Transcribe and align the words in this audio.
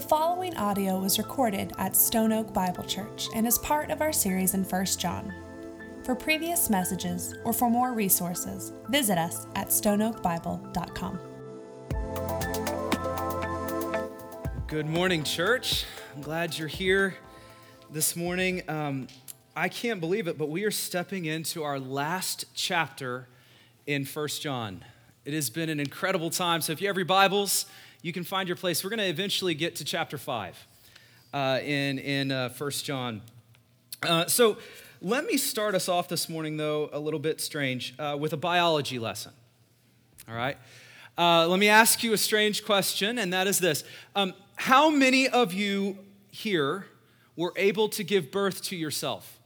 The 0.00 0.08
following 0.08 0.56
audio 0.56 0.98
was 0.98 1.18
recorded 1.18 1.74
at 1.76 1.94
Stone 1.94 2.32
Oak 2.32 2.54
Bible 2.54 2.84
Church 2.84 3.28
and 3.34 3.46
is 3.46 3.58
part 3.58 3.90
of 3.90 4.00
our 4.00 4.14
series 4.14 4.54
in 4.54 4.64
1 4.64 4.86
John. 4.96 5.30
For 6.04 6.14
previous 6.14 6.70
messages 6.70 7.34
or 7.44 7.52
for 7.52 7.68
more 7.68 7.92
resources, 7.92 8.72
visit 8.88 9.18
us 9.18 9.46
at 9.56 9.68
stoneoakbible.com. 9.68 11.20
Good 14.68 14.86
morning, 14.86 15.22
church. 15.22 15.84
I'm 16.16 16.22
glad 16.22 16.56
you're 16.56 16.66
here 16.66 17.16
this 17.90 18.16
morning. 18.16 18.62
Um, 18.70 19.06
I 19.54 19.68
can't 19.68 20.00
believe 20.00 20.28
it, 20.28 20.38
but 20.38 20.48
we 20.48 20.64
are 20.64 20.70
stepping 20.70 21.26
into 21.26 21.62
our 21.62 21.78
last 21.78 22.46
chapter 22.54 23.28
in 23.86 24.06
1 24.06 24.28
John. 24.28 24.82
It 25.26 25.34
has 25.34 25.50
been 25.50 25.68
an 25.68 25.78
incredible 25.78 26.30
time. 26.30 26.62
So 26.62 26.72
if 26.72 26.80
you 26.80 26.86
have 26.86 26.96
your 26.96 27.04
Bibles, 27.04 27.66
you 28.02 28.12
can 28.12 28.24
find 28.24 28.48
your 28.48 28.56
place. 28.56 28.82
We're 28.82 28.90
going 28.90 28.98
to 28.98 29.08
eventually 29.08 29.54
get 29.54 29.76
to 29.76 29.84
chapter 29.84 30.16
5 30.16 30.66
uh, 31.32 31.58
in, 31.62 31.98
in 31.98 32.32
uh, 32.32 32.48
1 32.48 32.70
John. 32.70 33.22
Uh, 34.02 34.26
so 34.26 34.56
let 35.02 35.26
me 35.26 35.36
start 35.36 35.74
us 35.74 35.88
off 35.88 36.08
this 36.08 36.28
morning, 36.28 36.56
though, 36.56 36.88
a 36.92 36.98
little 36.98 37.20
bit 37.20 37.40
strange, 37.40 37.94
uh, 37.98 38.16
with 38.18 38.32
a 38.32 38.36
biology 38.36 38.98
lesson. 38.98 39.32
All 40.28 40.34
right? 40.34 40.56
Uh, 41.18 41.46
let 41.46 41.58
me 41.58 41.68
ask 41.68 42.02
you 42.02 42.12
a 42.14 42.18
strange 42.18 42.64
question, 42.64 43.18
and 43.18 43.32
that 43.32 43.46
is 43.46 43.58
this 43.58 43.84
um, 44.14 44.32
How 44.56 44.88
many 44.88 45.28
of 45.28 45.52
you 45.52 45.98
here 46.30 46.86
were 47.36 47.52
able 47.56 47.88
to 47.90 48.04
give 48.04 48.30
birth 48.30 48.62
to 48.64 48.76
yourself? 48.76 49.38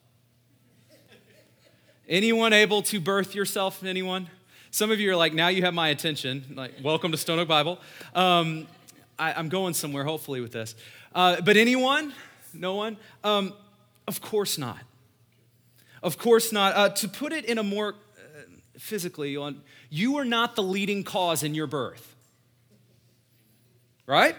Anyone 2.09 2.52
able 2.52 2.82
to 2.82 3.00
birth 3.00 3.34
yourself? 3.34 3.82
Anyone? 3.82 4.28
Some 4.74 4.91
of 4.91 4.98
you 4.98 5.12
are 5.12 5.14
like, 5.14 5.33
now 5.33 5.46
you 5.46 5.62
have 5.62 5.73
my 5.73 5.91
attention. 5.91 6.55
Like, 6.56 6.73
welcome 6.82 7.12
to 7.12 7.16
Stone 7.16 7.38
Oak 7.38 7.46
Bible. 7.46 7.78
Um, 8.12 8.66
I, 9.16 9.38
am 9.38 9.48
going 9.48 9.73
somewhere, 9.73 10.02
hopefully, 10.02 10.40
with 10.40 10.51
this. 10.51 10.74
Uh, 11.15 11.40
but 11.43 11.57
anyone? 11.57 12.12
No 12.52 12.74
one? 12.74 12.96
Um, 13.23 13.52
of 14.09 14.21
course 14.21 14.59
not. 14.59 14.80
Of 16.02 16.18
course 16.18 16.51
not. 16.51 16.74
Uh, 16.74 16.88
to 16.88 17.09
put 17.09 17.32
it 17.32 17.45
in 17.45 17.59
a 17.59 17.63
more 17.63 17.90
uh, 17.90 18.40
physically, 18.76 19.38
you 19.90 20.16
are 20.16 20.24
not 20.24 20.57
the 20.57 20.63
leading 20.65 21.04
cause 21.04 21.45
in 21.45 21.54
your 21.54 21.68
birth. 21.68 22.16
Right? 24.09 24.35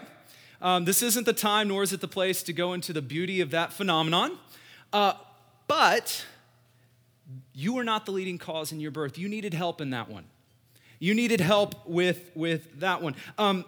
Um, 0.60 0.84
this 0.84 1.02
isn't 1.02 1.24
the 1.24 1.32
time, 1.32 1.68
nor 1.68 1.82
is 1.82 1.94
it 1.94 2.02
the 2.02 2.08
place 2.08 2.42
to 2.42 2.52
go 2.52 2.74
into 2.74 2.92
the 2.92 3.00
beauty 3.00 3.40
of 3.40 3.52
that 3.52 3.72
phenomenon. 3.72 4.36
Uh, 4.92 5.14
but 5.66 6.26
you 7.52 7.72
were 7.72 7.84
not 7.84 8.06
the 8.06 8.12
leading 8.12 8.38
cause 8.38 8.72
in 8.72 8.80
your 8.80 8.90
birth. 8.90 9.18
You 9.18 9.28
needed 9.28 9.54
help 9.54 9.80
in 9.80 9.90
that 9.90 10.08
one. 10.08 10.24
You 10.98 11.14
needed 11.14 11.40
help 11.40 11.86
with, 11.86 12.30
with 12.34 12.80
that 12.80 13.02
one. 13.02 13.16
Um, 13.38 13.64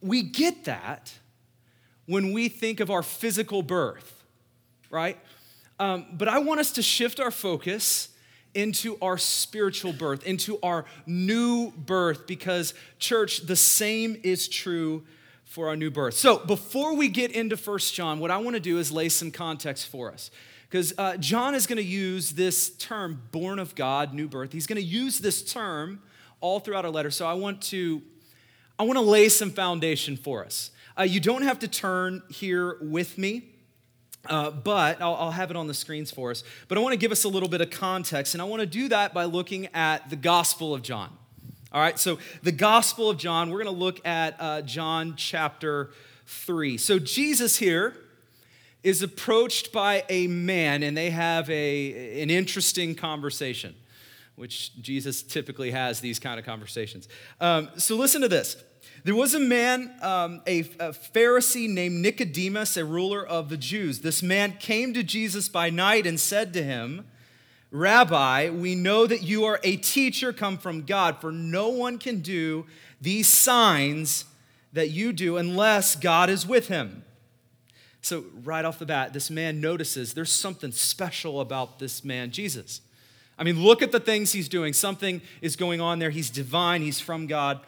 we 0.00 0.22
get 0.22 0.64
that 0.64 1.12
when 2.06 2.32
we 2.32 2.48
think 2.48 2.80
of 2.80 2.90
our 2.90 3.02
physical 3.02 3.62
birth, 3.62 4.24
right? 4.90 5.18
Um, 5.78 6.06
but 6.12 6.28
I 6.28 6.38
want 6.38 6.60
us 6.60 6.72
to 6.72 6.82
shift 6.82 7.20
our 7.20 7.30
focus 7.30 8.08
into 8.54 8.96
our 9.00 9.18
spiritual 9.18 9.92
birth, 9.92 10.26
into 10.26 10.58
our 10.62 10.84
new 11.06 11.70
birth, 11.70 12.26
because, 12.26 12.74
church, 12.98 13.42
the 13.46 13.56
same 13.56 14.18
is 14.22 14.48
true 14.48 15.04
for 15.44 15.68
our 15.68 15.76
new 15.76 15.90
birth. 15.90 16.14
So, 16.14 16.38
before 16.38 16.94
we 16.94 17.08
get 17.08 17.30
into 17.32 17.56
First 17.56 17.94
John, 17.94 18.18
what 18.18 18.30
I 18.30 18.38
want 18.38 18.54
to 18.54 18.60
do 18.60 18.78
is 18.78 18.90
lay 18.90 19.08
some 19.08 19.30
context 19.30 19.86
for 19.86 20.10
us. 20.10 20.30
Because 20.68 20.92
uh, 20.98 21.16
John 21.16 21.54
is 21.54 21.66
going 21.66 21.78
to 21.78 21.82
use 21.82 22.32
this 22.32 22.70
term, 22.76 23.22
born 23.32 23.58
of 23.58 23.74
God, 23.74 24.12
new 24.12 24.28
birth. 24.28 24.52
He's 24.52 24.66
going 24.66 24.80
to 24.80 24.86
use 24.86 25.18
this 25.18 25.42
term 25.42 26.02
all 26.40 26.60
throughout 26.60 26.84
our 26.84 26.90
letter. 26.90 27.10
So 27.10 27.26
I 27.26 27.34
want 27.34 27.62
to, 27.62 28.02
I 28.78 28.84
want 28.84 28.96
to 28.96 29.04
lay 29.04 29.28
some 29.28 29.50
foundation 29.50 30.16
for 30.16 30.44
us. 30.44 30.70
Uh, 30.98 31.02
you 31.02 31.20
don't 31.20 31.42
have 31.42 31.58
to 31.60 31.68
turn 31.68 32.22
here 32.28 32.76
with 32.80 33.18
me. 33.18 33.44
Uh, 34.26 34.50
but 34.50 35.00
I'll, 35.00 35.14
I'll, 35.14 35.30
have 35.30 35.50
it 35.50 35.56
on 35.56 35.68
the 35.68 35.74
screens 35.74 36.10
for 36.10 36.32
us. 36.32 36.42
But 36.66 36.76
I 36.76 36.80
want 36.80 36.92
to 36.92 36.98
give 36.98 37.12
us 37.12 37.24
a 37.24 37.28
little 37.28 37.48
bit 37.48 37.60
of 37.60 37.70
context, 37.70 38.34
and 38.34 38.42
I 38.42 38.44
want 38.44 38.60
to 38.60 38.66
do 38.66 38.88
that 38.88 39.14
by 39.14 39.24
looking 39.24 39.68
at 39.72 40.10
the 40.10 40.16
Gospel 40.16 40.74
of 40.74 40.82
John. 40.82 41.16
All 41.72 41.80
right, 41.80 41.98
so 41.98 42.18
the 42.42 42.52
Gospel 42.52 43.08
of 43.08 43.16
John, 43.16 43.48
we're 43.48 43.62
going 43.62 43.74
to 43.74 43.80
look 43.80 44.04
at 44.06 44.34
uh, 44.38 44.62
John 44.62 45.14
chapter 45.16 45.90
3. 46.26 46.76
So 46.76 46.98
Jesus 46.98 47.56
here, 47.56 47.94
is 48.82 49.02
approached 49.02 49.72
by 49.72 50.04
a 50.08 50.26
man 50.28 50.82
and 50.82 50.96
they 50.96 51.10
have 51.10 51.48
a, 51.50 52.22
an 52.22 52.30
interesting 52.30 52.94
conversation, 52.94 53.74
which 54.38 54.80
Jesus 54.80 55.22
typically 55.22 55.72
has 55.72 56.00
these 56.00 56.18
kind 56.18 56.38
of 56.38 56.46
conversations. 56.46 57.08
Um, 57.40 57.68
so 57.76 57.96
listen 57.96 58.22
to 58.22 58.28
this. 58.28 58.56
There 59.04 59.14
was 59.14 59.34
a 59.34 59.40
man, 59.40 59.94
um, 60.02 60.42
a, 60.46 60.60
a 60.60 60.92
Pharisee 60.92 61.68
named 61.68 61.96
Nicodemus, 61.96 62.76
a 62.76 62.84
ruler 62.84 63.24
of 63.26 63.48
the 63.48 63.56
Jews. 63.56 64.00
This 64.00 64.22
man 64.22 64.54
came 64.58 64.94
to 64.94 65.02
Jesus 65.02 65.48
by 65.48 65.70
night 65.70 66.06
and 66.06 66.18
said 66.18 66.52
to 66.54 66.62
him, 66.62 67.06
Rabbi, 67.70 68.48
we 68.50 68.74
know 68.74 69.06
that 69.06 69.22
you 69.22 69.44
are 69.44 69.60
a 69.62 69.76
teacher 69.76 70.32
come 70.32 70.56
from 70.56 70.82
God, 70.82 71.20
for 71.20 71.30
no 71.30 71.68
one 71.68 71.98
can 71.98 72.20
do 72.20 72.64
these 73.00 73.28
signs 73.28 74.24
that 74.72 74.90
you 74.90 75.12
do 75.12 75.36
unless 75.36 75.94
God 75.94 76.30
is 76.30 76.46
with 76.46 76.68
him. 76.68 77.04
So, 78.00 78.24
right 78.42 78.64
off 78.64 78.78
the 78.78 78.86
bat, 78.86 79.12
this 79.12 79.28
man 79.28 79.60
notices 79.60 80.14
there's 80.14 80.32
something 80.32 80.72
special 80.72 81.40
about 81.40 81.78
this 81.78 82.04
man, 82.04 82.30
Jesus. 82.30 82.80
I 83.38 83.44
mean, 83.44 83.62
look 83.62 83.82
at 83.82 83.92
the 83.92 84.00
things 84.00 84.32
he's 84.32 84.48
doing. 84.48 84.72
Something 84.72 85.22
is 85.40 85.54
going 85.54 85.80
on 85.80 85.98
there. 85.98 86.10
He's 86.10 86.30
divine, 86.30 86.82
he's 86.82 87.00
from 87.00 87.26
God. 87.26 87.60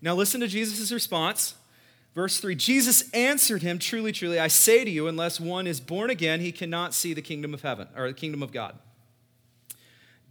Now, 0.00 0.14
listen 0.14 0.40
to 0.40 0.48
Jesus' 0.48 0.90
response. 0.90 1.54
Verse 2.14 2.40
3 2.40 2.54
Jesus 2.54 3.10
answered 3.12 3.62
him, 3.62 3.78
Truly, 3.78 4.10
truly, 4.10 4.40
I 4.40 4.48
say 4.48 4.84
to 4.84 4.90
you, 4.90 5.06
unless 5.06 5.38
one 5.38 5.66
is 5.66 5.80
born 5.80 6.08
again, 6.08 6.40
he 6.40 6.50
cannot 6.50 6.94
see 6.94 7.12
the 7.12 7.20
kingdom 7.20 7.52
of 7.52 7.60
heaven 7.60 7.88
or 7.94 8.08
the 8.08 8.14
kingdom 8.14 8.42
of 8.42 8.52
God. 8.52 8.78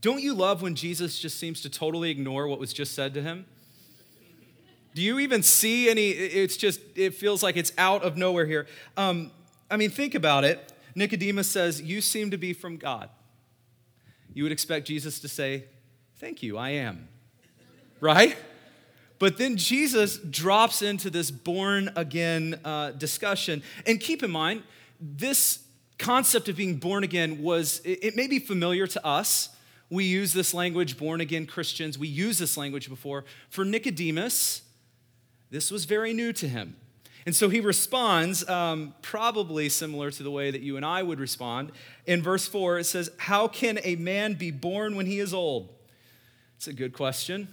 Don't 0.01 0.21
you 0.21 0.33
love 0.33 0.61
when 0.61 0.75
Jesus 0.75 1.19
just 1.19 1.39
seems 1.39 1.61
to 1.61 1.69
totally 1.69 2.09
ignore 2.09 2.47
what 2.47 2.59
was 2.59 2.73
just 2.73 2.93
said 2.93 3.13
to 3.13 3.21
him? 3.21 3.45
Do 4.95 5.01
you 5.01 5.19
even 5.19 5.43
see 5.43 5.89
any? 5.89 6.09
It's 6.09 6.57
just, 6.57 6.79
it 6.95 7.13
feels 7.13 7.43
like 7.43 7.57
it's 7.57 7.73
out 7.77 8.03
of 8.03 8.17
nowhere 8.17 8.45
here. 8.45 8.65
Um, 8.97 9.31
I 9.69 9.77
mean, 9.77 9.89
think 9.89 10.15
about 10.15 10.43
it. 10.43 10.71
Nicodemus 10.95 11.49
says, 11.49 11.81
You 11.81 12.01
seem 12.01 12.31
to 12.31 12.37
be 12.37 12.53
from 12.53 12.77
God. 12.77 13.09
You 14.33 14.43
would 14.43 14.51
expect 14.51 14.87
Jesus 14.87 15.19
to 15.19 15.27
say, 15.27 15.65
Thank 16.17 16.41
you, 16.41 16.57
I 16.57 16.69
am. 16.69 17.09
Right? 17.99 18.37
But 19.19 19.37
then 19.37 19.57
Jesus 19.57 20.17
drops 20.17 20.81
into 20.81 21.09
this 21.09 21.31
born 21.31 21.91
again 21.95 22.59
uh, 22.63 22.91
discussion. 22.91 23.63
And 23.85 23.99
keep 23.99 24.23
in 24.23 24.31
mind, 24.31 24.63
this 24.99 25.59
concept 25.97 26.49
of 26.49 26.57
being 26.57 26.75
born 26.75 27.03
again 27.03 27.41
was, 27.41 27.79
it, 27.79 27.99
it 28.01 28.15
may 28.15 28.27
be 28.27 28.39
familiar 28.39 28.87
to 28.87 29.05
us. 29.05 29.49
We 29.89 30.03
use 30.05 30.33
this 30.33 30.53
language, 30.53 30.97
born 30.97 31.21
again 31.21 31.45
Christians. 31.45 31.97
We 31.97 32.07
use 32.07 32.37
this 32.37 32.57
language 32.57 32.89
before. 32.89 33.23
For 33.49 33.63
Nicodemus, 33.63 34.61
this 35.49 35.71
was 35.71 35.85
very 35.85 36.13
new 36.13 36.33
to 36.33 36.47
him. 36.47 36.75
And 37.25 37.35
so 37.35 37.49
he 37.49 37.59
responds, 37.59 38.47
um, 38.47 38.93
probably 39.01 39.67
similar 39.67 40.11
to 40.11 40.23
the 40.23 40.29
way 40.29 40.51
that 40.51 40.61
you 40.61 40.77
and 40.77 40.85
I 40.85 41.01
would 41.01 41.19
respond. 41.19 41.71
In 42.05 42.21
verse 42.21 42.47
4, 42.47 42.79
it 42.79 42.83
says, 42.83 43.09
How 43.17 43.47
can 43.47 43.79
a 43.83 43.95
man 43.95 44.35
be 44.35 44.51
born 44.51 44.95
when 44.95 45.07
he 45.07 45.19
is 45.19 45.33
old? 45.33 45.73
It's 46.57 46.67
a 46.67 46.73
good 46.73 46.93
question. 46.93 47.47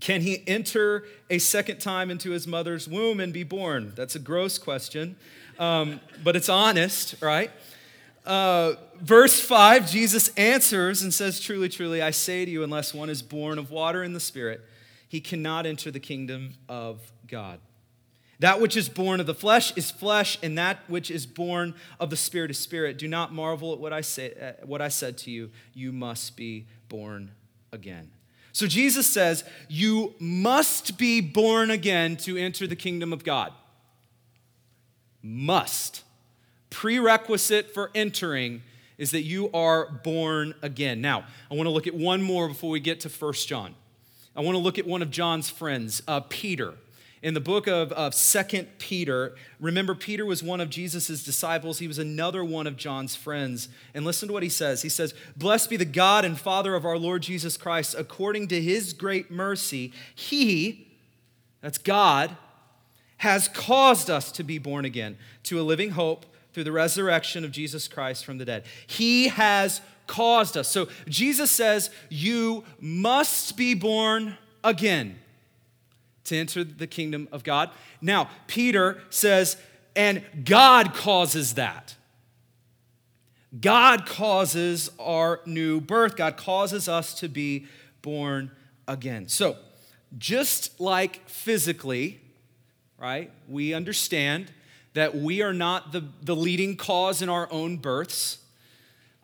Can 0.00 0.22
he 0.22 0.42
enter 0.46 1.04
a 1.30 1.38
second 1.38 1.80
time 1.80 2.10
into 2.10 2.30
his 2.30 2.46
mother's 2.46 2.88
womb 2.88 3.20
and 3.20 3.32
be 3.32 3.44
born? 3.44 3.92
That's 3.94 4.16
a 4.16 4.18
gross 4.18 4.58
question, 4.58 5.16
um, 5.58 6.00
but 6.24 6.34
it's 6.34 6.48
honest, 6.48 7.14
right? 7.20 7.50
Uh, 8.24 8.74
verse 9.00 9.40
5, 9.40 9.90
Jesus 9.90 10.28
answers 10.36 11.02
and 11.02 11.12
says, 11.12 11.40
Truly, 11.40 11.68
truly, 11.68 12.00
I 12.00 12.10
say 12.10 12.44
to 12.44 12.50
you, 12.50 12.64
unless 12.64 12.94
one 12.94 13.10
is 13.10 13.22
born 13.22 13.58
of 13.58 13.70
water 13.70 14.02
and 14.02 14.14
the 14.14 14.20
Spirit, 14.20 14.62
he 15.08 15.20
cannot 15.20 15.66
enter 15.66 15.90
the 15.90 16.00
kingdom 16.00 16.54
of 16.68 17.00
God. 17.28 17.60
That 18.42 18.60
which 18.60 18.76
is 18.76 18.88
born 18.88 19.20
of 19.20 19.26
the 19.26 19.36
flesh 19.36 19.72
is 19.76 19.92
flesh, 19.92 20.36
and 20.42 20.58
that 20.58 20.80
which 20.88 21.12
is 21.12 21.26
born 21.26 21.74
of 22.00 22.10
the 22.10 22.16
spirit 22.16 22.50
is 22.50 22.58
spirit. 22.58 22.98
Do 22.98 23.06
not 23.06 23.32
marvel 23.32 23.72
at 23.72 23.78
what 23.78 23.92
I, 23.92 24.00
say, 24.00 24.34
uh, 24.34 24.66
what 24.66 24.82
I 24.82 24.88
said 24.88 25.16
to 25.18 25.30
you. 25.30 25.50
You 25.74 25.92
must 25.92 26.36
be 26.36 26.66
born 26.88 27.30
again. 27.70 28.10
So 28.50 28.66
Jesus 28.66 29.06
says, 29.06 29.44
You 29.68 30.14
must 30.18 30.98
be 30.98 31.20
born 31.20 31.70
again 31.70 32.16
to 32.16 32.36
enter 32.36 32.66
the 32.66 32.74
kingdom 32.74 33.12
of 33.12 33.22
God. 33.22 33.52
Must. 35.22 36.02
Prerequisite 36.68 37.72
for 37.72 37.92
entering 37.94 38.62
is 38.98 39.12
that 39.12 39.22
you 39.22 39.52
are 39.52 39.88
born 40.02 40.56
again. 40.62 41.00
Now, 41.00 41.26
I 41.48 41.54
want 41.54 41.68
to 41.68 41.70
look 41.70 41.86
at 41.86 41.94
one 41.94 42.20
more 42.20 42.48
before 42.48 42.70
we 42.70 42.80
get 42.80 42.98
to 43.00 43.08
First 43.08 43.46
John. 43.46 43.76
I 44.34 44.40
want 44.40 44.56
to 44.56 44.60
look 44.60 44.80
at 44.80 44.86
one 44.86 45.00
of 45.00 45.12
John's 45.12 45.48
friends, 45.48 46.02
uh, 46.08 46.22
Peter. 46.28 46.74
In 47.22 47.34
the 47.34 47.40
book 47.40 47.68
of, 47.68 47.92
of 47.92 48.14
2 48.16 48.66
Peter, 48.78 49.36
remember, 49.60 49.94
Peter 49.94 50.26
was 50.26 50.42
one 50.42 50.60
of 50.60 50.68
Jesus' 50.68 51.22
disciples. 51.22 51.78
He 51.78 51.86
was 51.86 51.98
another 51.98 52.44
one 52.44 52.66
of 52.66 52.76
John's 52.76 53.14
friends. 53.14 53.68
And 53.94 54.04
listen 54.04 54.26
to 54.26 54.32
what 54.32 54.42
he 54.42 54.48
says. 54.48 54.82
He 54.82 54.88
says, 54.88 55.14
Blessed 55.36 55.70
be 55.70 55.76
the 55.76 55.84
God 55.84 56.24
and 56.24 56.38
Father 56.38 56.74
of 56.74 56.84
our 56.84 56.98
Lord 56.98 57.22
Jesus 57.22 57.56
Christ. 57.56 57.94
According 57.96 58.48
to 58.48 58.60
his 58.60 58.92
great 58.92 59.30
mercy, 59.30 59.92
he, 60.16 60.88
that's 61.60 61.78
God, 61.78 62.36
has 63.18 63.46
caused 63.46 64.10
us 64.10 64.32
to 64.32 64.42
be 64.42 64.58
born 64.58 64.84
again 64.84 65.16
to 65.44 65.60
a 65.60 65.62
living 65.62 65.90
hope 65.90 66.26
through 66.52 66.64
the 66.64 66.72
resurrection 66.72 67.44
of 67.44 67.52
Jesus 67.52 67.86
Christ 67.86 68.24
from 68.24 68.38
the 68.38 68.44
dead. 68.44 68.64
He 68.88 69.28
has 69.28 69.80
caused 70.08 70.56
us. 70.56 70.66
So 70.66 70.88
Jesus 71.06 71.52
says, 71.52 71.90
You 72.08 72.64
must 72.80 73.56
be 73.56 73.74
born 73.74 74.38
again 74.64 75.20
to 76.24 76.36
enter 76.36 76.64
the 76.64 76.86
kingdom 76.86 77.28
of 77.32 77.44
God. 77.44 77.70
Now, 78.00 78.30
Peter 78.46 79.02
says, 79.10 79.56
And 79.96 80.22
God 80.44 80.94
causes 80.94 81.54
that. 81.54 81.96
God 83.60 84.06
causes 84.06 84.90
our 84.98 85.40
new 85.44 85.80
birth. 85.80 86.16
God 86.16 86.36
causes 86.36 86.88
us 86.88 87.14
to 87.20 87.28
be 87.28 87.66
born 88.00 88.50
again. 88.88 89.28
So, 89.28 89.56
just 90.16 90.80
like 90.80 91.28
physically, 91.28 92.20
right, 92.98 93.30
we 93.48 93.74
understand 93.74 94.52
that 94.94 95.16
we 95.16 95.42
are 95.42 95.52
not 95.52 95.92
the, 95.92 96.04
the 96.22 96.36
leading 96.36 96.76
cause 96.76 97.22
in 97.22 97.28
our 97.28 97.50
own 97.50 97.78
births. 97.78 98.38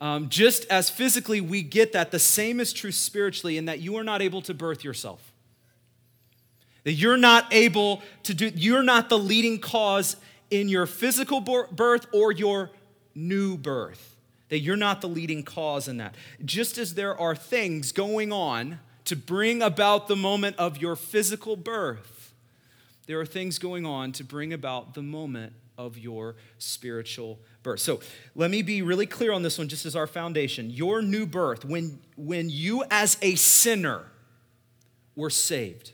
Um, 0.00 0.28
just 0.28 0.64
as 0.66 0.88
physically 0.88 1.40
we 1.40 1.62
get 1.62 1.92
that, 1.92 2.10
the 2.10 2.18
same 2.18 2.60
is 2.60 2.72
true 2.72 2.92
spiritually 2.92 3.58
in 3.58 3.64
that 3.66 3.80
you 3.80 3.96
are 3.96 4.04
not 4.04 4.22
able 4.22 4.40
to 4.42 4.54
birth 4.54 4.84
yourself. 4.84 5.27
That 6.88 6.94
you're 6.94 7.18
not 7.18 7.52
able 7.52 8.00
to 8.22 8.32
do, 8.32 8.50
you're 8.54 8.82
not 8.82 9.10
the 9.10 9.18
leading 9.18 9.58
cause 9.58 10.16
in 10.50 10.70
your 10.70 10.86
physical 10.86 11.42
birth 11.42 12.06
or 12.14 12.32
your 12.32 12.70
new 13.14 13.58
birth. 13.58 14.16
That 14.48 14.60
you're 14.60 14.74
not 14.74 15.02
the 15.02 15.06
leading 15.06 15.42
cause 15.42 15.86
in 15.86 15.98
that. 15.98 16.14
Just 16.46 16.78
as 16.78 16.94
there 16.94 17.14
are 17.20 17.36
things 17.36 17.92
going 17.92 18.32
on 18.32 18.80
to 19.04 19.16
bring 19.16 19.60
about 19.60 20.08
the 20.08 20.16
moment 20.16 20.56
of 20.56 20.78
your 20.78 20.96
physical 20.96 21.56
birth, 21.56 22.32
there 23.06 23.20
are 23.20 23.26
things 23.26 23.58
going 23.58 23.84
on 23.84 24.10
to 24.12 24.24
bring 24.24 24.54
about 24.54 24.94
the 24.94 25.02
moment 25.02 25.52
of 25.76 25.98
your 25.98 26.36
spiritual 26.56 27.38
birth. 27.62 27.80
So 27.80 28.00
let 28.34 28.50
me 28.50 28.62
be 28.62 28.80
really 28.80 29.04
clear 29.04 29.32
on 29.32 29.42
this 29.42 29.58
one, 29.58 29.68
just 29.68 29.84
as 29.84 29.94
our 29.94 30.06
foundation. 30.06 30.70
Your 30.70 31.02
new 31.02 31.26
birth, 31.26 31.66
when, 31.66 31.98
when 32.16 32.48
you 32.48 32.82
as 32.90 33.18
a 33.20 33.34
sinner 33.34 34.06
were 35.14 35.28
saved, 35.28 35.92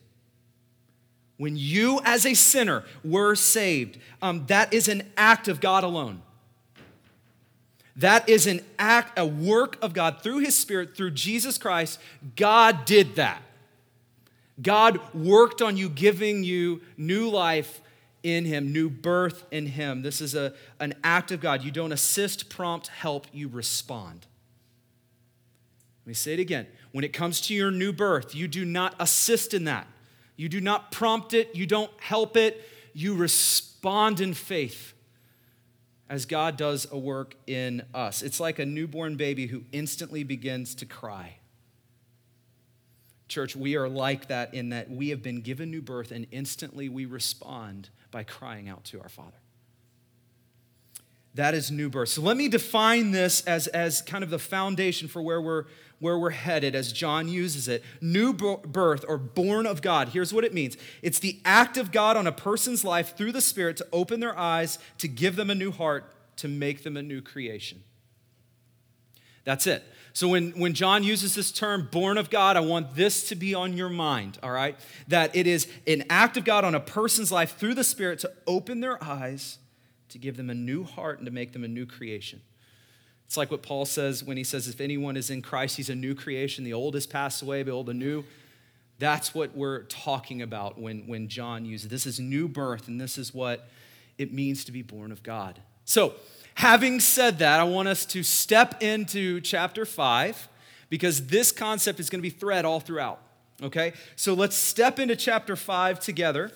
when 1.36 1.56
you 1.56 2.00
as 2.04 2.25
a 2.25 2.34
sinner 2.34 2.84
were 3.04 3.34
saved, 3.34 3.98
um, 4.22 4.46
that 4.46 4.72
is 4.72 4.88
an 4.88 5.02
act 5.16 5.48
of 5.48 5.60
God 5.60 5.84
alone. 5.84 6.22
That 7.96 8.28
is 8.28 8.46
an 8.46 8.60
act, 8.78 9.19
a 9.19 9.26
work 9.26 9.78
of 9.82 9.92
God 9.92 10.22
through 10.22 10.38
His 10.38 10.56
Spirit, 10.56 10.96
through 10.96 11.12
Jesus 11.12 11.58
Christ. 11.58 12.00
God 12.36 12.84
did 12.84 13.16
that. 13.16 13.42
God 14.60 15.00
worked 15.14 15.62
on 15.62 15.76
you, 15.76 15.88
giving 15.88 16.44
you 16.44 16.81
new 16.96 17.28
life 17.28 17.81
in 18.22 18.44
Him, 18.44 18.72
new 18.72 18.88
birth 18.88 19.44
in 19.50 19.66
Him. 19.66 20.02
This 20.02 20.20
is 20.20 20.34
a, 20.34 20.54
an 20.81 20.94
act 21.04 21.31
of 21.31 21.40
God. 21.40 21.62
You 21.62 21.70
don't 21.70 21.92
assist, 21.92 22.48
prompt, 22.48 22.88
help, 22.88 23.26
you 23.32 23.48
respond. 23.48 24.26
Let 26.04 26.08
me 26.08 26.14
say 26.14 26.34
it 26.34 26.40
again. 26.40 26.66
When 26.92 27.04
it 27.04 27.12
comes 27.12 27.40
to 27.42 27.54
your 27.54 27.70
new 27.70 27.92
birth, 27.92 28.34
you 28.34 28.46
do 28.46 28.64
not 28.64 28.94
assist 28.98 29.54
in 29.54 29.64
that. 29.64 29.86
You 30.36 30.48
do 30.48 30.60
not 30.60 30.90
prompt 30.90 31.34
it, 31.34 31.54
you 31.54 31.66
don't 31.66 31.90
help 32.00 32.36
it, 32.36 32.69
you 32.92 33.14
respond 33.14 34.20
in 34.20 34.34
faith 34.34 34.94
as 36.08 36.26
God 36.26 36.56
does 36.56 36.86
a 36.90 36.98
work 36.98 37.34
in 37.46 37.82
us. 37.94 38.22
It's 38.22 38.40
like 38.40 38.58
a 38.58 38.66
newborn 38.66 39.16
baby 39.16 39.46
who 39.46 39.62
instantly 39.72 40.22
begins 40.22 40.75
to 40.76 40.86
cry. 40.86 41.38
Church, 43.28 43.56
we 43.56 43.75
are 43.76 43.88
like 43.88 44.28
that 44.28 44.54
in 44.54 44.69
that 44.69 44.90
we 44.90 45.08
have 45.08 45.22
been 45.22 45.40
given 45.40 45.70
new 45.70 45.82
birth 45.82 46.10
and 46.10 46.26
instantly 46.31 46.88
we 46.88 47.06
respond 47.06 47.88
by 48.10 48.22
crying 48.22 48.69
out 48.69 48.84
to 48.84 49.00
our 49.00 49.08
Father. 49.08 49.38
That 51.34 51.54
is 51.54 51.70
new 51.70 51.90
birth. 51.90 52.10
So 52.10 52.22
let 52.22 52.36
me 52.36 52.48
define 52.48 53.10
this 53.10 53.44
as, 53.44 53.66
as 53.69 54.02
kind 54.02 54.22
of 54.22 54.31
the 54.31 54.38
foundation 54.38 55.08
for 55.08 55.20
where 55.20 55.40
we're, 55.40 55.64
where 55.98 56.19
we're 56.19 56.31
headed 56.31 56.76
as 56.76 56.92
John 56.92 57.28
uses 57.28 57.66
it. 57.66 57.82
New 58.00 58.32
birth 58.32 59.04
or 59.08 59.19
born 59.19 59.66
of 59.66 59.82
God. 59.82 60.10
Here's 60.10 60.32
what 60.32 60.44
it 60.44 60.54
means 60.54 60.76
it's 61.02 61.19
the 61.19 61.40
act 61.44 61.76
of 61.76 61.90
God 61.90 62.16
on 62.16 62.26
a 62.26 62.32
person's 62.32 62.84
life 62.84 63.16
through 63.16 63.32
the 63.32 63.40
Spirit 63.40 63.76
to 63.78 63.86
open 63.92 64.20
their 64.20 64.38
eyes, 64.38 64.78
to 64.98 65.08
give 65.08 65.34
them 65.34 65.50
a 65.50 65.54
new 65.54 65.72
heart, 65.72 66.12
to 66.36 66.48
make 66.48 66.84
them 66.84 66.96
a 66.96 67.02
new 67.02 67.20
creation. 67.20 67.82
That's 69.44 69.66
it. 69.66 69.84
So 70.14 70.28
when, 70.28 70.52
when 70.52 70.75
John 70.75 71.02
uses 71.02 71.34
this 71.34 71.50
term, 71.50 71.88
born 71.90 72.19
of 72.19 72.31
God, 72.31 72.56
I 72.56 72.60
want 72.60 72.94
this 72.94 73.28
to 73.31 73.34
be 73.34 73.52
on 73.52 73.76
your 73.76 73.88
mind, 73.88 74.38
all 74.44 74.52
right? 74.52 74.78
That 75.08 75.34
it 75.34 75.48
is 75.48 75.66
an 75.88 76.04
act 76.08 76.36
of 76.36 76.44
God 76.44 76.64
on 76.64 76.75
a 76.76 76.81
person's 76.81 77.32
life 77.32 77.56
through 77.56 77.75
the 77.75 77.82
Spirit 77.82 78.20
to 78.20 78.31
open 78.46 78.81
their 78.81 79.02
eyes, 79.02 79.58
to 80.11 80.19
give 80.19 80.37
them 80.37 80.51
a 80.51 80.55
new 80.55 80.85
heart, 80.85 81.19
and 81.19 81.27
to 81.27 81.33
make 81.33 81.53
them 81.53 81.65
a 81.65 81.69
new 81.69 81.87
creation. 81.87 82.41
It's 83.27 83.37
like 83.37 83.51
what 83.51 83.62
Paul 83.62 83.85
says 83.85 84.23
when 84.23 84.37
he 84.37 84.45
says, 84.45 84.69
if 84.69 84.81
anyone 84.81 85.17
is 85.17 85.31
in 85.31 85.43
Christ, 85.43 85.77
he's 85.77 85.91
a 85.91 85.95
new 85.95 86.15
creation. 86.15 86.62
The 86.65 86.75
old 86.75 86.95
has 86.95 87.06
passed 87.06 87.43
away, 87.43 87.62
behold, 87.62 87.87
the 87.87 87.95
new. 87.95 88.25
That's 88.99 89.35
what 89.35 89.56
we're 89.56 89.83
talking 89.85 90.43
about 90.43 90.79
when, 90.79 91.06
when 91.06 91.29
John 91.29 91.65
uses 91.65 91.89
this 91.89 92.06
is 92.06 92.21
new 92.21 92.49
birth, 92.49 92.87
and 92.87 93.01
this 93.01 93.19
is 93.19 93.35
what 93.35 93.69
it 94.19 94.33
means 94.33 94.65
to 94.65 94.73
be 94.73 94.83
born 94.83 95.11
of 95.11 95.23
God. 95.23 95.61
So, 95.85 96.15
Having 96.55 97.01
said 97.01 97.39
that, 97.41 97.61
I 97.61 97.65
want 97.65 97.89
us 97.89 98.06
to 98.06 98.23
step 98.23 98.83
into 98.83 99.41
chapter 99.41 99.85
5 99.85 100.49
because 100.89 101.27
this 101.27 101.51
concept 101.51 101.99
is 101.99 102.09
going 102.09 102.21
to 102.21 102.23
be 102.23 102.31
thread 102.31 102.65
all 102.65 102.81
throughout. 102.81 103.21
Okay? 103.62 103.93
So 104.15 104.35
let's 104.35 104.56
step 104.56 104.99
into 104.99 105.17
chapter 105.17 105.56
5 105.56 105.99
together. 105.99 106.53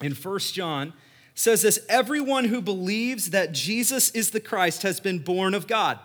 In 0.00 0.14
First 0.14 0.54
John 0.54 0.92
says 1.34 1.62
this, 1.62 1.80
everyone 1.88 2.44
who 2.44 2.60
believes 2.60 3.30
that 3.30 3.52
Jesus 3.52 4.10
is 4.10 4.30
the 4.30 4.40
Christ 4.40 4.82
has 4.82 5.00
been 5.00 5.18
born 5.18 5.54
of 5.54 5.66
God. 5.66 5.98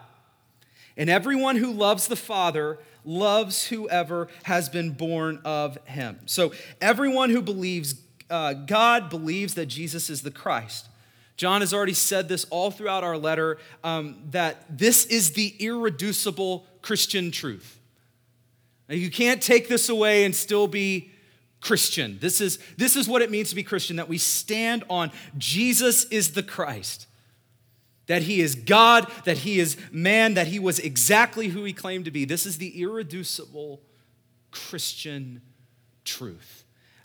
And 0.95 1.09
everyone 1.09 1.57
who 1.57 1.71
loves 1.71 2.07
the 2.07 2.15
Father 2.15 2.79
loves 3.03 3.67
whoever 3.67 4.27
has 4.43 4.67
been 4.69 4.91
born 4.91 5.39
of 5.45 5.77
him. 5.85 6.19
So 6.25 6.53
everyone 6.81 7.29
who 7.29 7.41
believes 7.41 7.95
uh, 8.29 8.53
God 8.53 9.09
believes 9.09 9.53
that 9.53 9.67
Jesus 9.67 10.09
is 10.09 10.21
the 10.21 10.31
Christ. 10.31 10.89
John 11.37 11.61
has 11.61 11.73
already 11.73 11.93
said 11.93 12.27
this 12.27 12.45
all 12.49 12.71
throughout 12.71 13.03
our 13.03 13.17
letter 13.17 13.57
um, 13.83 14.17
that 14.31 14.65
this 14.75 15.05
is 15.05 15.31
the 15.31 15.55
irreducible 15.59 16.65
Christian 16.81 17.31
truth. 17.31 17.79
Now, 18.89 18.95
you 18.95 19.11
can't 19.11 19.41
take 19.41 19.67
this 19.67 19.89
away 19.89 20.25
and 20.25 20.35
still 20.35 20.67
be 20.67 21.11
Christian. 21.67 22.17
This 22.21 22.39
is, 22.39 22.59
this 22.77 22.95
is 22.95 23.09
what 23.09 23.21
it 23.21 23.29
means 23.29 23.49
to 23.49 23.55
be 23.55 23.63
Christian 23.63 23.97
that 23.97 24.07
we 24.07 24.17
stand 24.17 24.85
on 24.89 25.11
Jesus 25.37 26.05
is 26.05 26.31
the 26.31 26.41
Christ, 26.41 27.07
that 28.05 28.21
he 28.21 28.39
is 28.39 28.55
God, 28.55 29.11
that 29.25 29.39
he 29.39 29.59
is 29.59 29.75
man, 29.91 30.35
that 30.35 30.47
he 30.47 30.59
was 30.59 30.79
exactly 30.79 31.49
who 31.49 31.65
he 31.65 31.73
claimed 31.73 32.05
to 32.05 32.11
be. 32.11 32.23
This 32.23 32.45
is 32.45 32.57
the 32.57 32.81
irreducible 32.81 33.81
Christian 34.49 35.41
truth. 36.05 36.63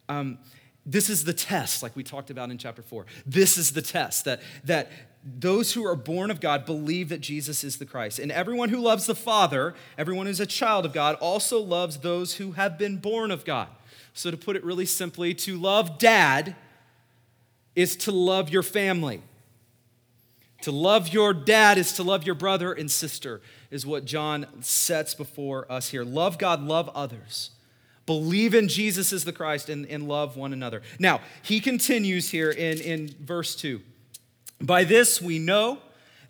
Um, 0.08 0.38
this 0.86 1.10
is 1.10 1.24
the 1.24 1.32
test, 1.32 1.82
like 1.82 1.96
we 1.96 2.04
talked 2.04 2.30
about 2.30 2.50
in 2.52 2.56
chapter 2.56 2.82
four. 2.82 3.06
This 3.26 3.58
is 3.58 3.72
the 3.72 3.82
test 3.82 4.26
that, 4.26 4.40
that 4.62 4.92
those 5.24 5.72
who 5.72 5.84
are 5.84 5.96
born 5.96 6.30
of 6.30 6.40
God 6.40 6.64
believe 6.66 7.08
that 7.08 7.20
Jesus 7.20 7.64
is 7.64 7.78
the 7.78 7.86
Christ. 7.86 8.20
And 8.20 8.30
everyone 8.30 8.68
who 8.68 8.78
loves 8.78 9.06
the 9.06 9.16
Father, 9.16 9.74
everyone 9.98 10.26
who's 10.26 10.40
a 10.40 10.46
child 10.46 10.84
of 10.84 10.92
God, 10.92 11.16
also 11.16 11.60
loves 11.60 11.98
those 11.98 12.36
who 12.36 12.52
have 12.52 12.78
been 12.78 12.98
born 12.98 13.32
of 13.32 13.44
God. 13.44 13.66
So, 14.14 14.30
to 14.30 14.36
put 14.36 14.56
it 14.56 14.64
really 14.64 14.86
simply, 14.86 15.34
to 15.34 15.56
love 15.56 15.98
dad 15.98 16.54
is 17.74 17.96
to 17.96 18.12
love 18.12 18.50
your 18.50 18.62
family. 18.62 19.22
To 20.62 20.70
love 20.70 21.08
your 21.08 21.34
dad 21.34 21.76
is 21.76 21.92
to 21.94 22.02
love 22.02 22.24
your 22.24 22.36
brother 22.36 22.72
and 22.72 22.90
sister, 22.90 23.40
is 23.70 23.84
what 23.84 24.04
John 24.04 24.46
sets 24.60 25.14
before 25.14 25.70
us 25.70 25.88
here. 25.88 26.04
Love 26.04 26.38
God, 26.38 26.62
love 26.62 26.88
others. 26.94 27.50
Believe 28.06 28.54
in 28.54 28.68
Jesus 28.68 29.12
as 29.12 29.24
the 29.24 29.32
Christ 29.32 29.68
and, 29.68 29.86
and 29.86 30.06
love 30.06 30.36
one 30.36 30.52
another. 30.52 30.82
Now, 30.98 31.20
he 31.42 31.60
continues 31.60 32.30
here 32.30 32.50
in, 32.50 32.80
in 32.80 33.14
verse 33.20 33.56
2. 33.56 33.80
By 34.60 34.84
this 34.84 35.20
we 35.20 35.38
know 35.38 35.78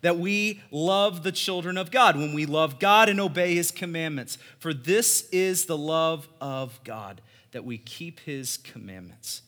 that 0.01 0.17
we 0.17 0.61
love 0.69 1.23
the 1.23 1.31
children 1.31 1.77
of 1.77 1.89
God, 1.89 2.17
when 2.17 2.33
we 2.33 2.45
love 2.45 2.79
God 2.79 3.09
and 3.09 3.19
obey 3.19 3.55
his 3.55 3.71
commandments. 3.71 4.37
For 4.59 4.73
this 4.73 5.29
is 5.31 5.65
the 5.65 5.77
love 5.77 6.27
of 6.41 6.79
God, 6.83 7.21
that 7.53 7.63
we 7.63 7.77
keep 7.77 8.19
his 8.19 8.57
commandments. 8.57 9.41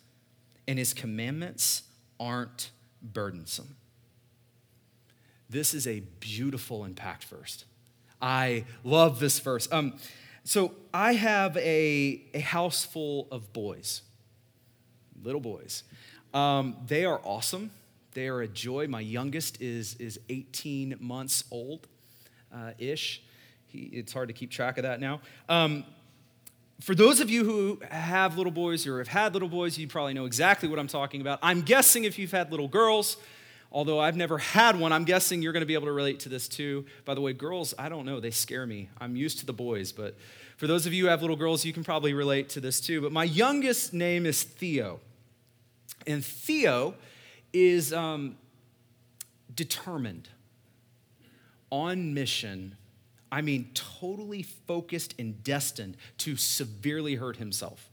And 0.67 0.79
his 0.79 0.93
commandments 0.93 1.83
aren't 2.19 2.71
burdensome. 3.01 3.75
This 5.49 5.73
is 5.73 5.85
a 5.85 5.99
beautiful 6.19 6.85
impact 6.85 7.25
verse. 7.25 7.65
I 8.21 8.65
love 8.83 9.19
this 9.19 9.39
verse. 9.39 9.67
Um, 9.71 9.93
so 10.43 10.73
I 10.93 11.13
have 11.13 11.57
a, 11.57 12.23
a 12.33 12.39
house 12.39 12.85
full 12.85 13.27
of 13.31 13.51
boys, 13.53 14.01
little 15.23 15.41
boys. 15.41 15.83
Um, 16.33 16.77
they 16.87 17.05
are 17.05 17.19
awesome. 17.23 17.71
They 18.13 18.27
are 18.27 18.41
a 18.41 18.47
joy. 18.47 18.87
My 18.87 19.01
youngest 19.01 19.61
is, 19.61 19.95
is 19.95 20.19
18 20.29 20.95
months 20.99 21.43
old 21.51 21.87
uh, 22.53 22.71
ish. 22.77 23.21
He, 23.67 23.79
it's 23.93 24.13
hard 24.13 24.29
to 24.29 24.33
keep 24.33 24.51
track 24.51 24.77
of 24.77 24.83
that 24.83 24.99
now. 24.99 25.21
Um, 25.49 25.83
for 26.81 26.93
those 26.93 27.19
of 27.19 27.29
you 27.29 27.45
who 27.45 27.79
have 27.89 28.37
little 28.37 28.51
boys 28.51 28.85
or 28.85 28.97
have 28.97 29.07
had 29.07 29.33
little 29.33 29.47
boys, 29.47 29.77
you 29.77 29.87
probably 29.87 30.13
know 30.13 30.25
exactly 30.25 30.67
what 30.67 30.77
I'm 30.77 30.87
talking 30.87 31.21
about. 31.21 31.39
I'm 31.41 31.61
guessing 31.61 32.03
if 32.03 32.19
you've 32.19 32.31
had 32.31 32.51
little 32.51 32.67
girls, 32.67 33.17
although 33.71 33.99
I've 33.99 34.17
never 34.17 34.37
had 34.37 34.77
one, 34.77 34.91
I'm 34.91 35.05
guessing 35.05 35.41
you're 35.41 35.53
going 35.53 35.61
to 35.61 35.67
be 35.67 35.73
able 35.73 35.87
to 35.87 35.93
relate 35.93 36.19
to 36.21 36.29
this 36.29 36.47
too. 36.47 36.85
By 37.05 37.13
the 37.13 37.21
way, 37.21 37.33
girls, 37.33 37.73
I 37.79 37.87
don't 37.87 38.05
know, 38.05 38.19
they 38.19 38.31
scare 38.31 38.65
me. 38.65 38.89
I'm 38.99 39.15
used 39.15 39.39
to 39.39 39.45
the 39.45 39.53
boys, 39.53 39.91
but 39.91 40.17
for 40.57 40.67
those 40.67 40.85
of 40.85 40.93
you 40.93 41.05
who 41.05 41.09
have 41.09 41.21
little 41.21 41.35
girls, 41.35 41.65
you 41.65 41.73
can 41.73 41.83
probably 41.83 42.13
relate 42.13 42.49
to 42.49 42.61
this 42.61 42.81
too. 42.81 43.01
But 43.01 43.11
my 43.11 43.23
youngest 43.23 43.93
name 43.93 44.25
is 44.25 44.43
Theo. 44.43 44.99
And 46.07 46.23
Theo 46.23 46.95
is 47.53 47.93
um, 47.93 48.37
determined, 49.53 50.29
on 51.71 52.13
mission, 52.13 52.75
I 53.31 53.41
mean, 53.41 53.71
totally 53.73 54.43
focused 54.43 55.15
and 55.19 55.43
destined 55.43 55.97
to 56.19 56.35
severely 56.35 57.15
hurt 57.15 57.37
himself. 57.37 57.89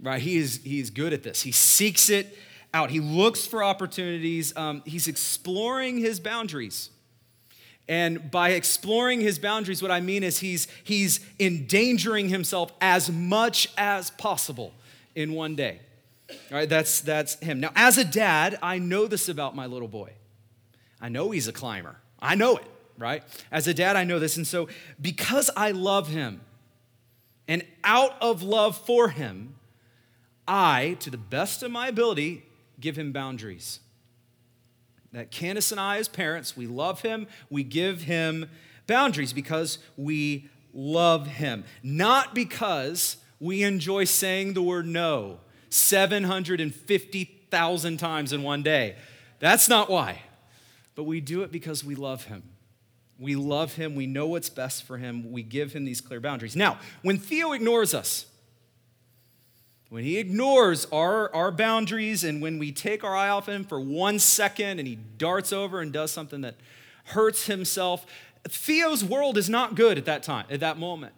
Right? 0.00 0.20
He 0.20 0.36
is, 0.36 0.60
he 0.64 0.80
is 0.80 0.90
good 0.90 1.12
at 1.12 1.22
this. 1.22 1.42
He 1.42 1.52
seeks 1.52 2.10
it 2.10 2.36
out, 2.74 2.90
he 2.90 3.00
looks 3.00 3.46
for 3.46 3.62
opportunities, 3.62 4.56
um, 4.56 4.82
he's 4.86 5.06
exploring 5.06 5.98
his 5.98 6.20
boundaries. 6.20 6.90
And 7.88 8.30
by 8.30 8.50
exploring 8.50 9.20
his 9.20 9.38
boundaries, 9.38 9.82
what 9.82 9.90
I 9.90 10.00
mean 10.00 10.22
is 10.22 10.38
he's, 10.38 10.68
he's 10.84 11.20
endangering 11.38 12.28
himself 12.28 12.72
as 12.80 13.10
much 13.10 13.68
as 13.76 14.10
possible 14.12 14.72
in 15.14 15.32
one 15.32 15.56
day. 15.56 15.80
All 16.30 16.36
right, 16.58 16.68
that's, 16.68 17.00
that's 17.00 17.34
him. 17.40 17.60
Now, 17.60 17.70
as 17.76 17.98
a 17.98 18.04
dad, 18.04 18.58
I 18.62 18.78
know 18.78 19.06
this 19.06 19.28
about 19.28 19.54
my 19.54 19.66
little 19.66 19.88
boy. 19.88 20.12
I 21.00 21.08
know 21.08 21.30
he's 21.32 21.48
a 21.48 21.52
climber. 21.52 21.96
I 22.20 22.36
know 22.36 22.56
it, 22.56 22.64
right? 22.98 23.22
As 23.50 23.66
a 23.66 23.74
dad, 23.74 23.96
I 23.96 24.04
know 24.04 24.18
this. 24.18 24.36
And 24.36 24.46
so, 24.46 24.68
because 25.00 25.50
I 25.56 25.70
love 25.70 26.08
him, 26.08 26.40
and 27.48 27.64
out 27.84 28.14
of 28.20 28.42
love 28.42 28.76
for 28.76 29.08
him, 29.08 29.54
I, 30.46 30.96
to 31.00 31.10
the 31.10 31.18
best 31.18 31.62
of 31.62 31.70
my 31.70 31.88
ability, 31.88 32.44
give 32.80 32.96
him 32.96 33.12
boundaries. 33.12 33.80
That 35.12 35.30
Candace 35.30 35.70
and 35.70 35.80
I, 35.80 35.98
as 35.98 36.08
parents, 36.08 36.56
we 36.56 36.66
love 36.66 37.02
him, 37.02 37.26
we 37.50 37.62
give 37.62 38.02
him 38.02 38.48
boundaries 38.86 39.32
because 39.32 39.78
we 39.96 40.48
love 40.72 41.26
him, 41.26 41.64
not 41.82 42.34
because 42.34 43.18
we 43.40 43.62
enjoy 43.62 44.04
saying 44.04 44.54
the 44.54 44.62
word 44.62 44.86
no 44.86 45.40
750,000 45.68 47.96
times 47.96 48.32
in 48.32 48.42
one 48.42 48.62
day. 48.62 48.96
That's 49.38 49.68
not 49.68 49.90
why. 49.90 50.22
But 50.94 51.04
we 51.04 51.20
do 51.20 51.42
it 51.42 51.50
because 51.50 51.84
we 51.84 51.94
love 51.94 52.24
him. 52.24 52.42
We 53.18 53.36
love 53.36 53.74
him. 53.74 53.94
We 53.94 54.06
know 54.06 54.26
what's 54.26 54.48
best 54.48 54.84
for 54.84 54.98
him. 54.98 55.30
We 55.30 55.42
give 55.42 55.72
him 55.72 55.84
these 55.84 56.00
clear 56.00 56.20
boundaries. 56.20 56.56
Now, 56.56 56.78
when 57.02 57.18
Theo 57.18 57.52
ignores 57.52 57.94
us, 57.94 58.26
when 59.90 60.04
he 60.04 60.18
ignores 60.18 60.86
our, 60.86 61.32
our 61.34 61.52
boundaries 61.52 62.24
and 62.24 62.40
when 62.40 62.58
we 62.58 62.72
take 62.72 63.04
our 63.04 63.14
eye 63.14 63.28
off 63.28 63.48
him 63.48 63.64
for 63.64 63.80
one 63.80 64.18
second 64.18 64.78
and 64.78 64.88
he 64.88 64.96
darts 65.18 65.52
over 65.52 65.80
and 65.80 65.92
does 65.92 66.10
something 66.10 66.40
that 66.40 66.56
hurts 67.04 67.46
himself, 67.46 68.06
Theo's 68.48 69.04
world 69.04 69.36
is 69.36 69.50
not 69.50 69.74
good 69.74 69.98
at 69.98 70.06
that 70.06 70.22
time, 70.22 70.46
at 70.50 70.60
that 70.60 70.78
moment 70.78 71.12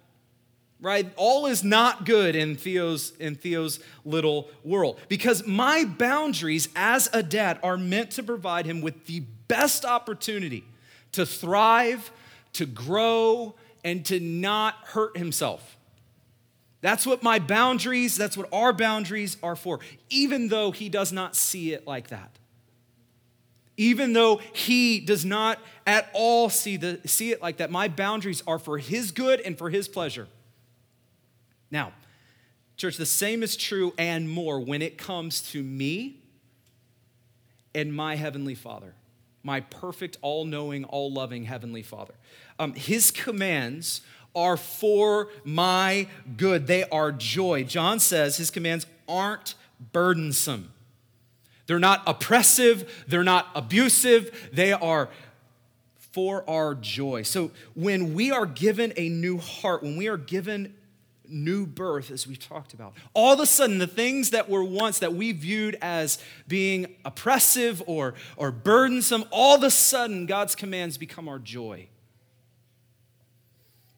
right? 0.80 1.10
All 1.16 1.46
is 1.46 1.64
not 1.64 2.04
good 2.04 2.36
in 2.36 2.56
Theo's 2.56 3.14
in 3.18 3.36
Theo's 3.36 3.80
little 4.04 4.50
world 4.62 5.00
because 5.08 5.46
my 5.46 5.84
boundaries 5.86 6.68
as 6.76 7.08
a 7.12 7.22
dad 7.22 7.58
are 7.62 7.78
meant 7.78 8.10
to 8.12 8.22
provide 8.22 8.66
him 8.66 8.82
with 8.82 9.06
the 9.06 9.20
best 9.48 9.86
opportunity 9.86 10.64
to 11.14 11.26
thrive, 11.26 12.10
to 12.54 12.66
grow, 12.66 13.54
and 13.82 14.04
to 14.06 14.20
not 14.20 14.74
hurt 14.84 15.16
himself. 15.16 15.76
That's 16.80 17.06
what 17.06 17.22
my 17.22 17.38
boundaries, 17.38 18.16
that's 18.16 18.36
what 18.36 18.48
our 18.52 18.72
boundaries 18.72 19.38
are 19.42 19.56
for, 19.56 19.80
even 20.10 20.48
though 20.48 20.70
he 20.70 20.88
does 20.88 21.12
not 21.12 21.34
see 21.34 21.72
it 21.72 21.86
like 21.86 22.08
that. 22.08 22.30
Even 23.76 24.12
though 24.12 24.36
he 24.52 25.00
does 25.00 25.24
not 25.24 25.58
at 25.86 26.08
all 26.12 26.48
see, 26.48 26.76
the, 26.76 27.00
see 27.06 27.32
it 27.32 27.42
like 27.42 27.56
that, 27.56 27.70
my 27.70 27.88
boundaries 27.88 28.42
are 28.46 28.58
for 28.58 28.78
his 28.78 29.10
good 29.10 29.40
and 29.40 29.56
for 29.56 29.70
his 29.70 29.88
pleasure. 29.88 30.28
Now, 31.70 31.92
church, 32.76 32.98
the 32.98 33.06
same 33.06 33.42
is 33.42 33.56
true 33.56 33.94
and 33.98 34.28
more 34.28 34.60
when 34.60 34.82
it 34.82 34.98
comes 34.98 35.40
to 35.52 35.62
me 35.62 36.20
and 37.74 37.92
my 37.94 38.14
Heavenly 38.14 38.54
Father, 38.54 38.94
my 39.44 39.60
perfect, 39.60 40.18
all 40.22 40.44
knowing, 40.44 40.84
all 40.84 41.12
loving 41.12 41.44
Heavenly 41.44 41.82
Father. 41.82 42.14
Um, 42.58 42.74
his 42.74 43.10
commands 43.10 44.00
are 44.34 44.56
for 44.56 45.28
my 45.44 46.08
good, 46.36 46.66
they 46.66 46.84
are 46.88 47.12
joy. 47.12 47.62
John 47.62 48.00
says 48.00 48.36
his 48.36 48.50
commands 48.50 48.86
aren't 49.08 49.54
burdensome. 49.92 50.72
They're 51.66 51.78
not 51.78 52.02
oppressive, 52.06 53.04
they're 53.06 53.22
not 53.22 53.48
abusive, 53.54 54.50
they 54.52 54.72
are 54.72 55.08
for 56.12 56.48
our 56.48 56.74
joy. 56.74 57.22
So 57.22 57.50
when 57.74 58.14
we 58.14 58.30
are 58.30 58.46
given 58.46 58.92
a 58.96 59.08
new 59.08 59.38
heart, 59.38 59.82
when 59.82 59.96
we 59.96 60.08
are 60.08 60.16
given 60.16 60.74
new 61.28 61.66
birth, 61.66 62.10
as 62.10 62.26
we 62.26 62.36
talked 62.36 62.74
about. 62.74 62.94
All 63.14 63.32
of 63.32 63.40
a 63.40 63.46
sudden, 63.46 63.78
the 63.78 63.86
things 63.86 64.30
that 64.30 64.48
were 64.48 64.64
once 64.64 64.98
that 64.98 65.14
we 65.14 65.32
viewed 65.32 65.76
as 65.80 66.18
being 66.48 66.94
oppressive 67.04 67.82
or, 67.86 68.14
or 68.36 68.50
burdensome, 68.50 69.24
all 69.30 69.56
of 69.56 69.62
a 69.62 69.70
sudden, 69.70 70.26
God's 70.26 70.54
commands 70.54 70.98
become 70.98 71.28
our 71.28 71.38
joy. 71.38 71.88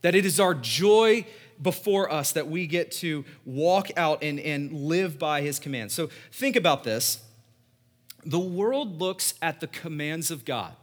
That 0.02 0.14
it 0.14 0.24
is 0.24 0.38
our 0.38 0.54
joy 0.54 1.26
before 1.60 2.12
us 2.12 2.32
that 2.32 2.48
we 2.48 2.66
get 2.66 2.92
to 2.92 3.24
walk 3.44 3.88
out 3.96 4.22
and, 4.22 4.38
and 4.38 4.72
live 4.72 5.18
by 5.18 5.40
his 5.40 5.58
commands. 5.58 5.94
So 5.94 6.10
think 6.32 6.54
about 6.54 6.84
this. 6.84 7.20
The 8.24 8.38
world 8.38 9.00
looks 9.00 9.34
at 9.40 9.60
the 9.60 9.66
commands 9.66 10.30
of 10.30 10.44
God 10.44 10.74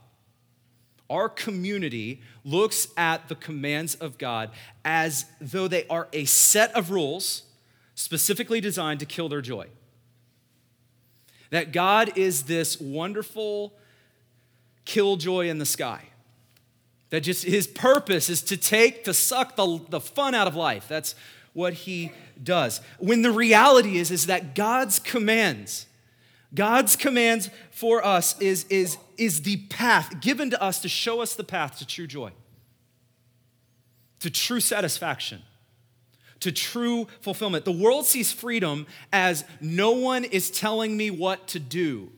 our 1.10 1.30
community 1.30 2.22
looks 2.44 2.88
at 2.98 3.28
the 3.30 3.36
commands 3.36 3.96
of 3.96 4.18
God 4.18 4.52
as 4.84 5.26
though 5.40 5.68
they 5.68 5.86
are 5.88 6.08
a 6.14 6.26
set 6.26 6.76
of 6.76 6.92
rules 6.92 7.44
specifically 7.96 8.60
designed 8.60 9.00
to 9.00 9.06
kill 9.06 9.30
their 9.30 9.42
joy. 9.42 9.68
That 11.52 11.72
God 11.72 12.18
is 12.18 12.44
this 12.44 12.80
wonderful 12.80 13.74
killjoy 14.86 15.48
in 15.48 15.60
the 15.60 15.66
sky. 15.66 16.02
That 17.12 17.22
just 17.22 17.44
his 17.44 17.68
purpose 17.68 18.30
is 18.30 18.42
to 18.44 18.58
take, 18.58 19.04
to 19.04 19.14
suck 19.14 19.56
the, 19.56 19.80
the 19.90 20.00
fun 20.00 20.34
out 20.34 20.48
of 20.48 20.56
life. 20.56 20.88
That's 20.88 21.14
what 21.54 21.74
he 21.74 22.12
does. 22.42 22.82
When 22.98 23.22
the 23.22 23.32
reality 23.32 23.98
is, 23.98 24.10
is 24.10 24.26
that 24.26 24.56
God's 24.56 24.98
commands, 24.98 25.86
God's 26.56 26.96
commands 26.96 27.50
for 27.72 28.06
us 28.06 28.40
is, 28.40 28.66
is, 28.70 28.98
is 29.18 29.42
the 29.42 29.58
path 29.68 30.22
given 30.22 30.52
to 30.52 30.62
us 30.62 30.82
to 30.82 30.90
show 30.90 31.22
us 31.22 31.34
the 31.34 31.44
path 31.44 31.80
to 31.80 31.88
true 31.88 32.08
joy, 32.08 32.32
to 34.20 34.30
true 34.30 34.60
satisfaction, 34.60 35.42
to 36.42 36.52
true 36.52 37.08
fulfillment. 37.22 37.66
The 37.66 37.72
world 37.72 38.06
sees 38.06 38.32
freedom 38.32 38.86
as 39.12 39.46
no 39.62 39.92
one 39.92 40.24
is 40.26 40.52
telling 40.52 40.96
me 40.96 41.10
what 41.10 41.48
to 41.50 41.60
do. 41.60 42.12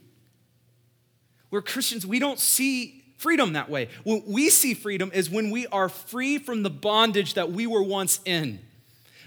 We're 1.50 1.62
Christians, 1.62 2.06
we 2.06 2.20
don't 2.20 2.39
see 2.39 3.04
freedom 3.18 3.54
that 3.54 3.70
way. 3.70 3.88
What 4.04 4.27
we 4.27 4.50
see 4.50 4.74
freedom 4.74 5.12
is 5.13 5.30
when 5.30 5.50
we 5.50 5.68
are 5.68 5.88
free 5.88 6.38
from 6.38 6.63
the 6.63 6.70
bondage 6.70 7.36
that 7.36 7.51
we 7.51 7.65
were 7.68 7.84
once 7.84 8.20
in 8.25 8.60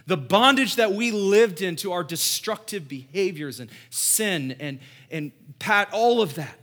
the 0.09 0.17
bondage 0.17 0.77
that 0.77 0.95
we 0.95 1.11
lived 1.11 1.61
in 1.61 1.77
to 1.77 1.93
our 1.93 2.03
destructive 2.03 2.89
behaviors 2.89 3.61
and 3.61 3.71
sin 3.91 4.57
and, 4.59 4.81
and 5.11 5.33
pat, 5.59 5.91
all 5.93 6.23
of 6.23 6.35
that. 6.37 6.59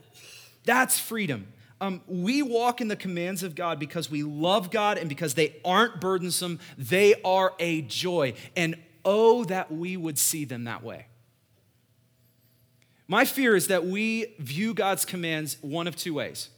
That's 0.63 0.99
freedom. 0.99 1.53
Um, 1.79 2.01
we 2.07 2.41
walk 2.41 2.81
in 2.81 2.87
the 2.87 2.95
commands 2.95 3.43
of 3.43 3.53
God 3.53 3.77
because 3.77 4.09
we 4.09 4.23
love 4.23 4.71
God 4.71 4.97
and 4.97 5.07
because 5.07 5.35
they 5.35 5.57
aren't 5.63 6.01
burdensome. 6.01 6.59
They 6.75 7.21
are 7.21 7.53
a 7.59 7.83
joy. 7.83 8.33
And 8.55 8.77
oh, 9.05 9.43
that 9.43 9.71
we 9.71 9.95
would 9.95 10.17
see 10.17 10.43
them 10.43 10.63
that 10.63 10.81
way. 10.81 11.05
My 13.07 13.25
fear 13.25 13.55
is 13.55 13.67
that 13.67 13.85
we 13.85 14.33
view 14.39 14.73
God's 14.73 15.05
commands 15.05 15.57
one 15.61 15.85
of 15.85 15.95
two 15.95 16.15
ways, 16.15 16.49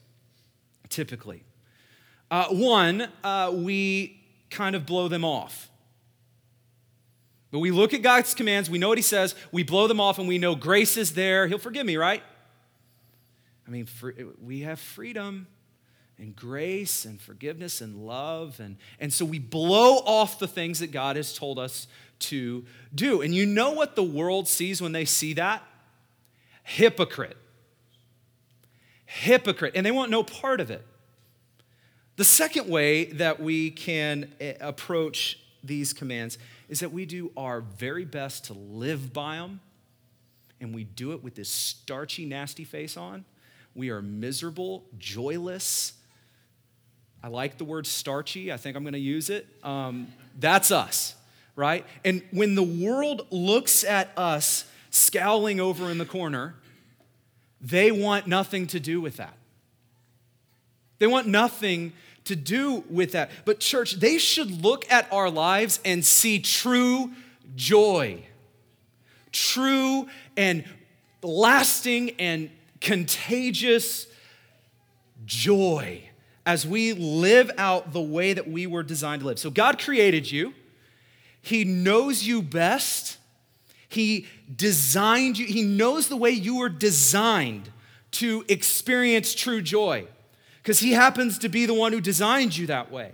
typically. 0.87 1.43
Uh, 2.31 2.45
one, 2.45 3.09
uh, 3.25 3.51
we 3.53 4.21
kind 4.49 4.73
of 4.73 4.85
blow 4.85 5.09
them 5.09 5.25
off. 5.25 5.69
But 7.51 7.59
we 7.59 7.71
look 7.71 7.93
at 7.93 8.01
God's 8.01 8.33
commands, 8.33 8.69
we 8.69 8.77
know 8.77 8.89
what 8.89 8.97
He 8.97 9.03
says, 9.03 9.35
we 9.51 9.63
blow 9.63 9.87
them 9.87 10.01
off, 10.01 10.19
and 10.19 10.27
we 10.27 10.37
know 10.37 10.55
grace 10.55 10.97
is 10.97 11.13
there. 11.13 11.47
He'll 11.47 11.57
forgive 11.57 11.85
me, 11.85 11.97
right? 11.97 12.21
I 13.67 13.69
mean, 13.69 13.87
we 14.41 14.61
have 14.61 14.79
freedom 14.79 15.47
and 16.17 16.35
grace 16.35 17.05
and 17.05 17.19
forgiveness 17.21 17.81
and 17.81 18.05
love. 18.07 18.59
And, 18.59 18.77
and 18.99 19.13
so 19.13 19.25
we 19.25 19.39
blow 19.39 19.97
off 19.97 20.39
the 20.39 20.47
things 20.47 20.79
that 20.79 20.91
God 20.91 21.15
has 21.15 21.33
told 21.33 21.59
us 21.59 21.87
to 22.19 22.65
do. 22.95 23.21
And 23.21 23.35
you 23.35 23.45
know 23.45 23.71
what 23.71 23.95
the 23.95 24.03
world 24.03 24.47
sees 24.47 24.81
when 24.81 24.93
they 24.93 25.05
see 25.05 25.33
that? 25.33 25.63
Hypocrite. 26.63 27.37
Hypocrite. 29.05 29.73
And 29.75 29.85
they 29.85 29.91
want 29.91 30.09
no 30.09 30.23
part 30.23 30.59
of 30.59 30.71
it. 30.71 30.85
The 32.15 32.23
second 32.23 32.67
way 32.67 33.05
that 33.05 33.39
we 33.39 33.69
can 33.69 34.33
eh, 34.39 34.53
approach 34.59 35.39
these 35.63 35.93
commands 35.93 36.37
is 36.69 36.81
that 36.81 36.91
we 36.91 37.05
do 37.05 37.31
our 37.37 37.61
very 37.61 38.05
best 38.05 38.45
to 38.45 38.53
live 38.53 39.13
by 39.13 39.37
them, 39.37 39.59
and 40.59 40.73
we 40.73 40.83
do 40.83 41.13
it 41.13 41.23
with 41.23 41.35
this 41.35 41.49
starchy, 41.49 42.25
nasty 42.25 42.63
face 42.63 42.97
on. 42.97 43.25
We 43.75 43.89
are 43.89 44.01
miserable, 44.01 44.83
joyless. 44.97 45.93
I 47.23 47.29
like 47.29 47.57
the 47.57 47.63
word 47.63 47.87
starchy. 47.87 48.51
I 48.51 48.57
think 48.57 48.75
I'm 48.75 48.83
going 48.83 48.93
to 48.93 48.99
use 48.99 49.29
it. 49.29 49.47
Um, 49.63 50.07
that's 50.39 50.71
us, 50.71 51.15
right? 51.55 51.85
And 52.03 52.21
when 52.31 52.55
the 52.55 52.63
world 52.63 53.27
looks 53.31 53.83
at 53.83 54.11
us 54.17 54.65
scowling 54.89 55.59
over 55.59 55.89
in 55.91 55.97
the 55.97 56.05
corner, 56.05 56.55
they 57.61 57.91
want 57.91 58.27
nothing 58.27 58.67
to 58.67 58.79
do 58.79 58.99
with 58.99 59.17
that. 59.17 59.37
They 60.99 61.07
want 61.07 61.27
nothing 61.27 61.93
to 62.27 62.35
do 62.35 62.83
with 62.89 63.13
that. 63.13 63.31
But, 63.45 63.59
church, 63.59 63.93
they 63.93 64.17
should 64.17 64.63
look 64.63 64.89
at 64.91 65.11
our 65.11 65.29
lives 65.29 65.79
and 65.83 66.05
see 66.05 66.39
true 66.39 67.11
joy, 67.55 68.23
true 69.31 70.07
and 70.35 70.63
lasting 71.21 72.11
and 72.19 72.49
contagious 72.79 74.07
joy 75.25 76.03
as 76.45 76.65
we 76.65 76.93
live 76.93 77.51
out 77.57 77.91
the 77.91 78.01
way 78.01 78.33
that 78.33 78.49
we 78.49 78.67
were 78.67 78.83
designed 78.83 79.21
to 79.21 79.27
live. 79.27 79.39
So, 79.39 79.49
God 79.49 79.79
created 79.79 80.31
you, 80.31 80.53
He 81.41 81.63
knows 81.63 82.23
you 82.23 82.41
best. 82.41 83.17
He 83.89 84.27
designed 84.53 85.37
you, 85.37 85.45
He 85.45 85.63
knows 85.63 86.09
the 86.09 86.17
way 86.17 86.31
you 86.31 86.57
were 86.57 86.69
designed 86.69 87.71
to 88.11 88.43
experience 88.49 89.33
true 89.33 89.61
joy 89.61 90.07
because 90.67 90.79
He 90.79 90.91
happens 90.91 91.39
to 91.39 91.47
be 91.47 91.65
the 91.65 91.73
one 91.73 91.93
who 91.93 92.01
designed 92.01 92.57
you 92.57 92.67
that 92.67 92.91
way. 92.91 93.13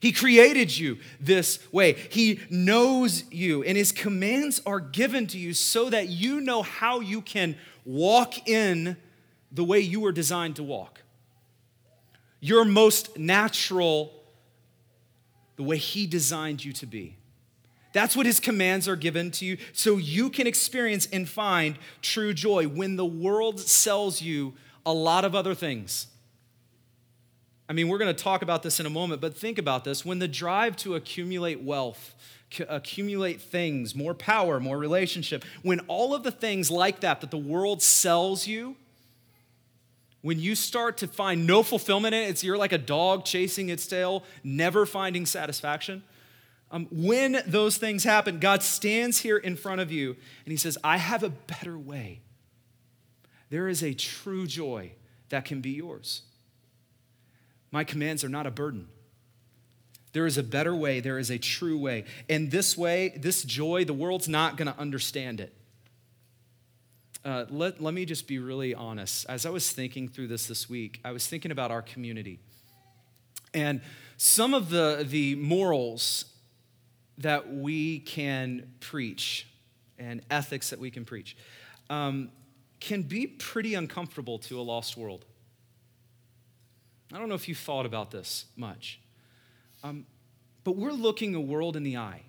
He 0.00 0.10
created 0.10 0.76
you 0.76 0.98
this 1.20 1.60
way. 1.70 1.92
He 1.92 2.40
knows 2.50 3.22
you, 3.30 3.62
and 3.62 3.78
His 3.78 3.92
commands 3.92 4.60
are 4.66 4.80
given 4.80 5.28
to 5.28 5.38
you 5.38 5.54
so 5.54 5.88
that 5.88 6.08
you 6.08 6.40
know 6.40 6.62
how 6.62 6.98
you 6.98 7.22
can 7.22 7.54
walk 7.84 8.48
in 8.48 8.96
the 9.52 9.62
way 9.62 9.78
you 9.78 10.00
were 10.00 10.10
designed 10.10 10.56
to 10.56 10.64
walk. 10.64 11.02
Your 12.40 12.64
most 12.64 13.16
natural, 13.16 14.12
the 15.54 15.62
way 15.62 15.76
He 15.76 16.04
designed 16.04 16.64
you 16.64 16.72
to 16.72 16.86
be. 16.86 17.16
That's 17.92 18.16
what 18.16 18.26
his 18.26 18.38
commands 18.38 18.86
are 18.88 18.96
given 18.96 19.30
to 19.32 19.44
you 19.44 19.56
so 19.72 19.96
you 19.96 20.30
can 20.30 20.46
experience 20.46 21.08
and 21.12 21.28
find 21.28 21.76
true 22.02 22.32
joy 22.32 22.68
when 22.68 22.94
the 22.94 23.04
world 23.04 23.58
sells 23.58 24.22
you 24.22 24.54
a 24.90 24.92
lot 24.92 25.24
of 25.24 25.34
other 25.34 25.54
things. 25.54 26.08
I 27.68 27.72
mean, 27.72 27.88
we're 27.88 27.98
going 27.98 28.14
to 28.14 28.22
talk 28.22 28.42
about 28.42 28.64
this 28.64 28.80
in 28.80 28.86
a 28.86 28.90
moment, 28.90 29.20
but 29.20 29.36
think 29.36 29.56
about 29.56 29.84
this. 29.84 30.04
When 30.04 30.18
the 30.18 30.26
drive 30.26 30.76
to 30.78 30.96
accumulate 30.96 31.62
wealth, 31.62 32.14
accumulate 32.68 33.40
things, 33.40 33.94
more 33.94 34.12
power, 34.12 34.58
more 34.58 34.76
relationship, 34.76 35.44
when 35.62 35.78
all 35.80 36.12
of 36.12 36.24
the 36.24 36.32
things 36.32 36.68
like 36.70 37.00
that 37.00 37.20
that 37.20 37.30
the 37.30 37.38
world 37.38 37.80
sells 37.80 38.48
you, 38.48 38.74
when 40.22 40.40
you 40.40 40.56
start 40.56 40.98
to 40.98 41.06
find 41.06 41.46
no 41.46 41.62
fulfillment 41.62 42.12
in 42.12 42.22
it, 42.22 42.30
it's 42.30 42.42
you're 42.42 42.58
like 42.58 42.72
a 42.72 42.78
dog 42.78 43.24
chasing 43.24 43.68
its 43.68 43.86
tail, 43.86 44.24
never 44.42 44.84
finding 44.84 45.24
satisfaction. 45.24 46.02
Um, 46.72 46.88
when 46.90 47.40
those 47.46 47.78
things 47.78 48.02
happen, 48.02 48.40
God 48.40 48.64
stands 48.64 49.20
here 49.20 49.36
in 49.36 49.56
front 49.56 49.80
of 49.80 49.90
you 49.90 50.16
and 50.44 50.50
He 50.50 50.56
says, 50.56 50.76
I 50.82 50.98
have 50.98 51.22
a 51.22 51.30
better 51.30 51.78
way. 51.78 52.20
There 53.50 53.68
is 53.68 53.82
a 53.82 53.92
true 53.92 54.46
joy 54.46 54.92
that 55.28 55.44
can 55.44 55.60
be 55.60 55.70
yours. 55.70 56.22
My 57.70 57.84
commands 57.84 58.24
are 58.24 58.28
not 58.28 58.46
a 58.46 58.50
burden. 58.50 58.88
There 60.12 60.26
is 60.26 60.38
a 60.38 60.42
better 60.42 60.74
way, 60.74 61.00
there 61.00 61.18
is 61.18 61.30
a 61.30 61.38
true 61.38 61.78
way. 61.78 62.04
And 62.28 62.50
this 62.50 62.76
way, 62.76 63.16
this 63.16 63.42
joy, 63.44 63.84
the 63.84 63.92
world's 63.92 64.28
not 64.28 64.56
going 64.56 64.72
to 64.72 64.78
understand 64.78 65.40
it. 65.40 65.54
Uh, 67.24 67.44
let, 67.50 67.80
let 67.80 67.94
me 67.94 68.04
just 68.04 68.26
be 68.26 68.38
really 68.38 68.74
honest. 68.74 69.26
As 69.28 69.44
I 69.44 69.50
was 69.50 69.70
thinking 69.70 70.08
through 70.08 70.28
this 70.28 70.46
this 70.46 70.68
week, 70.68 71.00
I 71.04 71.12
was 71.12 71.26
thinking 71.26 71.52
about 71.52 71.70
our 71.70 71.82
community. 71.82 72.40
And 73.52 73.82
some 74.16 74.54
of 74.54 74.70
the, 74.70 75.04
the 75.08 75.34
morals 75.36 76.24
that 77.18 77.52
we 77.52 78.00
can 78.00 78.72
preach 78.80 79.46
and 79.98 80.22
ethics 80.30 80.70
that 80.70 80.78
we 80.78 80.90
can 80.90 81.04
preach 81.04 81.36
um, 81.90 82.30
can 82.80 83.02
be 83.02 83.26
pretty 83.26 83.74
uncomfortable 83.74 84.38
to 84.38 84.58
a 84.58 84.62
lost 84.62 84.96
world. 84.96 85.24
I 87.12 87.18
don't 87.18 87.28
know 87.28 87.34
if 87.34 87.48
you've 87.48 87.58
thought 87.58 87.86
about 87.86 88.10
this 88.10 88.46
much, 88.56 89.00
um, 89.84 90.06
but 90.64 90.76
we're 90.76 90.92
looking 90.92 91.34
a 91.34 91.40
world 91.40 91.76
in 91.76 91.82
the 91.82 91.96
eye 91.96 92.22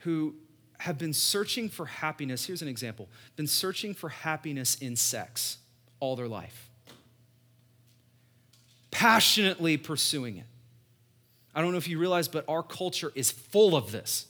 who 0.00 0.34
have 0.78 0.96
been 0.96 1.12
searching 1.12 1.68
for 1.68 1.84
happiness. 1.84 2.46
Here's 2.46 2.62
an 2.62 2.68
example 2.68 3.08
been 3.36 3.46
searching 3.46 3.92
for 3.92 4.08
happiness 4.08 4.76
in 4.76 4.96
sex 4.96 5.58
all 5.98 6.16
their 6.16 6.28
life, 6.28 6.70
passionately 8.90 9.76
pursuing 9.76 10.38
it. 10.38 10.46
I 11.54 11.60
don't 11.60 11.72
know 11.72 11.78
if 11.78 11.88
you 11.88 11.98
realize, 11.98 12.28
but 12.28 12.44
our 12.48 12.62
culture 12.62 13.12
is 13.14 13.30
full 13.30 13.76
of 13.76 13.90
this. 13.90 14.26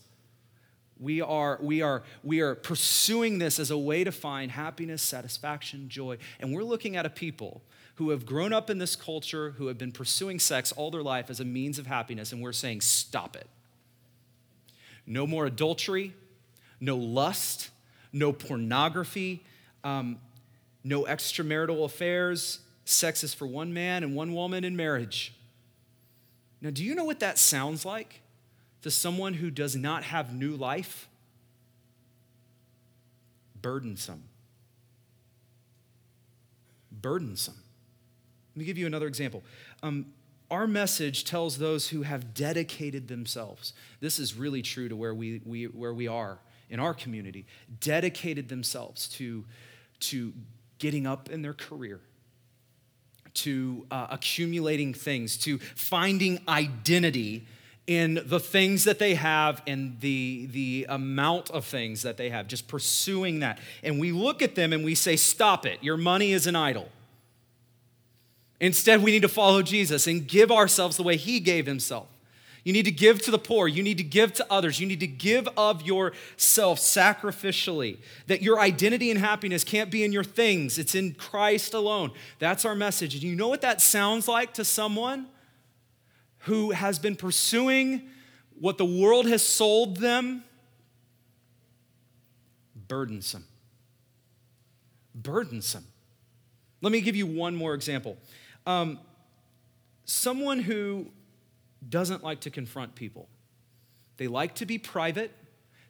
We 1.00 1.22
are, 1.22 1.58
we, 1.62 1.80
are, 1.80 2.02
we 2.22 2.40
are 2.40 2.54
pursuing 2.54 3.38
this 3.38 3.58
as 3.58 3.70
a 3.70 3.78
way 3.78 4.04
to 4.04 4.12
find 4.12 4.50
happiness, 4.50 5.00
satisfaction, 5.00 5.88
joy. 5.88 6.18
And 6.38 6.52
we're 6.52 6.62
looking 6.62 6.94
at 6.94 7.06
a 7.06 7.10
people 7.10 7.62
who 7.94 8.10
have 8.10 8.26
grown 8.26 8.52
up 8.52 8.68
in 8.68 8.78
this 8.78 8.96
culture, 8.96 9.52
who 9.52 9.68
have 9.68 9.78
been 9.78 9.92
pursuing 9.92 10.38
sex 10.38 10.72
all 10.72 10.90
their 10.90 11.02
life 11.02 11.30
as 11.30 11.40
a 11.40 11.44
means 11.44 11.78
of 11.78 11.86
happiness, 11.86 12.32
and 12.32 12.42
we're 12.42 12.52
saying, 12.52 12.82
stop 12.82 13.34
it. 13.34 13.46
No 15.06 15.26
more 15.26 15.46
adultery, 15.46 16.14
no 16.80 16.96
lust, 16.96 17.70
no 18.12 18.32
pornography, 18.32 19.42
um, 19.84 20.18
no 20.84 21.04
extramarital 21.04 21.84
affairs. 21.84 22.60
Sex 22.84 23.24
is 23.24 23.32
for 23.32 23.46
one 23.46 23.72
man 23.72 24.02
and 24.02 24.14
one 24.14 24.34
woman 24.34 24.64
in 24.64 24.76
marriage. 24.76 25.34
Now, 26.60 26.70
do 26.70 26.84
you 26.84 26.94
know 26.94 27.04
what 27.04 27.20
that 27.20 27.38
sounds 27.38 27.86
like 27.86 28.19
to 28.82 28.90
someone 28.90 29.34
who 29.34 29.50
does 29.50 29.76
not 29.76 30.04
have 30.04 30.34
new 30.34 30.56
life? 30.56 31.08
Burdensome. 33.60 34.24
Burdensome. 36.90 37.62
Let 38.54 38.58
me 38.58 38.64
give 38.64 38.78
you 38.78 38.86
another 38.86 39.06
example. 39.06 39.42
Um, 39.82 40.06
our 40.50 40.66
message 40.66 41.24
tells 41.24 41.58
those 41.58 41.88
who 41.88 42.02
have 42.02 42.34
dedicated 42.34 43.06
themselves. 43.06 43.72
This 44.00 44.18
is 44.18 44.34
really 44.34 44.62
true 44.62 44.88
to 44.88 44.96
where 44.96 45.14
we, 45.14 45.40
we, 45.44 45.64
where 45.64 45.94
we 45.94 46.08
are 46.08 46.38
in 46.68 46.80
our 46.80 46.94
community, 46.94 47.46
dedicated 47.80 48.48
themselves 48.48 49.08
to, 49.08 49.44
to 50.00 50.32
getting 50.78 51.06
up 51.06 51.30
in 51.30 51.42
their 51.42 51.54
career, 51.54 52.00
to 53.34 53.86
uh, 53.90 54.08
accumulating 54.10 54.92
things, 54.92 55.36
to 55.38 55.58
finding 55.58 56.40
identity 56.48 57.46
in 57.86 58.22
the 58.24 58.38
things 58.38 58.84
that 58.84 58.98
they 58.98 59.14
have 59.14 59.62
and 59.66 59.98
the, 60.00 60.46
the 60.52 60.86
amount 60.88 61.50
of 61.50 61.64
things 61.64 62.02
that 62.02 62.16
they 62.16 62.30
have, 62.30 62.46
just 62.46 62.68
pursuing 62.68 63.40
that. 63.40 63.58
And 63.82 63.98
we 63.98 64.12
look 64.12 64.42
at 64.42 64.54
them 64.54 64.72
and 64.72 64.84
we 64.84 64.94
say, 64.94 65.16
Stop 65.16 65.66
it, 65.66 65.82
your 65.82 65.96
money 65.96 66.32
is 66.32 66.46
an 66.46 66.56
idol. 66.56 66.88
Instead, 68.60 69.02
we 69.02 69.10
need 69.10 69.22
to 69.22 69.28
follow 69.28 69.62
Jesus 69.62 70.06
and 70.06 70.28
give 70.28 70.52
ourselves 70.52 70.96
the 70.96 71.02
way 71.02 71.16
He 71.16 71.40
gave 71.40 71.66
Himself. 71.66 72.06
You 72.62 72.74
need 72.74 72.84
to 72.84 72.90
give 72.90 73.22
to 73.22 73.30
the 73.30 73.38
poor. 73.38 73.66
You 73.66 73.82
need 73.82 73.96
to 73.98 74.04
give 74.04 74.34
to 74.34 74.46
others. 74.50 74.78
You 74.78 74.86
need 74.86 75.00
to 75.00 75.06
give 75.06 75.48
of 75.56 75.82
yourself 75.82 76.78
sacrificially. 76.78 77.96
That 78.26 78.42
your 78.42 78.60
identity 78.60 79.10
and 79.10 79.18
happiness 79.18 79.64
can't 79.64 79.90
be 79.90 80.04
in 80.04 80.12
your 80.12 80.24
things, 80.24 80.78
it's 80.78 80.94
in 80.94 81.14
Christ 81.14 81.74
alone. 81.74 82.12
That's 82.38 82.64
our 82.64 82.74
message. 82.74 83.14
And 83.14 83.22
you 83.22 83.34
know 83.34 83.48
what 83.48 83.62
that 83.62 83.80
sounds 83.80 84.28
like 84.28 84.54
to 84.54 84.64
someone 84.64 85.26
who 86.40 86.70
has 86.70 86.98
been 86.98 87.16
pursuing 87.16 88.09
what 88.59 88.79
the 88.79 88.85
world 88.85 89.26
has 89.26 89.42
sold 89.42 89.98
them? 89.98 90.44
Burdensome. 92.88 93.46
Burdensome. 95.14 95.85
Let 96.83 96.92
me 96.92 97.00
give 97.00 97.16
you 97.16 97.26
one 97.26 97.55
more 97.55 97.74
example. 97.74 98.16
Um, 98.66 98.98
someone 100.05 100.61
who 100.61 101.07
doesn't 101.88 102.22
like 102.22 102.40
to 102.40 102.50
confront 102.50 102.94
people. 102.94 103.29
They 104.16 104.29
like 104.29 104.55
to 104.57 104.66
be 104.66 104.79
private, 104.79 105.33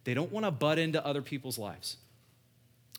they 0.03 0.13
don't 0.13 0.31
want 0.31 0.45
to 0.45 0.51
butt 0.51 0.79
into 0.79 1.05
other 1.05 1.21
people's 1.21 1.57
lives. 1.57 1.97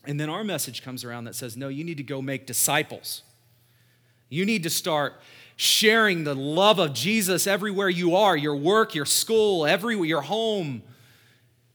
And 0.04 0.18
then 0.18 0.28
our 0.28 0.44
message 0.44 0.82
comes 0.82 1.04
around 1.04 1.24
that 1.24 1.34
says, 1.34 1.56
no, 1.56 1.68
you 1.68 1.84
need 1.84 1.96
to 1.96 2.02
go 2.02 2.20
make 2.20 2.46
disciples. 2.46 3.22
You 4.28 4.44
need 4.44 4.62
to 4.64 4.70
start 4.70 5.20
sharing 5.62 6.24
the 6.24 6.34
love 6.34 6.80
of 6.80 6.92
Jesus 6.92 7.46
everywhere 7.46 7.88
you 7.88 8.16
are 8.16 8.36
your 8.36 8.56
work, 8.56 8.96
your 8.96 9.04
school, 9.04 9.64
everywhere, 9.64 10.08
your 10.08 10.20
home. 10.20 10.82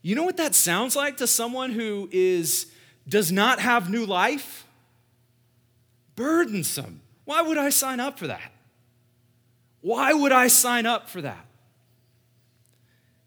You 0.02 0.13
know 0.13 0.23
what 0.23 0.36
that 0.36 0.54
sounds 0.56 0.93
like 0.93 1.15
to 1.17 1.28
someone 1.28 1.71
who 1.71 2.10
is 2.12 2.67
does 3.08 3.32
not 3.32 3.62
have 3.62 3.89
new 3.89 4.06
life? 4.06 4.67
Burdensome. 6.17 7.00
Why 7.23 7.41
would 7.41 7.58
I 7.58 7.69
sign 7.69 8.02
up 8.02 8.19
for 8.19 8.28
that? 8.28 8.52
Why 9.80 10.12
would 10.12 10.34
I 10.34 10.47
sign 10.47 10.86
up 10.86 11.10
for 11.10 11.21
that? 11.21 11.45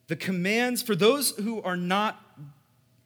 The 0.09 0.17
commands 0.17 0.83
for 0.83 0.95
those 0.95 1.31
who 1.37 1.63
are 1.63 1.77
not 1.77 2.23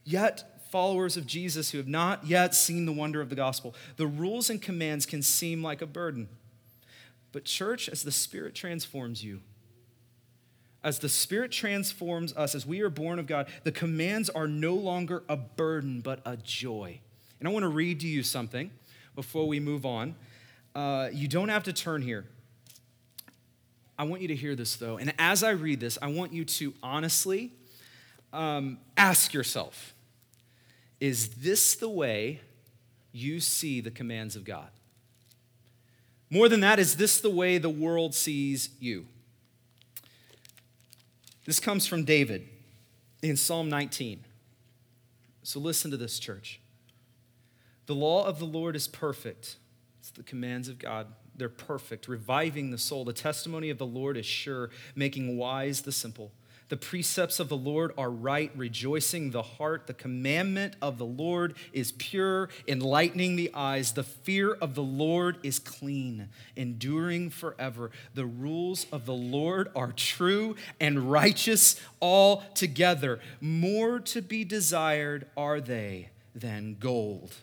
yet 0.03 0.67
followers 0.73 1.17
of 1.17 1.25
Jesus, 1.25 1.71
who 1.71 1.79
have 1.79 1.87
not 1.87 2.27
yet 2.27 2.53
seen 2.53 2.85
the 2.85 2.93
wonder 2.93 3.21
of 3.21 3.29
the 3.29 3.37
gospel, 3.37 3.77
the 3.97 4.09
rules 4.09 4.51
and 4.51 4.61
commands 4.61 5.07
can 5.07 5.23
seem 5.23 5.63
like 5.63 5.83
a 5.83 5.87
burden. 5.87 6.29
But, 7.35 7.45
church, 7.45 7.89
as 7.89 8.05
the 8.05 8.13
Spirit 8.13 8.55
transforms 8.55 9.25
you, 9.25 9.41
as 10.85 11.01
the 11.01 11.09
Spirit 11.09 11.51
transforms 11.51 12.33
us, 12.37 12.55
as 12.55 12.65
we 12.65 12.81
are 12.81 12.89
born 12.89 13.19
of 13.19 13.27
God, 13.27 13.49
the 13.65 13.73
commands 13.73 14.31
are 14.31 14.47
no 14.47 14.75
longer 14.75 15.25
a 15.29 15.37
burden, 15.37 16.01
but 16.01 16.21
a 16.25 16.37
joy. 16.37 17.01
And 17.41 17.49
I 17.49 17.51
want 17.51 17.65
to 17.65 17.69
read 17.69 17.99
to 18.01 18.07
you 18.07 18.23
something 18.23 18.71
before 19.17 19.49
we 19.49 19.59
move 19.59 19.85
on. 19.85 20.15
Uh, 20.77 21.09
you 21.13 21.27
don't 21.27 21.49
have 21.49 21.65
to 21.65 21.73
turn 21.73 22.03
here. 22.03 22.25
I 23.99 24.05
want 24.05 24.23
you 24.23 24.29
to 24.29 24.37
hear 24.37 24.55
this, 24.55 24.77
though. 24.77 24.97
And 24.97 25.13
as 25.19 25.43
I 25.43 25.51
read 25.51 25.81
this, 25.81 25.99
I 26.01 26.13
want 26.13 26.33
you 26.33 26.45
to 26.45 26.73
honestly 26.85 27.51
um, 28.33 28.79
ask 28.97 29.35
yourself 29.35 29.93
Is 31.01 31.31
this 31.31 31.75
the 31.75 31.89
way 31.89 32.43
you 33.11 33.41
see 33.41 33.81
the 33.81 33.91
commands 33.91 34.37
of 34.37 34.45
God? 34.45 34.69
More 36.31 36.49
than 36.49 36.61
that, 36.61 36.79
is 36.79 36.97
this 36.97 37.21
the 37.21 37.31
way 37.31 37.59
the 37.59 37.71
world 37.71 38.15
sees 38.15 38.71
you? 38.81 39.07
This 41.45 41.61
comes 41.61 41.87
from 41.87 42.05
David 42.05 42.49
in 43.23 43.37
Psalm 43.37 43.69
19. 43.69 44.25
So 45.43 45.61
listen 45.61 45.91
to 45.91 45.97
this, 45.97 46.19
church. 46.19 46.61
The 47.87 47.95
law 47.95 48.27
of 48.27 48.39
the 48.39 48.47
Lord 48.47 48.77
is 48.77 48.89
perfect. 48.89 49.57
It's 50.01 50.11
the 50.11 50.23
commands 50.23 50.69
of 50.69 50.79
God. 50.79 51.09
They're 51.37 51.49
perfect, 51.49 52.09
reviving 52.09 52.71
the 52.71 52.79
soul. 52.79 53.05
The 53.05 53.13
testimony 53.13 53.69
of 53.69 53.79
the 53.79 53.87
Lord 53.87 54.17
is 54.17 54.25
sure, 54.25 54.71
making 54.95 55.37
wise 55.37 55.83
the 55.83 55.93
simple. 55.93 56.33
The 56.69 56.77
precepts 56.79 57.41
of 57.41 57.49
the 57.49 57.57
Lord 57.57 57.93
are 57.99 58.11
right, 58.11 58.51
rejoicing 58.57 59.31
the 59.31 59.43
heart. 59.43 59.87
The 59.87 59.95
commandment 59.95 60.77
of 60.81 60.97
the 60.97 61.05
Lord 61.05 61.55
is 61.73 61.93
pure, 61.93 62.49
enlightening 62.67 63.37
the 63.37 63.51
eyes. 63.53 63.93
The 63.93 64.03
fear 64.03 64.55
of 64.55 64.75
the 64.75 64.83
Lord 64.83 65.39
is 65.43 65.59
clean, 65.59 66.31
enduring 66.57 67.31
forever. 67.31 67.91
The 68.15 68.25
rules 68.25 68.87
of 68.91 69.05
the 69.05 69.15
Lord 69.15 69.71
are 69.77 69.93
true 69.93 70.57
and 70.81 71.11
righteous 71.11 71.79
altogether. 72.01 73.21
More 73.41 74.01
to 74.01 74.23
be 74.23 74.45
desired 74.45 75.27
are 75.37 75.61
they 75.61 76.09
than 76.35 76.77
gold, 76.81 77.35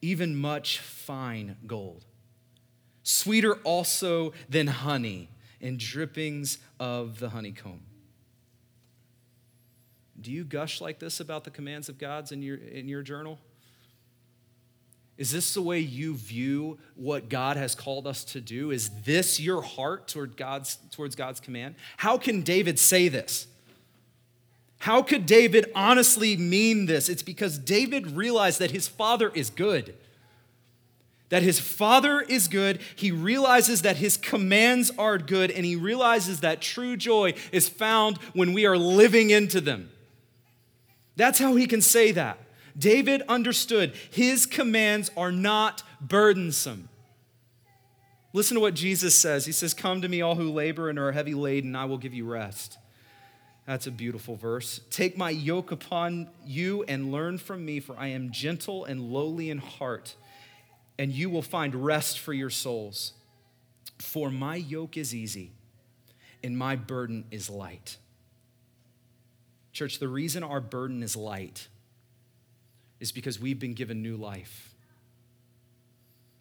even 0.00 0.34
much 0.34 0.78
fine 0.78 1.56
gold. 1.66 2.06
Sweeter 3.02 3.56
also 3.56 4.32
than 4.48 4.68
honey 4.68 5.28
and 5.64 5.78
drippings 5.78 6.58
of 6.78 7.18
the 7.18 7.30
honeycomb. 7.30 7.80
Do 10.20 10.30
you 10.30 10.44
gush 10.44 10.80
like 10.80 10.98
this 10.98 11.20
about 11.20 11.44
the 11.44 11.50
commands 11.50 11.88
of 11.88 11.98
God's 11.98 12.32
in 12.32 12.42
your, 12.42 12.56
in 12.56 12.86
your 12.86 13.02
journal? 13.02 13.38
Is 15.16 15.30
this 15.30 15.54
the 15.54 15.62
way 15.62 15.80
you 15.80 16.16
view 16.16 16.78
what 16.96 17.28
God 17.28 17.56
has 17.56 17.74
called 17.74 18.06
us 18.06 18.24
to 18.24 18.40
do? 18.40 18.70
Is 18.70 18.90
this 19.04 19.40
your 19.40 19.62
heart 19.62 20.06
toward 20.06 20.36
God's, 20.36 20.76
towards 20.90 21.16
God's 21.16 21.40
command? 21.40 21.76
How 21.96 22.18
can 22.18 22.42
David 22.42 22.78
say 22.78 23.08
this? 23.08 23.46
How 24.78 25.00
could 25.00 25.24
David 25.24 25.70
honestly 25.74 26.36
mean 26.36 26.84
this? 26.86 27.08
It's 27.08 27.22
because 27.22 27.58
David 27.58 28.10
realized 28.10 28.58
that 28.58 28.70
his 28.70 28.86
father 28.86 29.30
is 29.34 29.48
good 29.48 29.94
that 31.34 31.42
his 31.42 31.58
father 31.58 32.20
is 32.20 32.46
good. 32.46 32.78
He 32.94 33.10
realizes 33.10 33.82
that 33.82 33.96
his 33.96 34.16
commands 34.16 34.92
are 34.96 35.18
good, 35.18 35.50
and 35.50 35.66
he 35.66 35.74
realizes 35.74 36.42
that 36.42 36.62
true 36.62 36.96
joy 36.96 37.34
is 37.50 37.68
found 37.68 38.18
when 38.34 38.52
we 38.52 38.66
are 38.66 38.78
living 38.78 39.30
into 39.30 39.60
them. 39.60 39.90
That's 41.16 41.40
how 41.40 41.56
he 41.56 41.66
can 41.66 41.80
say 41.80 42.12
that. 42.12 42.38
David 42.78 43.20
understood 43.28 43.94
his 44.12 44.46
commands 44.46 45.10
are 45.16 45.32
not 45.32 45.82
burdensome. 46.00 46.88
Listen 48.32 48.54
to 48.54 48.60
what 48.60 48.74
Jesus 48.74 49.16
says. 49.16 49.44
He 49.44 49.50
says, 49.50 49.74
Come 49.74 50.02
to 50.02 50.08
me, 50.08 50.22
all 50.22 50.36
who 50.36 50.52
labor 50.52 50.88
and 50.88 51.00
are 51.00 51.10
heavy 51.10 51.34
laden, 51.34 51.74
I 51.74 51.86
will 51.86 51.98
give 51.98 52.14
you 52.14 52.26
rest. 52.26 52.78
That's 53.66 53.88
a 53.88 53.90
beautiful 53.90 54.36
verse. 54.36 54.82
Take 54.88 55.18
my 55.18 55.30
yoke 55.30 55.72
upon 55.72 56.28
you 56.46 56.84
and 56.84 57.10
learn 57.10 57.38
from 57.38 57.64
me, 57.64 57.80
for 57.80 57.96
I 57.98 58.06
am 58.06 58.30
gentle 58.30 58.84
and 58.84 59.10
lowly 59.10 59.50
in 59.50 59.58
heart 59.58 60.14
and 60.98 61.12
you 61.12 61.28
will 61.28 61.42
find 61.42 61.74
rest 61.74 62.18
for 62.18 62.32
your 62.32 62.50
souls. 62.50 63.12
For 63.98 64.30
my 64.30 64.56
yoke 64.56 64.96
is 64.96 65.14
easy 65.14 65.52
and 66.42 66.56
my 66.56 66.76
burden 66.76 67.24
is 67.30 67.48
light. 67.48 67.96
Church, 69.72 69.98
the 69.98 70.08
reason 70.08 70.44
our 70.44 70.60
burden 70.60 71.02
is 71.02 71.16
light 71.16 71.68
is 73.00 73.12
because 73.12 73.40
we've 73.40 73.58
been 73.58 73.74
given 73.74 74.02
new 74.02 74.16
life. 74.16 74.72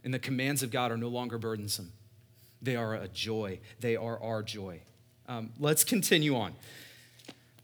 And 0.04 0.14
the 0.14 0.20
commands 0.20 0.62
of 0.62 0.70
God 0.70 0.92
are 0.92 0.98
no 0.98 1.08
longer 1.08 1.38
burdensome, 1.38 1.92
they 2.62 2.76
are 2.76 2.94
a 2.94 3.08
joy, 3.08 3.60
they 3.80 3.96
are 3.96 4.22
our 4.22 4.44
joy. 4.44 4.82
Um, 5.28 5.52
let's 5.58 5.84
continue 5.84 6.36
on. 6.36 6.54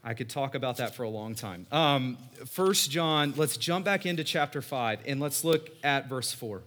I 0.02 0.14
could 0.14 0.30
talk 0.30 0.54
about 0.54 0.78
that 0.78 0.94
for 0.94 1.02
a 1.02 1.10
long 1.10 1.34
time. 1.34 1.66
Um, 1.70 2.16
First 2.46 2.90
John, 2.90 3.34
let's 3.36 3.58
jump 3.58 3.84
back 3.84 4.06
into 4.06 4.24
chapter 4.24 4.62
5 4.62 5.00
and 5.06 5.20
let's 5.20 5.44
look 5.44 5.68
at 5.84 6.08
verse 6.08 6.32
4. 6.32 6.62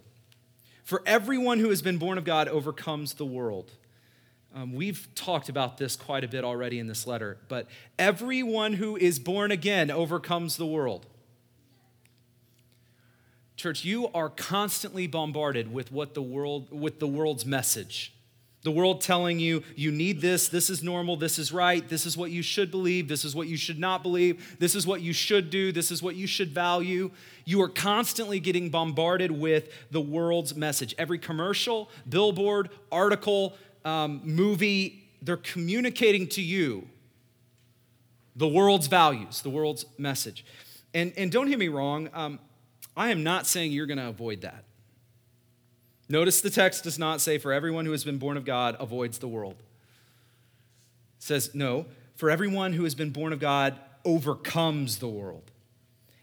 For 0.84 1.02
everyone 1.06 1.58
who 1.58 1.70
has 1.70 1.82
been 1.82 1.98
born 1.98 2.18
of 2.18 2.24
God 2.24 2.46
overcomes 2.46 3.14
the 3.14 3.24
world. 3.26 3.72
Um, 4.54 4.72
we've 4.72 5.08
talked 5.16 5.48
about 5.48 5.78
this 5.78 5.96
quite 5.96 6.22
a 6.22 6.28
bit 6.28 6.44
already 6.44 6.78
in 6.78 6.86
this 6.86 7.06
letter, 7.06 7.38
but 7.48 7.66
everyone 7.98 8.74
who 8.74 8.96
is 8.96 9.18
born 9.18 9.50
again 9.50 9.90
overcomes 9.90 10.56
the 10.56 10.66
world. 10.66 11.06
Church, 13.56 13.84
you 13.84 14.08
are 14.12 14.28
constantly 14.28 15.06
bombarded 15.06 15.72
with 15.72 15.90
what 15.90 16.14
the 16.14 16.22
world 16.22 16.70
with 16.70 17.00
the 17.00 17.08
world's 17.08 17.44
message. 17.44 18.13
The 18.64 18.70
world 18.70 19.02
telling 19.02 19.38
you, 19.38 19.62
you 19.76 19.92
need 19.92 20.22
this, 20.22 20.48
this 20.48 20.70
is 20.70 20.82
normal, 20.82 21.16
this 21.16 21.38
is 21.38 21.52
right, 21.52 21.86
this 21.86 22.06
is 22.06 22.16
what 22.16 22.30
you 22.30 22.42
should 22.42 22.70
believe, 22.70 23.08
this 23.08 23.22
is 23.22 23.36
what 23.36 23.46
you 23.46 23.58
should 23.58 23.78
not 23.78 24.02
believe, 24.02 24.56
this 24.58 24.74
is 24.74 24.86
what 24.86 25.02
you 25.02 25.12
should 25.12 25.50
do, 25.50 25.70
this 25.70 25.90
is 25.90 26.02
what 26.02 26.16
you 26.16 26.26
should 26.26 26.48
value. 26.48 27.10
You 27.44 27.60
are 27.60 27.68
constantly 27.68 28.40
getting 28.40 28.70
bombarded 28.70 29.30
with 29.30 29.68
the 29.90 30.00
world's 30.00 30.56
message. 30.56 30.94
Every 30.96 31.18
commercial, 31.18 31.90
billboard, 32.08 32.70
article, 32.90 33.54
um, 33.84 34.22
movie, 34.24 35.10
they're 35.20 35.36
communicating 35.36 36.26
to 36.28 36.40
you 36.40 36.88
the 38.34 38.48
world's 38.48 38.86
values, 38.86 39.42
the 39.42 39.50
world's 39.50 39.84
message. 39.98 40.42
And, 40.94 41.12
and 41.18 41.30
don't 41.30 41.48
hear 41.48 41.58
me 41.58 41.68
wrong, 41.68 42.08
um, 42.14 42.38
I 42.96 43.10
am 43.10 43.22
not 43.22 43.46
saying 43.46 43.72
you're 43.72 43.86
going 43.86 43.98
to 43.98 44.08
avoid 44.08 44.40
that. 44.40 44.63
Notice 46.08 46.40
the 46.40 46.50
text 46.50 46.84
does 46.84 46.98
not 46.98 47.20
say, 47.20 47.38
for 47.38 47.52
everyone 47.52 47.86
who 47.86 47.92
has 47.92 48.04
been 48.04 48.18
born 48.18 48.36
of 48.36 48.44
God 48.44 48.76
avoids 48.78 49.18
the 49.18 49.28
world. 49.28 49.56
It 51.18 51.22
says, 51.22 51.54
no, 51.54 51.86
for 52.14 52.30
everyone 52.30 52.74
who 52.74 52.84
has 52.84 52.94
been 52.94 53.10
born 53.10 53.32
of 53.32 53.40
God 53.40 53.78
overcomes 54.04 54.98
the 54.98 55.08
world. 55.08 55.50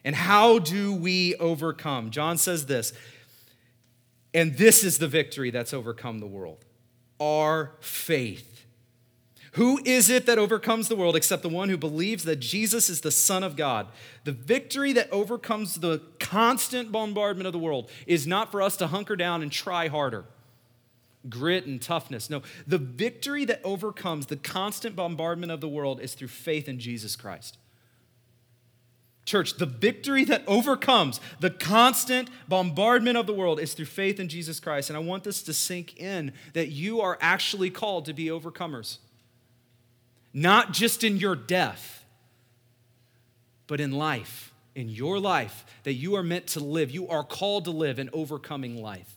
And 0.03 0.15
how 0.15 0.59
do 0.59 0.93
we 0.93 1.35
overcome? 1.35 2.11
John 2.11 2.37
says 2.37 2.65
this, 2.65 2.93
and 4.33 4.57
this 4.57 4.83
is 4.83 4.97
the 4.97 5.07
victory 5.07 5.51
that's 5.51 5.73
overcome 5.73 6.19
the 6.19 6.27
world 6.27 6.63
our 7.19 7.73
faith. 7.81 8.50
Who 9.55 9.81
is 9.83 10.09
it 10.09 10.27
that 10.27 10.37
overcomes 10.37 10.87
the 10.87 10.95
world 10.95 11.15
except 11.15 11.41
the 11.43 11.49
one 11.49 11.67
who 11.67 11.77
believes 11.77 12.23
that 12.23 12.37
Jesus 12.37 12.89
is 12.89 13.01
the 13.01 13.11
Son 13.11 13.43
of 13.43 13.57
God? 13.57 13.87
The 14.23 14.31
victory 14.31 14.93
that 14.93 15.11
overcomes 15.11 15.75
the 15.75 16.01
constant 16.19 16.91
bombardment 16.91 17.47
of 17.47 17.53
the 17.53 17.59
world 17.59 17.89
is 18.07 18.25
not 18.25 18.49
for 18.49 18.61
us 18.61 18.77
to 18.77 18.87
hunker 18.87 19.17
down 19.17 19.41
and 19.41 19.51
try 19.51 19.89
harder, 19.89 20.23
grit 21.27 21.65
and 21.65 21.81
toughness. 21.81 22.29
No, 22.29 22.43
the 22.65 22.77
victory 22.77 23.43
that 23.43 23.59
overcomes 23.65 24.27
the 24.27 24.37
constant 24.37 24.95
bombardment 24.95 25.51
of 25.51 25.59
the 25.59 25.67
world 25.67 25.99
is 25.99 26.13
through 26.13 26.29
faith 26.29 26.69
in 26.69 26.79
Jesus 26.79 27.17
Christ. 27.17 27.57
Church, 29.25 29.57
the 29.57 29.65
victory 29.65 30.23
that 30.23 30.43
overcomes 30.47 31.19
the 31.41 31.49
constant 31.49 32.29
bombardment 32.47 33.17
of 33.17 33.27
the 33.27 33.33
world 33.33 33.59
is 33.59 33.73
through 33.73 33.85
faith 33.85 34.17
in 34.17 34.29
Jesus 34.29 34.61
Christ. 34.61 34.89
And 34.89 34.95
I 34.95 35.01
want 35.01 35.25
this 35.25 35.43
to 35.43 35.53
sink 35.53 35.99
in 35.99 36.31
that 36.53 36.69
you 36.69 37.01
are 37.01 37.17
actually 37.19 37.69
called 37.69 38.05
to 38.05 38.13
be 38.13 38.27
overcomers 38.27 38.97
not 40.33 40.71
just 40.71 41.03
in 41.03 41.17
your 41.17 41.35
death, 41.35 42.05
but 43.67 43.79
in 43.79 43.91
life, 43.91 44.53
in 44.75 44.89
your 44.89 45.19
life 45.19 45.65
that 45.83 45.93
you 45.93 46.15
are 46.15 46.23
meant 46.23 46.47
to 46.47 46.59
live. 46.59 46.91
You 46.91 47.07
are 47.07 47.23
called 47.23 47.65
to 47.65 47.71
live 47.71 47.99
an 47.99 48.09
overcoming 48.13 48.81
life. 48.81 49.13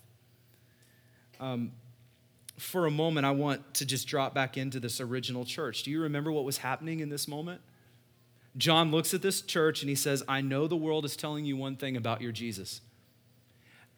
Um, 1.41 1.73
for 2.57 2.87
a 2.87 2.91
moment, 2.91 3.27
I 3.27 3.33
want 3.33 3.75
to 3.75 3.87
just 3.87 4.07
drop 4.07 4.33
back 4.33 4.57
into 4.57 4.79
this 4.79 5.01
original 5.01 5.45
church. 5.45 5.83
Do 5.83 5.91
you 5.91 6.03
remember 6.03 6.31
what 6.31 6.45
was 6.45 6.59
happening 6.59 7.01
in 7.01 7.09
this 7.09 7.27
moment? 7.27 7.61
John 8.57 8.91
looks 8.93 9.13
at 9.13 9.23
this 9.23 9.43
church 9.43 9.83
and 9.83 9.89
he 9.89 9.97
says, 9.97 10.23
I 10.29 10.41
know 10.41 10.69
the 10.69 10.77
world 10.77 11.05
is 11.05 11.17
telling 11.17 11.45
you 11.45 11.57
one 11.57 11.77
thing 11.77 11.97
about 11.97 12.21
your 12.21 12.31
Jesus. 12.31 12.81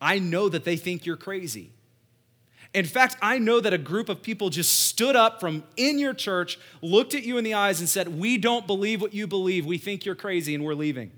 I 0.01 0.19
know 0.19 0.49
that 0.49 0.65
they 0.65 0.77
think 0.77 1.05
you're 1.05 1.17
crazy. 1.17 1.73
In 2.77 2.85
fact, 2.85 3.17
I 3.23 3.39
know 3.39 3.59
that 3.61 3.73
a 3.73 3.79
group 3.79 4.11
of 4.11 4.23
people 4.23 4.51
just 4.51 4.85
stood 4.85 5.17
up 5.17 5.41
from 5.41 5.65
in 5.79 5.99
your 5.99 6.13
church, 6.13 6.59
looked 6.83 7.15
at 7.15 7.23
you 7.23 7.39
in 7.39 7.43
the 7.43 7.55
eyes, 7.55 7.81
and 7.81 7.89
said, 7.89 8.21
We 8.21 8.37
don't 8.37 8.67
believe 8.67 9.01
what 9.01 9.15
you 9.15 9.27
believe. 9.27 9.65
We 9.65 9.79
think 9.79 10.05
you're 10.05 10.15
crazy, 10.15 10.55
and 10.55 10.63
we're 10.63 10.75
leaving. 10.75 11.11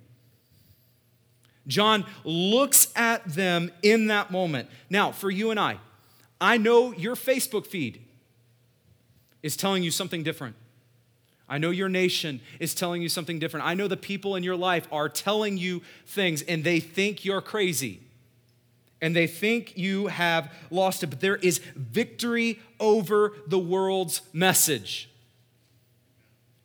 John 1.66 2.06
looks 2.22 2.92
at 2.94 3.24
them 3.24 3.72
in 3.82 4.06
that 4.06 4.30
moment. 4.30 4.70
Now, 4.88 5.10
for 5.10 5.32
you 5.32 5.50
and 5.50 5.58
I, 5.58 5.80
I 6.40 6.58
know 6.58 6.92
your 6.92 7.16
Facebook 7.16 7.66
feed 7.66 8.04
is 9.42 9.56
telling 9.56 9.82
you 9.82 9.90
something 9.90 10.22
different. 10.22 10.54
I 11.48 11.58
know 11.58 11.70
your 11.70 11.88
nation 11.88 12.40
is 12.60 12.72
telling 12.72 13.02
you 13.02 13.08
something 13.08 13.40
different. 13.40 13.66
I 13.66 13.74
know 13.74 13.88
the 13.88 13.96
people 13.96 14.36
in 14.36 14.44
your 14.44 14.56
life 14.56 14.86
are 14.92 15.08
telling 15.08 15.56
you 15.58 15.82
things 16.06 16.42
and 16.42 16.62
they 16.62 16.78
think 16.78 17.24
you're 17.24 17.40
crazy 17.40 18.02
and 19.00 19.14
they 19.14 19.26
think 19.26 19.76
you 19.76 20.08
have 20.08 20.52
lost 20.70 21.02
it, 21.02 21.08
but 21.08 21.20
there 21.20 21.36
is 21.36 21.58
victory 21.74 22.58
over 22.80 23.34
the 23.46 23.58
world's 23.58 24.22
message. 24.32 25.08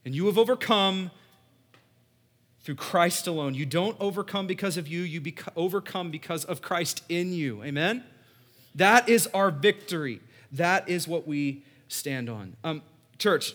And 0.04 0.14
you 0.14 0.26
have 0.26 0.36
overcome 0.36 1.10
through 2.62 2.74
Christ 2.76 3.26
alone. 3.26 3.54
You 3.54 3.66
don't 3.66 3.96
overcome 4.00 4.46
because 4.46 4.76
of 4.76 4.88
you, 4.88 5.02
you 5.02 5.22
overcome 5.54 6.10
because 6.10 6.44
of 6.44 6.62
Christ 6.62 7.02
in 7.08 7.32
you. 7.32 7.62
Amen? 7.62 8.02
That 8.74 9.08
is 9.08 9.28
our 9.28 9.50
victory. 9.50 10.20
That 10.50 10.88
is 10.88 11.06
what 11.06 11.26
we 11.26 11.62
stand 11.88 12.28
on. 12.28 12.56
Um, 12.64 12.82
church, 13.18 13.54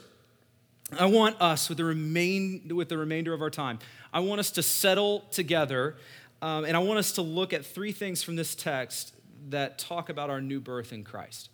I 0.97 1.05
want 1.05 1.39
us, 1.41 1.69
with 1.69 1.77
the, 1.77 1.85
remain, 1.85 2.71
with 2.73 2.89
the 2.89 2.97
remainder 2.97 3.33
of 3.33 3.41
our 3.41 3.49
time, 3.49 3.79
I 4.11 4.21
want 4.21 4.39
us 4.39 4.51
to 4.51 4.63
settle 4.63 5.21
together 5.31 5.95
um, 6.41 6.65
and 6.65 6.75
I 6.75 6.79
want 6.79 6.99
us 6.99 7.13
to 7.13 7.21
look 7.21 7.53
at 7.53 7.65
three 7.65 7.91
things 7.91 8.23
from 8.23 8.35
this 8.35 8.55
text 8.55 9.13
that 9.49 9.77
talk 9.77 10.09
about 10.09 10.29
our 10.29 10.41
new 10.41 10.59
birth 10.59 10.93
in 10.93 11.03
Christ. 11.03 11.49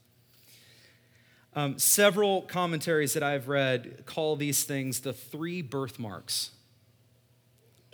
Um, 1.56 1.80
several 1.80 2.41
commentaries 2.41 3.13
that 3.13 3.24
I've 3.24 3.48
read 3.48 4.04
call 4.06 4.36
these 4.36 4.63
things 4.65 5.00
the 5.00 5.13
three 5.13 5.62
birthmarks. 5.62 6.52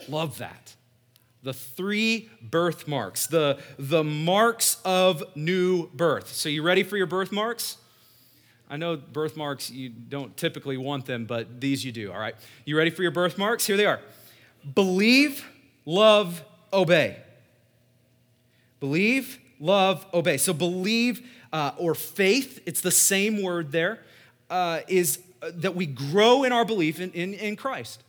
Love 0.07 0.39
that. 0.39 0.75
The 1.43 1.53
three 1.53 2.29
birthmarks, 2.41 3.27
the, 3.27 3.59
the 3.77 4.03
marks 4.03 4.77
of 4.85 5.23
new 5.35 5.87
birth. 5.89 6.27
So, 6.33 6.49
you 6.49 6.61
ready 6.61 6.83
for 6.83 6.97
your 6.97 7.07
birthmarks? 7.07 7.77
I 8.69 8.77
know 8.77 8.95
birthmarks, 8.95 9.69
you 9.69 9.89
don't 9.89 10.35
typically 10.37 10.77
want 10.77 11.05
them, 11.05 11.25
but 11.25 11.59
these 11.59 11.83
you 11.83 11.91
do, 11.91 12.11
all 12.11 12.19
right? 12.19 12.35
You 12.65 12.77
ready 12.77 12.89
for 12.89 13.01
your 13.01 13.11
birthmarks? 13.11 13.65
Here 13.65 13.77
they 13.77 13.85
are 13.85 13.99
believe, 14.75 15.45
love, 15.85 16.43
obey. 16.73 17.17
Believe, 18.79 19.39
love, 19.59 20.05
obey. 20.13 20.37
So, 20.37 20.53
believe 20.53 21.27
uh, 21.53 21.71
or 21.77 21.95
faith, 21.95 22.61
it's 22.65 22.81
the 22.81 22.91
same 22.91 23.41
word 23.41 23.71
there, 23.71 23.99
uh, 24.49 24.81
is 24.87 25.19
uh, 25.41 25.51
that 25.55 25.75
we 25.75 25.85
grow 25.85 26.43
in 26.43 26.51
our 26.51 26.65
belief 26.65 26.99
in, 26.99 27.11
in, 27.11 27.33
in 27.33 27.55
Christ. 27.55 28.03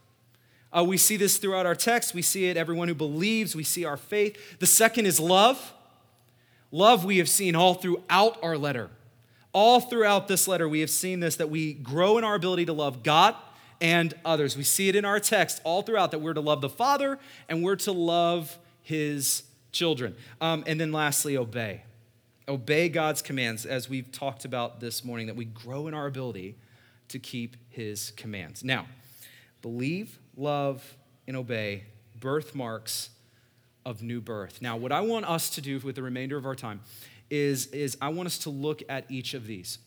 Uh, 0.73 0.85
we 0.85 0.97
see 0.97 1.17
this 1.17 1.37
throughout 1.37 1.67
our 1.67 1.75
text. 1.75 2.15
We 2.15 2.23
see 2.23 2.47
it, 2.47 2.57
everyone 2.57 2.89
who 2.89 2.95
believes, 2.95 3.55
we 3.55 3.65
see 3.65 3.85
our 3.85 3.99
faith. 3.99 4.59
The 4.59 4.67
second 4.67 5.07
is 5.07 5.21
love. 5.21 5.75
Love 6.71 7.05
we 7.05 7.19
have 7.19 7.29
seen 7.29 7.55
all 7.55 7.75
throughout 7.75 8.43
our 8.43 8.57
letter. 8.57 8.89
All 9.53 9.81
throughout 9.81 10.29
this 10.29 10.49
letter, 10.49 10.67
we 10.67 10.81
have 10.81 10.89
seen 10.89 11.21
this 11.21 11.37
that 11.37 11.51
we 11.51 11.75
grow 11.75 12.17
in 12.17 12.25
our 12.25 12.35
ability 12.35 12.65
to 12.67 12.73
love 12.73 13.03
God 13.03 13.35
and 13.83 14.15
others. 14.25 14.57
We 14.57 14.63
see 14.63 14.89
it 14.89 14.97
in 14.97 15.05
our 15.05 15.19
text 15.19 15.61
all 15.65 15.83
throughout 15.83 16.13
that 16.13 16.21
we're 16.21 16.35
to 16.35 16.41
love 16.41 16.61
the 16.61 16.69
Father 16.69 17.19
and 17.49 17.65
we're 17.65 17.77
to 17.77 17.93
love 17.93 18.57
his 18.81 19.43
children. 19.73 20.15
Um, 20.41 20.63
and 20.69 20.81
then 20.81 20.93
lastly, 20.93 21.37
obey. 21.37 21.83
Obey 22.49 22.89
God's 22.89 23.23
commands, 23.23 23.67
as 23.67 23.89
we've 23.89 24.11
talked 24.13 24.45
about 24.45 24.81
this 24.81 25.05
morning, 25.05 25.27
that 25.27 25.37
we 25.37 25.45
grow 25.45 25.89
in 25.89 25.95
our 25.95 26.07
ability 26.07 26.57
to 27.09 27.19
keep 27.19 27.57
his 27.71 28.13
commands. 28.13 28.63
Now, 28.63 28.87
believe, 29.63 30.19
love, 30.37 30.97
and 31.27 31.37
obey 31.37 31.85
birthmarks 32.19 33.11
of 33.85 34.01
new 34.01 34.21
birth. 34.21 34.63
Now, 34.63 34.77
what 34.77 34.93
I 34.93 35.01
want 35.01 35.27
us 35.27 35.51
to 35.51 35.61
do 35.61 35.79
with 35.81 35.97
the 35.97 36.03
remainder 36.03 36.37
of 36.37 36.47
our 36.47 36.55
time 36.55 36.81
is, 37.31 37.67
is 37.67 37.97
I 38.01 38.11
want 38.11 38.27
us 38.27 38.39
to 38.39 38.51
look 38.51 38.83
at 38.89 39.11
each 39.11 39.35
of 39.35 39.47
these. 39.47 39.79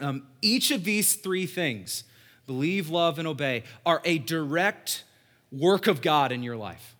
Um, 0.00 0.26
each 0.42 0.72
of 0.72 0.82
these 0.82 1.14
three 1.14 1.46
things 1.46 2.02
believe, 2.46 2.90
love, 2.90 3.18
and 3.18 3.28
obey 3.28 3.64
are 3.84 4.00
a 4.04 4.18
direct 4.18 5.04
work 5.50 5.86
of 5.86 6.02
God 6.02 6.32
in 6.32 6.42
your 6.42 6.56
life. 6.56 6.94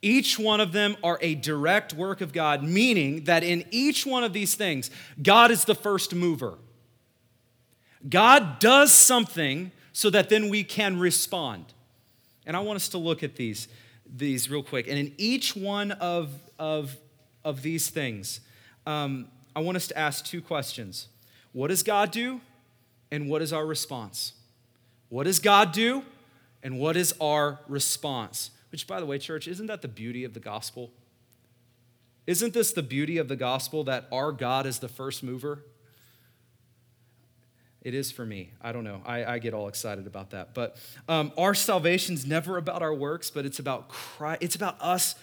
Each 0.00 0.38
one 0.38 0.60
of 0.60 0.72
them 0.72 0.96
are 1.02 1.18
a 1.20 1.34
direct 1.34 1.92
work 1.92 2.20
of 2.20 2.32
God, 2.32 2.64
meaning 2.64 3.24
that 3.24 3.44
in 3.44 3.64
each 3.70 4.04
one 4.04 4.24
of 4.24 4.32
these 4.32 4.54
things, 4.54 4.90
God 5.22 5.50
is 5.50 5.64
the 5.64 5.76
first 5.76 6.14
mover. 6.14 6.58
God 8.08 8.58
does 8.58 8.92
something 8.92 9.70
so 9.92 10.10
that 10.10 10.28
then 10.28 10.48
we 10.48 10.64
can 10.64 10.98
respond. 10.98 11.66
And 12.46 12.56
I 12.56 12.60
want 12.60 12.76
us 12.76 12.88
to 12.88 12.98
look 12.98 13.22
at 13.22 13.36
these, 13.36 13.68
these 14.12 14.50
real 14.50 14.64
quick. 14.64 14.88
And 14.88 14.98
in 14.98 15.12
each 15.18 15.54
one 15.54 15.92
of, 15.92 16.32
of 16.58 16.96
of 17.44 17.62
these 17.62 17.90
things, 17.90 18.40
um, 18.86 19.28
I 19.54 19.60
want 19.60 19.76
us 19.76 19.88
to 19.88 19.98
ask 19.98 20.24
two 20.24 20.40
questions 20.40 21.08
What 21.52 21.68
does 21.68 21.82
God 21.82 22.10
do? 22.10 22.40
And 23.12 23.28
what 23.28 23.42
is 23.42 23.52
our 23.52 23.66
response? 23.66 24.32
What 25.10 25.24
does 25.24 25.38
God 25.38 25.70
do? 25.70 26.02
And 26.62 26.78
what 26.78 26.96
is 26.96 27.14
our 27.20 27.60
response? 27.68 28.50
Which, 28.72 28.86
by 28.86 28.98
the 29.00 29.06
way, 29.06 29.18
church, 29.18 29.46
isn't 29.46 29.66
that 29.66 29.82
the 29.82 29.88
beauty 29.88 30.24
of 30.24 30.32
the 30.32 30.40
gospel? 30.40 30.90
Isn't 32.26 32.54
this 32.54 32.72
the 32.72 32.82
beauty 32.82 33.18
of 33.18 33.28
the 33.28 33.36
gospel 33.36 33.84
that 33.84 34.08
our 34.10 34.32
God 34.32 34.64
is 34.64 34.78
the 34.78 34.88
first 34.88 35.22
mover? 35.22 35.62
It 37.82 37.94
is 37.94 38.10
for 38.10 38.24
me. 38.24 38.52
I 38.62 38.72
don't 38.72 38.84
know. 38.84 39.02
I, 39.04 39.24
I 39.24 39.38
get 39.40 39.52
all 39.52 39.68
excited 39.68 40.06
about 40.06 40.30
that. 40.30 40.54
But 40.54 40.76
um, 41.06 41.32
our 41.36 41.52
salvation's 41.52 42.24
never 42.24 42.56
about 42.56 42.80
our 42.80 42.94
works, 42.94 43.28
but 43.28 43.44
it's 43.44 43.58
about 43.58 43.88
Christ. 43.88 44.42
It's 44.42 44.54
about 44.54 44.80
us 44.80 45.16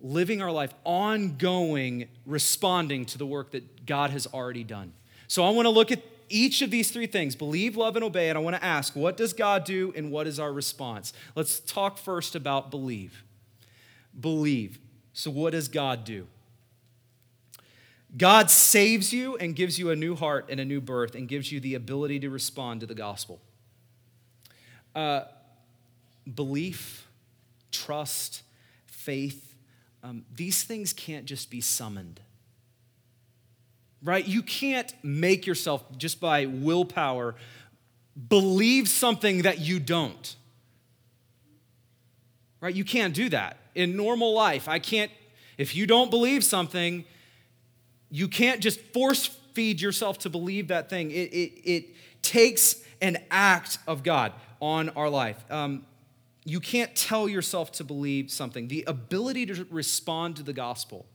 living 0.00 0.40
our 0.42 0.52
life 0.52 0.74
ongoing, 0.84 2.06
responding 2.24 3.04
to 3.06 3.18
the 3.18 3.26
work 3.26 3.50
that 3.50 3.84
God 3.84 4.10
has 4.10 4.28
already 4.28 4.62
done. 4.62 4.92
So 5.26 5.44
I 5.44 5.50
want 5.50 5.66
to 5.66 5.70
look 5.70 5.90
at 5.90 6.02
each 6.30 6.62
of 6.62 6.70
these 6.70 6.90
three 6.90 7.06
things 7.06 7.36
believe, 7.36 7.76
love, 7.76 7.96
and 7.96 8.04
obey. 8.04 8.28
And 8.28 8.38
I 8.38 8.40
want 8.40 8.56
to 8.56 8.64
ask, 8.64 8.96
what 8.96 9.16
does 9.16 9.32
God 9.32 9.64
do 9.64 9.92
and 9.96 10.10
what 10.10 10.26
is 10.26 10.38
our 10.38 10.52
response? 10.52 11.12
Let's 11.34 11.60
talk 11.60 11.98
first 11.98 12.34
about 12.34 12.70
believe. 12.70 13.24
Believe. 14.18 14.78
So, 15.12 15.30
what 15.30 15.50
does 15.50 15.68
God 15.68 16.04
do? 16.04 16.26
God 18.16 18.50
saves 18.50 19.12
you 19.12 19.36
and 19.36 19.54
gives 19.54 19.78
you 19.78 19.90
a 19.90 19.96
new 19.96 20.16
heart 20.16 20.46
and 20.48 20.58
a 20.58 20.64
new 20.64 20.80
birth 20.80 21.14
and 21.14 21.28
gives 21.28 21.52
you 21.52 21.60
the 21.60 21.74
ability 21.74 22.20
to 22.20 22.30
respond 22.30 22.80
to 22.80 22.86
the 22.86 22.94
gospel. 22.94 23.40
Uh, 24.94 25.22
belief, 26.34 27.06
trust, 27.70 28.42
faith, 28.86 29.54
um, 30.02 30.24
these 30.34 30.64
things 30.64 30.92
can't 30.92 31.24
just 31.24 31.50
be 31.50 31.60
summoned. 31.60 32.20
Right? 34.02 34.26
You 34.26 34.42
can't 34.42 34.92
make 35.02 35.46
yourself 35.46 35.84
just 35.98 36.20
by 36.20 36.46
willpower 36.46 37.34
believe 38.28 38.88
something 38.88 39.42
that 39.42 39.60
you 39.60 39.78
don't. 39.78 40.36
Right? 42.60 42.74
You 42.74 42.84
can't 42.84 43.14
do 43.14 43.28
that. 43.30 43.58
In 43.74 43.96
normal 43.96 44.34
life, 44.34 44.68
I 44.68 44.78
can't, 44.78 45.10
if 45.56 45.74
you 45.74 45.86
don't 45.86 46.10
believe 46.10 46.44
something, 46.44 47.04
you 48.10 48.28
can't 48.28 48.60
just 48.60 48.80
force 48.92 49.26
feed 49.54 49.80
yourself 49.80 50.18
to 50.18 50.30
believe 50.30 50.68
that 50.68 50.88
thing. 50.90 51.10
It, 51.10 51.32
it, 51.32 51.70
it 51.70 51.84
takes 52.22 52.76
an 53.00 53.18
act 53.30 53.78
of 53.86 54.02
God 54.02 54.32
on 54.60 54.90
our 54.90 55.08
life. 55.08 55.42
Um, 55.50 55.86
you 56.44 56.60
can't 56.60 56.94
tell 56.94 57.28
yourself 57.28 57.72
to 57.72 57.84
believe 57.84 58.30
something. 58.30 58.68
The 58.68 58.84
ability 58.86 59.46
to 59.46 59.66
respond 59.70 60.36
to 60.36 60.42
the 60.42 60.52
gospel, 60.52 61.06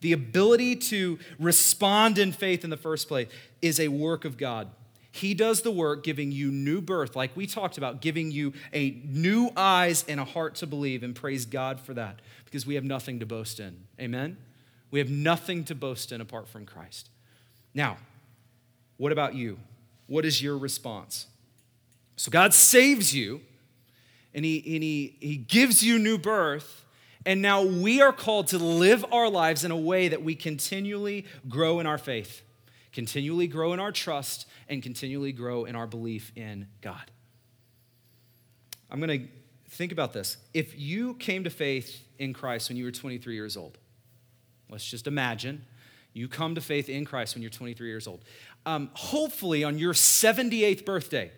the 0.00 0.12
ability 0.12 0.76
to 0.76 1.18
respond 1.38 2.18
in 2.18 2.32
faith 2.32 2.64
in 2.64 2.70
the 2.70 2.76
first 2.76 3.08
place, 3.08 3.28
is 3.60 3.78
a 3.78 3.88
work 3.88 4.24
of 4.24 4.36
God. 4.36 4.68
He 5.12 5.34
does 5.34 5.62
the 5.62 5.70
work 5.70 6.04
giving 6.04 6.30
you 6.30 6.50
new 6.52 6.80
birth, 6.80 7.16
like 7.16 7.36
we 7.36 7.46
talked 7.46 7.78
about, 7.78 8.00
giving 8.00 8.30
you 8.30 8.52
a 8.72 9.02
new 9.04 9.50
eyes 9.56 10.04
and 10.08 10.20
a 10.20 10.24
heart 10.24 10.54
to 10.56 10.66
believe, 10.66 11.02
and 11.02 11.14
praise 11.14 11.44
God 11.44 11.80
for 11.80 11.94
that 11.94 12.20
because 12.44 12.64
we 12.64 12.76
have 12.76 12.84
nothing 12.84 13.18
to 13.20 13.26
boast 13.26 13.60
in. 13.60 13.76
Amen? 14.00 14.36
We 14.90 14.98
have 14.98 15.10
nothing 15.10 15.64
to 15.64 15.74
boast 15.74 16.12
in 16.12 16.20
apart 16.20 16.48
from 16.48 16.66
Christ. 16.66 17.10
Now, 17.74 17.98
what 18.96 19.12
about 19.12 19.34
you? 19.34 19.58
What 20.06 20.24
is 20.24 20.42
your 20.42 20.58
response? 20.58 21.26
So 22.16 22.30
God 22.30 22.52
saves 22.52 23.14
you 23.14 23.40
and 24.34 24.44
he, 24.44 24.58
and 24.74 24.82
he, 24.82 25.16
he 25.20 25.36
gives 25.36 25.82
you 25.82 25.98
new 25.98 26.18
birth. 26.18 26.84
And 27.26 27.42
now 27.42 27.62
we 27.62 28.00
are 28.00 28.12
called 28.12 28.48
to 28.48 28.58
live 28.58 29.04
our 29.12 29.28
lives 29.28 29.64
in 29.64 29.70
a 29.70 29.76
way 29.76 30.08
that 30.08 30.22
we 30.22 30.34
continually 30.34 31.26
grow 31.48 31.80
in 31.80 31.86
our 31.86 31.98
faith, 31.98 32.42
continually 32.92 33.46
grow 33.46 33.72
in 33.72 33.80
our 33.80 33.92
trust, 33.92 34.46
and 34.68 34.82
continually 34.82 35.32
grow 35.32 35.64
in 35.64 35.76
our 35.76 35.86
belief 35.86 36.32
in 36.34 36.66
God. 36.80 37.10
I'm 38.90 39.00
going 39.00 39.20
to 39.20 39.28
think 39.70 39.92
about 39.92 40.12
this. 40.12 40.38
If 40.54 40.78
you 40.78 41.14
came 41.14 41.44
to 41.44 41.50
faith 41.50 42.02
in 42.18 42.32
Christ 42.32 42.68
when 42.68 42.76
you 42.76 42.84
were 42.84 42.90
23 42.90 43.34
years 43.34 43.56
old, 43.56 43.78
let's 44.68 44.84
just 44.84 45.06
imagine 45.06 45.64
You 46.12 46.26
come 46.26 46.54
to 46.56 46.60
faith 46.60 46.88
in 46.88 47.04
Christ 47.04 47.34
when 47.34 47.42
you're 47.42 47.50
23 47.50 47.86
years 47.88 48.08
old. 48.08 48.24
Um, 48.66 48.90
hopefully, 48.94 49.62
on 49.62 49.78
your 49.78 49.94
78th 49.94 50.84
birthday, 50.84 51.30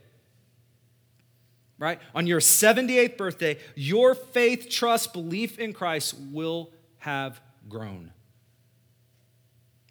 right? 1.83 1.99
On 2.15 2.29
your 2.29 2.39
78th 2.39 3.17
birthday, 3.17 3.59
your 3.75 4.15
faith, 4.15 4.69
trust, 4.71 5.13
belief 5.13 5.59
in 5.59 5.73
Christ 5.73 6.15
will 6.31 6.71
have 6.99 7.41
grown. 7.69 8.13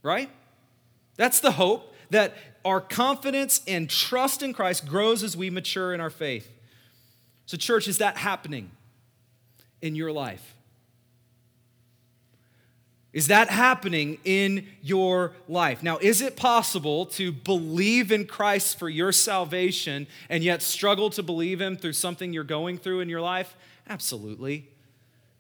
Right? 0.02 0.30
That's 1.18 1.42
the 1.42 1.52
hope 1.52 1.94
that 2.10 2.34
our 2.64 2.80
confidence 2.80 3.62
and 3.68 3.90
trust 3.90 4.42
in 4.42 4.54
Christ 4.54 4.88
grows 4.88 5.22
as 5.22 5.36
we 5.36 5.50
mature 5.50 5.94
in 5.94 6.00
our 6.00 6.10
faith. 6.10 6.50
So, 7.46 7.58
church, 7.58 7.90
is 7.90 7.98
that 7.98 8.16
happening 8.16 8.72
in 9.82 9.98
your 9.98 10.14
life? 10.14 10.56
Is 13.14 13.28
that 13.28 13.50
happening 13.50 14.20
in 14.24 14.68
your 14.82 15.34
life? 15.50 15.84
Now, 15.84 15.98
is 15.98 16.22
it 16.22 16.38
possible 16.38 17.06
to 17.08 17.32
believe 17.32 18.10
in 18.12 18.26
Christ 18.26 18.80
for 18.80 18.88
your 18.88 19.12
salvation 19.12 20.08
and 20.30 20.44
yet 20.44 20.62
struggle 20.62 21.10
to 21.12 21.24
believe 21.24 21.60
Him 21.60 21.76
through 21.76 21.94
something 21.94 22.32
you're 22.32 22.46
going 22.46 22.78
through 22.78 23.02
in 23.02 23.10
your 23.10 23.20
life? 23.20 23.56
Absolutely. 23.90 24.70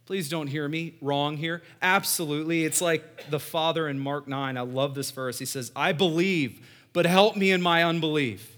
Please 0.05 0.27
don't 0.27 0.47
hear 0.47 0.67
me 0.67 0.95
wrong 0.99 1.37
here. 1.37 1.61
Absolutely. 1.81 2.65
It's 2.65 2.81
like 2.81 3.29
the 3.29 3.39
Father 3.39 3.87
in 3.87 3.97
Mark 3.97 4.27
9. 4.27 4.57
I 4.57 4.61
love 4.61 4.93
this 4.93 5.09
verse. 5.11 5.39
He 5.39 5.45
says, 5.45 5.71
I 5.73 5.93
believe, 5.93 6.67
but 6.91 7.05
help 7.05 7.37
me 7.37 7.51
in 7.51 7.61
my 7.61 7.85
unbelief. 7.85 8.57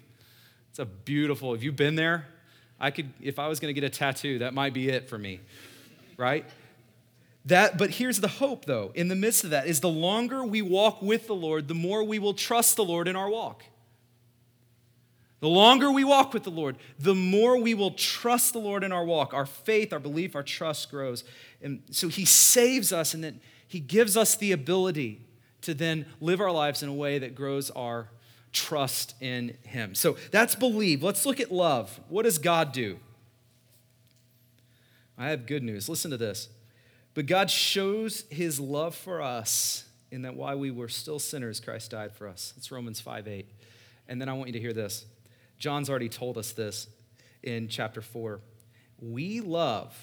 It's 0.71 0.80
a 0.80 0.86
beautiful, 0.86 1.54
have 1.54 1.62
you 1.62 1.71
been 1.71 1.93
there? 1.93 2.26
I 2.80 2.89
could, 2.89 3.13
if 3.21 3.38
I 3.38 3.47
was 3.47 3.60
going 3.60 3.73
to 3.73 3.80
get 3.80 3.86
a 3.86 3.95
tattoo, 3.95 4.39
that 4.39 4.56
might 4.56 4.73
be 4.73 4.89
it 4.89 5.08
for 5.08 5.19
me, 5.19 5.39
right? 6.17 6.43
That, 7.45 7.77
but 7.77 7.91
here's 7.91 8.21
the 8.21 8.27
hope, 8.27 8.65
though, 8.65 8.91
in 8.95 9.10
the 9.10 9.15
midst 9.15 9.43
of 9.43 9.49
that, 9.49 9.67
is 9.67 9.82
the 9.82 9.89
longer 9.89 10.45
we 10.45 10.62
walk 10.62 11.01
with 11.01 11.27
the 11.27 11.36
Lord, 11.36 11.67
the 11.67 11.73
more 11.73 12.03
we 12.03 12.17
will 12.17 12.34
trust 12.34 12.77
the 12.77 12.86
Lord 12.86 13.08
in 13.08 13.15
our 13.15 13.29
walk. 13.29 13.63
The 15.41 15.49
longer 15.49 15.91
we 15.91 16.06
walk 16.06 16.34
with 16.34 16.43
the 16.43 16.51
Lord, 16.51 16.77
the 16.97 17.13
more 17.13 17.58
we 17.58 17.73
will 17.73 17.91
trust 17.91 18.53
the 18.53 18.60
Lord 18.60 18.82
in 18.82 18.93
our 18.93 19.03
walk. 19.03 19.34
Our 19.34 19.45
faith, 19.45 19.91
our 19.91 19.99
belief, 19.99 20.38
our 20.38 20.43
trust 20.43 20.89
grows. 20.89 21.25
And 21.62 21.84
so 21.91 22.08
He 22.08 22.23
saves 22.23 22.93
us, 22.93 23.13
and 23.13 23.21
then 23.21 23.41
He 23.67 23.82
gives 23.82 24.15
us 24.15 24.38
the 24.38 24.53
ability 24.53 25.19
to 25.63 25.73
then 25.73 26.06
live 26.21 26.39
our 26.39 26.51
lives 26.51 26.82
in 26.82 26.88
a 26.88 26.93
way 26.93 27.19
that 27.19 27.36
grows 27.36 27.69
our 27.71 28.08
trust 28.53 29.15
in 29.19 29.58
Him. 29.63 29.95
So 29.95 30.15
that's 30.32 30.56
believe. 30.56 31.03
Let's 31.03 31.25
look 31.25 31.41
at 31.41 31.51
love. 31.51 31.99
What 32.08 32.23
does 32.23 32.38
God 32.38 32.71
do? 32.71 32.99
I 35.17 35.27
have 35.27 35.45
good 35.45 35.62
news. 35.62 35.89
Listen 35.89 36.10
to 36.12 36.17
this. 36.17 36.47
But 37.13 37.26
God 37.28 37.49
shows 37.49 38.26
his 38.30 38.60
love 38.60 38.95
for 38.95 39.21
us 39.21 39.86
in 40.12 40.23
that 40.23 40.36
while 40.36 40.58
we 40.58 40.71
were 40.71 40.88
still 40.88 41.19
sinners, 41.19 41.60
Christ 41.60 41.91
died 41.91 42.13
for 42.13 42.28
us. 42.28 42.54
It's 42.58 42.71
Romans 42.71 42.99
5 42.99 43.28
8. 43.28 43.47
And 44.08 44.19
then 44.19 44.30
I 44.30 44.34
want 44.34 44.47
you 44.47 44.54
to 44.54 44.60
hear 44.60 44.73
this. 44.73 45.06
John's 45.58 45.89
already 45.89 46.10
told 46.10 46.38
us 46.38 46.52
this 46.52 46.88
in 47.41 47.67
chapter 47.67 48.02
4. 48.02 48.39
We 48.99 49.41
love 49.41 49.95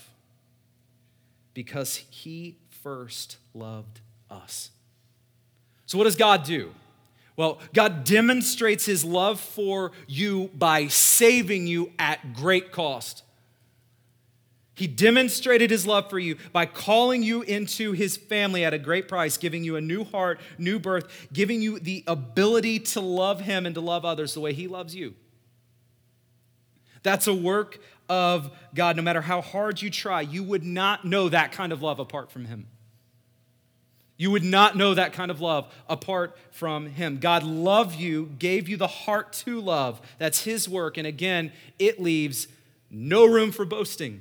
because 1.54 1.96
he 1.96 2.56
first 2.82 3.36
loved 3.54 4.00
us. 4.30 4.70
So, 5.86 5.98
what 5.98 6.04
does 6.04 6.16
God 6.16 6.44
do? 6.44 6.72
Well, 7.36 7.58
God 7.72 8.04
demonstrates 8.04 8.84
his 8.84 9.04
love 9.04 9.40
for 9.40 9.92
you 10.06 10.50
by 10.54 10.88
saving 10.88 11.66
you 11.66 11.92
at 11.98 12.34
great 12.34 12.70
cost. 12.70 13.22
He 14.80 14.86
demonstrated 14.86 15.70
his 15.70 15.86
love 15.86 16.08
for 16.08 16.18
you 16.18 16.38
by 16.54 16.64
calling 16.64 17.22
you 17.22 17.42
into 17.42 17.92
his 17.92 18.16
family 18.16 18.64
at 18.64 18.72
a 18.72 18.78
great 18.78 19.08
price, 19.08 19.36
giving 19.36 19.62
you 19.62 19.76
a 19.76 19.80
new 19.82 20.04
heart, 20.04 20.40
new 20.56 20.78
birth, 20.78 21.28
giving 21.34 21.60
you 21.60 21.78
the 21.78 22.02
ability 22.06 22.78
to 22.78 23.00
love 23.02 23.42
him 23.42 23.66
and 23.66 23.74
to 23.74 23.82
love 23.82 24.06
others 24.06 24.32
the 24.32 24.40
way 24.40 24.54
he 24.54 24.66
loves 24.66 24.94
you. 24.94 25.12
That's 27.02 27.26
a 27.26 27.34
work 27.34 27.78
of 28.08 28.50
God. 28.74 28.96
No 28.96 29.02
matter 29.02 29.20
how 29.20 29.42
hard 29.42 29.82
you 29.82 29.90
try, 29.90 30.22
you 30.22 30.42
would 30.44 30.64
not 30.64 31.04
know 31.04 31.28
that 31.28 31.52
kind 31.52 31.74
of 31.74 31.82
love 31.82 31.98
apart 31.98 32.32
from 32.32 32.46
him. 32.46 32.66
You 34.16 34.30
would 34.30 34.44
not 34.44 34.78
know 34.78 34.94
that 34.94 35.12
kind 35.12 35.30
of 35.30 35.42
love 35.42 35.70
apart 35.90 36.38
from 36.52 36.86
Him. 36.86 37.18
God 37.18 37.42
loved 37.42 37.98
you, 37.98 38.34
gave 38.38 38.68
you 38.68 38.76
the 38.76 38.86
heart 38.86 39.32
to 39.44 39.60
love. 39.60 40.00
That's 40.18 40.44
His 40.44 40.68
work. 40.68 40.98
And 40.98 41.06
again, 41.06 41.52
it 41.78 42.00
leaves 42.00 42.46
no 42.90 43.24
room 43.24 43.50
for 43.50 43.64
boasting. 43.64 44.20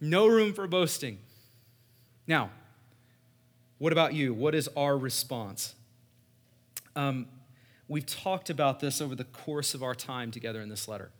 No 0.00 0.26
room 0.26 0.52
for 0.52 0.66
boasting. 0.66 1.18
Now, 2.26 2.50
what 3.78 3.92
about 3.92 4.14
you? 4.14 4.34
What 4.34 4.54
is 4.54 4.68
our 4.76 4.96
response? 4.96 5.74
Um, 6.96 7.26
we've 7.86 8.06
talked 8.06 8.50
about 8.50 8.80
this 8.80 9.00
over 9.00 9.14
the 9.14 9.24
course 9.24 9.74
of 9.74 9.82
our 9.82 9.94
time 9.94 10.30
together 10.30 10.60
in 10.60 10.68
this 10.68 10.88
letter. 10.88 11.10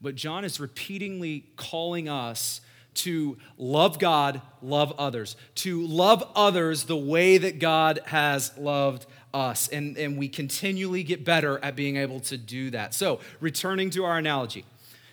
But 0.00 0.14
John 0.14 0.44
is 0.44 0.60
repeatedly 0.60 1.46
calling 1.56 2.08
us 2.08 2.60
to 2.94 3.36
love 3.58 3.98
God, 3.98 4.40
love 4.62 4.92
others, 4.98 5.36
to 5.56 5.86
love 5.86 6.30
others 6.34 6.84
the 6.84 6.96
way 6.96 7.38
that 7.38 7.58
God 7.58 8.00
has 8.06 8.56
loved 8.56 9.06
us. 9.34 9.68
And, 9.68 9.96
and 9.96 10.16
we 10.16 10.28
continually 10.28 11.02
get 11.02 11.24
better 11.24 11.58
at 11.62 11.76
being 11.76 11.96
able 11.96 12.20
to 12.20 12.36
do 12.36 12.70
that. 12.70 12.94
So, 12.94 13.20
returning 13.40 13.90
to 13.90 14.04
our 14.04 14.18
analogy, 14.18 14.64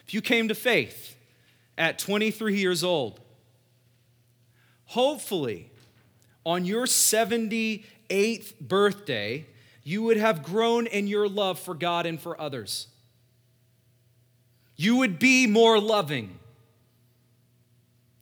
if 0.05 0.13
you 0.13 0.21
came 0.21 0.47
to 0.47 0.55
faith, 0.55 1.15
at 1.77 1.99
23 1.99 2.57
years 2.57 2.83
old. 2.83 3.19
Hopefully, 4.85 5.71
on 6.45 6.65
your 6.65 6.85
78th 6.85 8.59
birthday, 8.59 9.45
you 9.83 10.03
would 10.03 10.17
have 10.17 10.43
grown 10.43 10.87
in 10.87 11.07
your 11.07 11.27
love 11.27 11.59
for 11.59 11.73
God 11.73 12.05
and 12.05 12.19
for 12.19 12.39
others. 12.39 12.87
You 14.75 14.97
would 14.97 15.19
be 15.19 15.47
more 15.47 15.79
loving. 15.79 16.39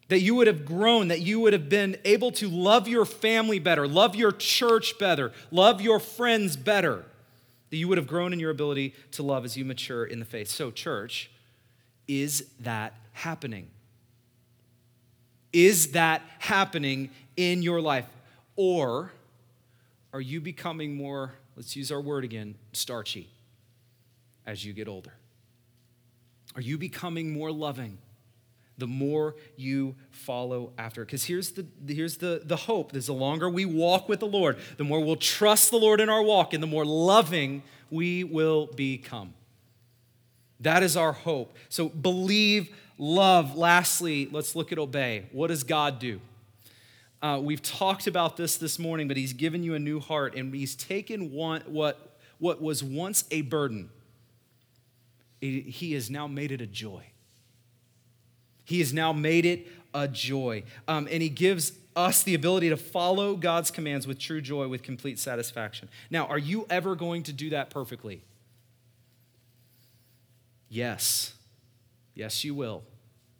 That 0.10 0.20
you 0.20 0.36
would 0.36 0.48
have 0.48 0.66
grown, 0.66 1.08
that 1.08 1.22
you 1.22 1.40
would 1.40 1.54
have 1.54 1.70
been 1.70 1.98
able 2.04 2.32
to 2.34 2.50
love 2.50 2.88
your 2.88 3.06
family 3.06 3.60
better, 3.60 3.88
love 3.88 4.14
your 4.14 4.34
church 4.34 5.00
better, 5.00 5.32
love 5.52 5.80
your 5.80 6.00
friends 6.00 6.58
better. 6.58 7.06
That 7.70 7.78
you 7.78 7.88
would 7.88 7.98
have 7.98 8.08
grown 8.08 8.34
in 8.34 8.40
your 8.40 8.52
ability 8.52 8.94
to 9.12 9.24
love 9.24 9.46
as 9.46 9.56
you 9.56 9.64
mature 9.64 10.04
in 10.04 10.20
the 10.20 10.26
faith. 10.26 10.50
So, 10.50 10.70
church, 10.70 11.32
is 12.10 12.48
that 12.60 12.94
happening? 13.12 13.70
Is 15.54 15.92
that 15.92 16.22
happening 16.40 17.10
in 17.36 17.62
your 17.62 17.82
life? 17.82 18.08
Or 18.56 19.12
are 20.14 20.22
you 20.22 20.42
becoming 20.42 20.96
more, 20.96 21.34
let's 21.56 21.76
use 21.76 21.92
our 21.92 22.02
word 22.02 22.24
again, 22.24 22.56
starchy 22.74 23.30
as 24.46 24.66
you 24.66 24.74
get 24.74 24.88
older? 24.88 25.14
Are 26.56 26.62
you 26.62 26.78
becoming 26.78 27.32
more 27.32 27.52
loving 27.52 27.98
the 28.78 28.88
more 28.88 29.36
you 29.56 29.96
follow 30.10 30.74
after? 30.78 31.06
Because 31.06 31.24
here's, 31.24 31.52
the, 31.52 31.66
here's 31.88 32.18
the, 32.18 32.42
the 32.44 32.56
hope 32.56 32.92
the 32.92 33.14
longer 33.14 33.50
we 33.50 33.66
walk 33.66 34.10
with 34.10 34.20
the 34.20 34.28
Lord, 34.28 34.58
the 34.78 34.84
more 34.84 35.04
we'll 35.04 35.16
trust 35.16 35.72
the 35.72 35.78
Lord 35.78 36.02
in 36.02 36.10
our 36.10 36.24
walk, 36.24 36.54
and 36.54 36.62
the 36.62 36.68
more 36.68 36.86
loving 36.86 37.64
we 37.90 38.24
will 38.24 38.68
become. 38.68 39.34
That 40.60 40.84
is 40.84 40.96
our 40.96 41.14
hope. 41.14 41.56
So 41.70 41.90
believe 41.90 42.76
love. 43.02 43.58
Lastly, 43.58 44.30
let's 44.32 44.56
look 44.56 44.72
at 44.72 44.78
obey. 44.78 45.26
What 45.34 45.48
does 45.48 45.64
God 45.64 46.00
do? 46.00 46.22
Uh, 47.22 47.40
we've 47.42 47.62
talked 47.62 48.08
about 48.08 48.38
this 48.38 48.58
this 48.58 48.80
morning, 48.80 49.08
but 49.08 49.18
He's 49.18 49.34
given 49.34 49.64
you 49.64 49.74
a 49.74 49.80
new 49.80 50.00
heart, 50.00 50.36
and 50.36 50.54
He's 50.54 50.76
taken 50.76 51.32
one, 51.32 51.62
what, 51.66 52.18
what 52.38 52.62
was 52.62 52.84
once 52.84 53.26
a 53.32 53.42
burden, 53.42 53.90
He 55.42 55.94
has 55.94 56.10
now 56.10 56.28
made 56.28 56.52
it 56.52 56.62
a 56.62 56.68
joy. 56.68 57.08
He 58.64 58.80
has 58.80 58.94
now 58.94 59.12
made 59.12 59.46
it 59.46 59.68
a 59.94 60.08
joy. 60.08 60.64
Um, 60.88 61.08
and 61.12 61.22
He 61.22 61.30
gives 61.30 61.74
us 61.96 62.24
the 62.24 62.36
ability 62.36 62.70
to 62.70 62.78
follow 62.78 63.36
God's 63.36 63.72
commands 63.72 64.08
with 64.08 64.20
true 64.20 64.42
joy, 64.42 64.68
with 64.68 64.84
complete 64.84 65.18
satisfaction. 65.20 65.90
Now, 66.10 66.28
are 66.28 66.38
you 66.38 66.68
ever 66.70 66.96
going 66.96 67.24
to 67.24 67.34
do 67.34 67.50
that 67.50 67.70
perfectly? 67.72 68.22
Yes. 70.70 71.34
Yes, 72.14 72.44
you 72.44 72.54
will. 72.54 72.84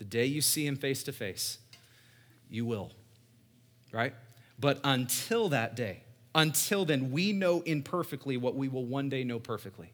The 0.02 0.06
day 0.06 0.26
you 0.26 0.42
see 0.42 0.66
him 0.66 0.78
face 0.78 1.04
to 1.04 1.12
face, 1.12 1.60
you 2.50 2.66
will. 2.66 2.92
Right? 3.92 4.16
But 4.58 4.80
until 4.84 5.50
that 5.50 5.76
day, 5.76 6.02
until 6.34 6.86
then, 6.86 7.12
we 7.12 7.34
know 7.34 7.62
imperfectly 7.62 8.36
what 8.36 8.56
we 8.56 8.68
will 8.68 8.84
one 8.84 9.10
day 9.10 9.24
know 9.24 9.38
perfectly. 9.38 9.94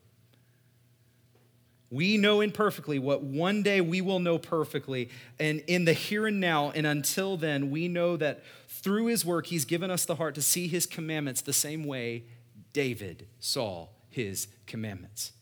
We 1.90 2.16
know 2.16 2.40
imperfectly 2.40 3.00
what 3.00 3.22
one 3.22 3.64
day 3.64 3.82
we 3.82 4.00
will 4.00 4.20
know 4.20 4.38
perfectly. 4.38 5.10
And 5.42 5.62
in 5.68 5.84
the 5.84 5.92
here 5.92 6.26
and 6.26 6.40
now, 6.40 6.72
and 6.72 6.88
until 6.88 7.36
then, 7.36 7.70
we 7.70 7.90
know 7.90 8.16
that 8.16 8.46
through 8.70 9.08
his 9.08 9.26
work, 9.26 9.48
he's 9.48 9.66
given 9.66 9.92
us 9.92 10.06
the 10.06 10.16
heart 10.16 10.36
to 10.36 10.42
see 10.42 10.70
his 10.70 10.86
commandments 10.86 11.42
the 11.42 11.52
same 11.52 11.84
way 11.84 12.24
David 12.72 13.28
saw 13.42 13.90
his 14.10 14.48
commandments 14.68 15.34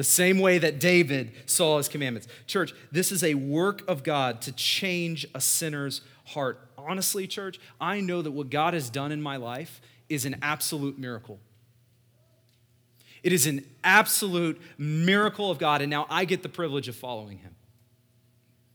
the 0.00 0.04
same 0.04 0.38
way 0.38 0.56
that 0.56 0.80
David 0.80 1.30
saw 1.44 1.76
his 1.76 1.86
commandments. 1.86 2.26
Church, 2.46 2.72
this 2.90 3.12
is 3.12 3.22
a 3.22 3.34
work 3.34 3.86
of 3.86 4.02
God 4.02 4.40
to 4.40 4.52
change 4.52 5.26
a 5.34 5.42
sinner's 5.42 6.00
heart. 6.24 6.58
Honestly, 6.78 7.26
church, 7.26 7.60
I 7.78 8.00
know 8.00 8.22
that 8.22 8.30
what 8.30 8.48
God 8.48 8.72
has 8.72 8.88
done 8.88 9.12
in 9.12 9.20
my 9.20 9.36
life 9.36 9.82
is 10.08 10.24
an 10.24 10.36
absolute 10.40 10.98
miracle. 10.98 11.38
It 13.22 13.34
is 13.34 13.44
an 13.44 13.62
absolute 13.84 14.58
miracle 14.78 15.50
of 15.50 15.58
God, 15.58 15.82
and 15.82 15.90
now 15.90 16.06
I 16.08 16.24
get 16.24 16.42
the 16.42 16.48
privilege 16.48 16.88
of 16.88 16.96
following 16.96 17.36
him. 17.36 17.54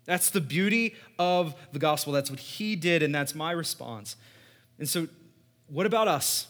That's 0.05 0.29
the 0.29 0.41
beauty 0.41 0.93
of 1.17 1.55
the 1.71 1.79
gospel. 1.79 2.13
That's 2.13 2.29
what 2.29 2.39
he 2.39 2.75
did, 2.75 3.01
and 3.01 3.15
that's 3.15 3.33
my 3.33 3.49
response. 3.49 4.15
And 4.77 4.87
so, 4.87 5.07
what 5.69 5.87
about 5.87 6.07
us? 6.07 6.45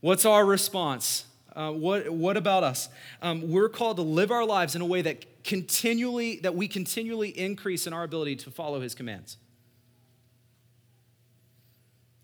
What's 0.00 0.24
our 0.24 0.46
response? 0.46 1.26
Uh, 1.54 1.70
what, 1.70 2.08
what 2.10 2.36
about 2.36 2.64
us? 2.64 2.88
Um, 3.20 3.50
we're 3.50 3.68
called 3.68 3.96
to 3.98 4.02
live 4.02 4.30
our 4.30 4.44
lives 4.44 4.74
in 4.74 4.80
a 4.80 4.86
way 4.86 5.02
that 5.02 5.44
continually 5.44 6.36
that 6.40 6.54
we 6.54 6.68
continually 6.68 7.28
increase 7.28 7.86
in 7.86 7.92
our 7.92 8.04
ability 8.04 8.36
to 8.36 8.50
follow 8.50 8.80
his 8.80 8.94
commands. 8.94 9.36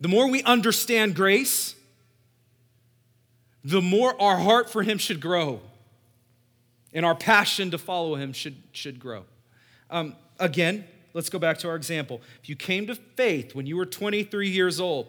The 0.00 0.08
more 0.08 0.30
we 0.30 0.42
understand 0.44 1.14
grace, 1.14 1.74
the 3.64 3.82
more 3.82 4.20
our 4.20 4.38
heart 4.38 4.70
for 4.70 4.82
him 4.82 4.96
should 4.98 5.20
grow 5.20 5.60
and 6.94 7.04
our 7.04 7.14
passion 7.14 7.70
to 7.72 7.78
follow 7.78 8.14
him 8.14 8.32
should, 8.32 8.56
should 8.72 8.98
grow. 8.98 9.24
Um, 9.90 10.16
again, 10.38 10.84
let's 11.12 11.28
go 11.28 11.38
back 11.38 11.58
to 11.58 11.68
our 11.68 11.76
example. 11.76 12.22
If 12.42 12.48
you 12.48 12.56
came 12.56 12.86
to 12.86 12.94
faith 12.94 13.54
when 13.54 13.66
you 13.66 13.76
were 13.76 13.86
23 13.86 14.48
years 14.48 14.80
old, 14.80 15.08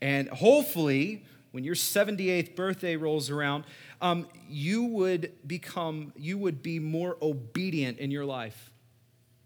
and 0.00 0.28
hopefully, 0.28 1.24
when 1.50 1.64
your 1.64 1.74
78th 1.74 2.54
birthday 2.54 2.96
rolls 2.96 3.30
around, 3.30 3.64
um, 4.00 4.28
you 4.48 4.84
would 4.84 5.32
become, 5.46 6.12
you 6.16 6.38
would 6.38 6.62
be 6.62 6.78
more 6.78 7.16
obedient 7.22 7.98
in 7.98 8.10
your 8.10 8.24
life 8.24 8.70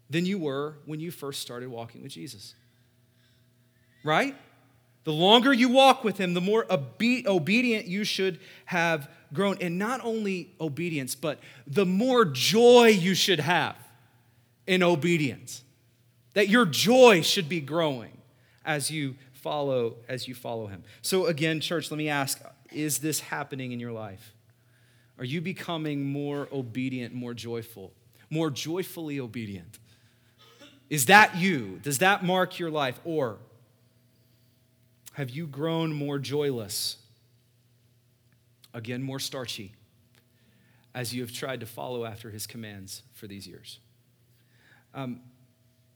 than 0.09 0.25
you 0.25 0.37
were 0.37 0.75
when 0.85 0.99
you 0.99 1.11
first 1.11 1.41
started 1.41 1.69
walking 1.69 2.03
with 2.03 2.11
Jesus. 2.11 2.55
Right? 4.03 4.35
The 5.05 5.13
longer 5.13 5.51
you 5.51 5.69
walk 5.69 6.03
with 6.03 6.17
him, 6.17 6.33
the 6.33 6.41
more 6.41 6.65
obe- 6.69 7.25
obedient 7.25 7.87
you 7.87 8.03
should 8.03 8.39
have 8.65 9.09
grown. 9.33 9.57
And 9.59 9.77
not 9.77 10.01
only 10.03 10.51
obedience, 10.61 11.15
but 11.15 11.39
the 11.65 11.85
more 11.85 12.25
joy 12.25 12.87
you 12.87 13.15
should 13.15 13.39
have 13.39 13.75
in 14.67 14.83
obedience. 14.83 15.63
That 16.33 16.49
your 16.49 16.65
joy 16.65 17.21
should 17.21 17.49
be 17.49 17.59
growing 17.59 18.17
as 18.65 18.89
you 18.89 19.15
follow 19.43 19.97
as 20.07 20.27
you 20.27 20.33
follow 20.33 20.67
him. 20.67 20.83
So 21.01 21.27
again, 21.27 21.59
church, 21.59 21.91
let 21.91 21.97
me 21.97 22.09
ask, 22.09 22.41
is 22.71 22.99
this 22.99 23.19
happening 23.19 23.73
in 23.73 23.79
your 23.79 23.91
life? 23.91 24.33
Are 25.19 25.25
you 25.25 25.41
becoming 25.41 26.05
more 26.05 26.47
obedient, 26.51 27.13
more 27.13 27.33
joyful, 27.33 27.93
more 28.29 28.49
joyfully 28.49 29.19
obedient? 29.19 29.77
Is 30.89 31.05
that 31.07 31.35
you? 31.35 31.79
Does 31.83 31.99
that 31.99 32.23
mark 32.23 32.57
your 32.57 32.71
life 32.71 32.99
or 33.03 33.37
have 35.13 35.29
you 35.29 35.45
grown 35.45 35.93
more 35.93 36.17
joyless? 36.17 36.97
Again, 38.73 39.03
more 39.03 39.19
starchy 39.19 39.73
as 40.95 41.13
you 41.13 41.21
have 41.21 41.31
tried 41.31 41.59
to 41.59 41.65
follow 41.65 42.05
after 42.05 42.31
his 42.31 42.47
commands 42.47 43.03
for 43.13 43.27
these 43.27 43.47
years. 43.47 43.79
Um, 44.93 45.21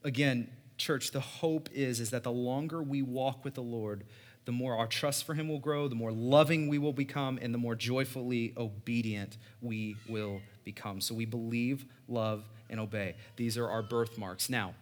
again, 0.04 0.50
church, 0.78 1.12
the 1.12 1.20
hope 1.20 1.70
is, 1.74 2.00
is 2.00 2.12
that 2.12 2.24
the 2.24 2.32
longer 2.32 2.82
we 2.82 3.02
walk 3.02 3.44
with 3.44 3.56
the 3.56 3.64
Lord, 3.64 4.04
the 4.46 4.52
more 4.52 4.78
our 4.78 4.88
trust 4.88 5.26
for 5.26 5.34
him 5.34 5.50
will 5.50 5.60
grow, 5.60 5.88
the 5.88 5.96
more 5.96 6.12
loving 6.12 6.68
we 6.70 6.78
will 6.78 6.94
become, 6.94 7.38
and 7.42 7.54
the 7.54 7.58
more 7.58 7.76
joyfully 7.76 8.54
obedient 8.56 9.38
we 9.62 9.98
will 10.08 10.42
become. 10.64 11.02
So 11.02 11.14
we 11.14 11.26
believe, 11.26 11.86
love, 12.08 12.46
and 12.70 12.80
obey. 12.80 13.16
These 13.36 13.58
are 13.58 13.70
our 13.70 13.84
birthmarks. 13.84 14.50
Now, 14.50 14.74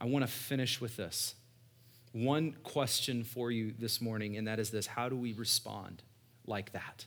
I 0.00 0.06
want 0.06 0.24
to 0.24 0.30
finish 0.30 0.80
with 0.80 0.96
this 0.96 1.34
one 2.12 2.56
question 2.64 3.22
for 3.22 3.50
you 3.50 3.74
this 3.78 4.00
morning, 4.00 4.36
and 4.36 4.46
that 4.48 4.58
is 4.58 4.70
this 4.70 4.86
How 4.86 5.08
do 5.08 5.16
we 5.16 5.32
respond 5.32 6.02
like 6.46 6.72
that? 6.72 7.04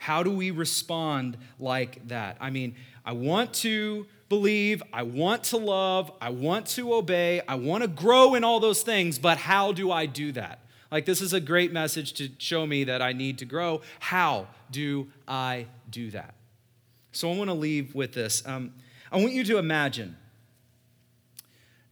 How 0.00 0.22
do 0.22 0.30
we 0.30 0.50
respond 0.50 1.36
like 1.58 2.08
that? 2.08 2.38
I 2.40 2.48
mean, 2.48 2.74
I 3.04 3.12
want 3.12 3.52
to 3.56 4.06
believe, 4.30 4.82
I 4.94 5.02
want 5.02 5.44
to 5.44 5.58
love, 5.58 6.10
I 6.22 6.30
want 6.30 6.66
to 6.68 6.94
obey, 6.94 7.42
I 7.46 7.56
want 7.56 7.82
to 7.82 7.88
grow 7.88 8.34
in 8.34 8.42
all 8.42 8.60
those 8.60 8.82
things, 8.82 9.18
but 9.18 9.36
how 9.36 9.72
do 9.72 9.92
I 9.92 10.06
do 10.06 10.32
that? 10.32 10.60
Like, 10.90 11.04
this 11.04 11.20
is 11.20 11.34
a 11.34 11.40
great 11.40 11.70
message 11.70 12.14
to 12.14 12.30
show 12.38 12.66
me 12.66 12.84
that 12.84 13.02
I 13.02 13.12
need 13.12 13.36
to 13.40 13.44
grow. 13.44 13.82
How 13.98 14.46
do 14.70 15.08
I 15.28 15.66
do 15.90 16.10
that? 16.12 16.34
So, 17.12 17.30
I 17.30 17.36
want 17.36 17.50
to 17.50 17.54
leave 17.54 17.94
with 17.94 18.14
this. 18.14 18.42
Um, 18.46 18.72
I 19.12 19.18
want 19.18 19.34
you 19.34 19.44
to 19.44 19.58
imagine 19.58 20.16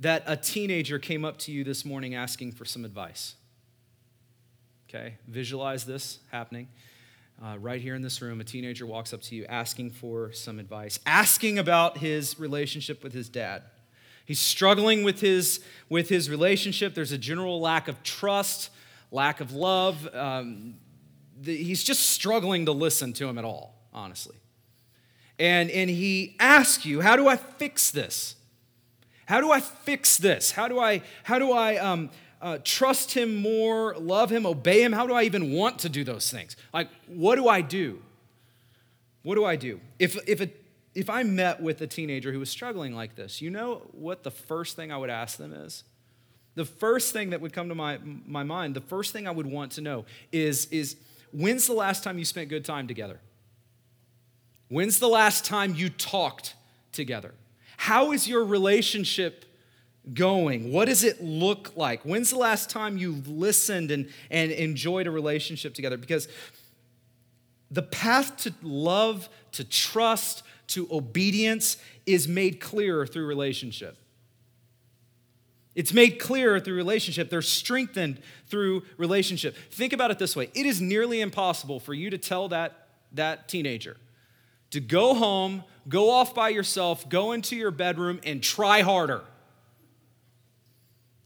that 0.00 0.22
a 0.26 0.34
teenager 0.34 0.98
came 0.98 1.26
up 1.26 1.36
to 1.40 1.52
you 1.52 1.62
this 1.62 1.84
morning 1.84 2.14
asking 2.14 2.52
for 2.52 2.64
some 2.64 2.86
advice. 2.86 3.34
Okay, 4.88 5.16
visualize 5.26 5.84
this 5.84 6.20
happening. 6.32 6.68
Uh, 7.40 7.56
right 7.60 7.80
here 7.80 7.94
in 7.94 8.02
this 8.02 8.20
room, 8.20 8.40
a 8.40 8.44
teenager 8.44 8.84
walks 8.84 9.12
up 9.12 9.22
to 9.22 9.36
you 9.36 9.44
asking 9.48 9.90
for 9.90 10.32
some 10.32 10.58
advice, 10.58 10.98
asking 11.06 11.56
about 11.56 11.98
his 11.98 12.38
relationship 12.40 13.04
with 13.04 13.12
his 13.12 13.28
dad. 13.28 13.62
He's 14.24 14.40
struggling 14.40 15.04
with 15.04 15.20
his, 15.20 15.60
with 15.88 16.08
his 16.08 16.28
relationship. 16.28 16.94
There's 16.94 17.12
a 17.12 17.18
general 17.18 17.60
lack 17.60 17.86
of 17.86 18.02
trust, 18.02 18.70
lack 19.12 19.40
of 19.40 19.52
love. 19.52 20.12
Um, 20.12 20.74
the, 21.40 21.56
he's 21.56 21.84
just 21.84 22.10
struggling 22.10 22.66
to 22.66 22.72
listen 22.72 23.12
to 23.14 23.28
him 23.28 23.38
at 23.38 23.44
all, 23.44 23.76
honestly. 23.92 24.36
And, 25.38 25.70
and 25.70 25.88
he 25.88 26.36
asks 26.40 26.84
you, 26.84 27.00
How 27.00 27.14
do 27.14 27.28
I 27.28 27.36
fix 27.36 27.92
this? 27.92 28.34
How 29.26 29.40
do 29.40 29.52
I 29.52 29.60
fix 29.60 30.16
this? 30.16 30.50
How 30.50 30.66
do 30.66 30.80
I, 30.80 31.02
how 31.22 31.38
do 31.38 31.52
I 31.52 31.76
um, 31.76 32.10
uh, 32.40 32.58
trust 32.62 33.14
him 33.14 33.36
more, 33.36 33.94
love 33.96 34.30
him, 34.30 34.46
obey 34.46 34.82
him? 34.82 34.92
How 34.92 35.06
do 35.06 35.14
I 35.14 35.24
even 35.24 35.52
want 35.52 35.80
to 35.80 35.88
do 35.88 36.04
those 36.04 36.30
things? 36.30 36.56
Like, 36.72 36.88
what 37.06 37.36
do 37.36 37.48
I 37.48 37.60
do? 37.60 38.00
What 39.22 39.34
do 39.34 39.44
I 39.44 39.56
do? 39.56 39.80
If, 39.98 40.16
if, 40.28 40.40
a, 40.40 40.48
if 40.94 41.10
I 41.10 41.22
met 41.22 41.60
with 41.60 41.80
a 41.80 41.86
teenager 41.86 42.32
who 42.32 42.38
was 42.38 42.50
struggling 42.50 42.94
like 42.94 43.16
this, 43.16 43.42
you 43.42 43.50
know 43.50 43.82
what 43.92 44.22
the 44.22 44.30
first 44.30 44.76
thing 44.76 44.92
I 44.92 44.96
would 44.96 45.10
ask 45.10 45.36
them 45.36 45.52
is? 45.52 45.84
The 46.54 46.64
first 46.64 47.12
thing 47.12 47.30
that 47.30 47.40
would 47.40 47.52
come 47.52 47.68
to 47.68 47.74
my, 47.74 47.98
my 48.02 48.42
mind, 48.42 48.74
the 48.74 48.80
first 48.80 49.12
thing 49.12 49.26
I 49.28 49.30
would 49.30 49.46
want 49.46 49.72
to 49.72 49.80
know 49.80 50.06
is, 50.32 50.66
is 50.66 50.96
when's 51.32 51.66
the 51.66 51.72
last 51.72 52.02
time 52.02 52.18
you 52.18 52.24
spent 52.24 52.48
good 52.48 52.64
time 52.64 52.86
together? 52.88 53.20
When's 54.68 54.98
the 54.98 55.08
last 55.08 55.44
time 55.44 55.74
you 55.74 55.88
talked 55.88 56.54
together? 56.92 57.34
How 57.76 58.12
is 58.12 58.28
your 58.28 58.44
relationship 58.44 59.44
going? 60.14 60.72
What 60.72 60.86
does 60.86 61.04
it 61.04 61.22
look 61.22 61.72
like? 61.76 62.02
When's 62.02 62.30
the 62.30 62.38
last 62.38 62.70
time 62.70 62.96
you 62.96 63.22
listened 63.26 63.90
and, 63.90 64.10
and 64.30 64.50
enjoyed 64.50 65.06
a 65.06 65.10
relationship 65.10 65.74
together? 65.74 65.96
Because 65.96 66.28
the 67.70 67.82
path 67.82 68.36
to 68.38 68.54
love, 68.62 69.28
to 69.52 69.64
trust, 69.64 70.42
to 70.68 70.88
obedience 70.90 71.76
is 72.06 72.28
made 72.28 72.60
clearer 72.60 73.06
through 73.06 73.26
relationship. 73.26 73.96
It's 75.74 75.92
made 75.92 76.18
clearer 76.18 76.58
through 76.58 76.74
relationship. 76.74 77.30
They're 77.30 77.40
strengthened 77.42 78.20
through 78.48 78.82
relationship. 78.96 79.56
Think 79.70 79.92
about 79.92 80.10
it 80.10 80.18
this 80.18 80.34
way 80.34 80.50
it 80.54 80.66
is 80.66 80.80
nearly 80.80 81.20
impossible 81.20 81.80
for 81.80 81.94
you 81.94 82.10
to 82.10 82.18
tell 82.18 82.48
that, 82.48 82.88
that 83.12 83.48
teenager 83.48 83.96
to 84.70 84.80
go 84.80 85.14
home, 85.14 85.64
go 85.88 86.10
off 86.10 86.34
by 86.34 86.50
yourself, 86.50 87.08
go 87.08 87.32
into 87.32 87.56
your 87.56 87.70
bedroom, 87.70 88.20
and 88.24 88.42
try 88.42 88.82
harder. 88.82 89.22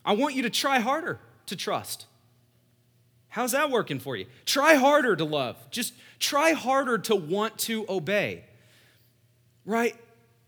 I 0.04 0.14
want 0.14 0.34
you 0.34 0.42
to 0.42 0.50
try 0.50 0.80
harder 0.80 1.20
to 1.46 1.56
trust. 1.56 2.06
How's 3.28 3.52
that 3.52 3.70
working 3.70 3.98
for 3.98 4.16
you? 4.16 4.26
Try 4.44 4.74
harder 4.74 5.16
to 5.16 5.24
love. 5.24 5.56
Just 5.70 5.94
try 6.18 6.52
harder 6.52 6.98
to 6.98 7.16
want 7.16 7.58
to 7.60 7.86
obey. 7.88 8.44
Right? 9.64 9.96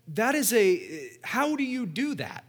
That 0.08 0.34
is 0.34 0.52
a, 0.52 1.10
how 1.22 1.56
do 1.56 1.64
you 1.64 1.86
do 1.86 2.14
that? 2.16 2.44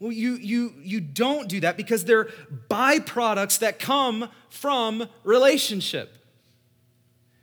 Well, 0.00 0.12
you, 0.12 0.34
you, 0.34 0.74
you 0.82 1.00
don't 1.00 1.48
do 1.48 1.60
that 1.60 1.76
because 1.76 2.04
they're 2.04 2.28
byproducts 2.68 3.60
that 3.60 3.78
come 3.78 4.28
from 4.50 5.08
relationship. 5.22 6.18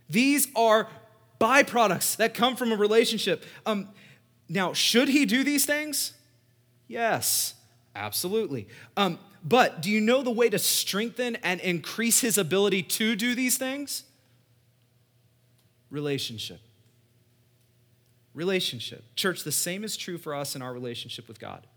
These 0.09 0.49
are 0.55 0.89
byproducts 1.39 2.17
that 2.17 2.33
come 2.33 2.55
from 2.55 2.71
a 2.71 2.75
relationship. 2.75 3.45
Um, 3.65 3.89
now, 4.49 4.73
should 4.73 5.07
he 5.07 5.25
do 5.25 5.43
these 5.43 5.65
things? 5.65 6.13
Yes, 6.87 7.53
absolutely. 7.99 8.67
Um, 8.97 9.19
but 9.43 9.81
do 9.81 9.91
you 9.91 10.01
know 10.01 10.23
the 10.23 10.31
way 10.31 10.49
to 10.49 10.57
strengthen 10.57 11.35
and 11.37 11.59
increase 11.59 12.21
his 12.21 12.37
ability 12.37 12.83
to 12.83 13.15
do 13.15 13.35
these 13.35 13.57
things? 13.57 14.03
Relationship. 15.91 16.61
Relationship. 18.33 19.03
Church, 19.15 19.43
the 19.43 19.51
same 19.51 19.83
is 19.83 19.97
true 19.97 20.17
for 20.17 20.33
us 20.33 20.55
in 20.55 20.61
our 20.61 20.73
relationship 20.73 21.27
with 21.27 21.39
God. 21.39 21.67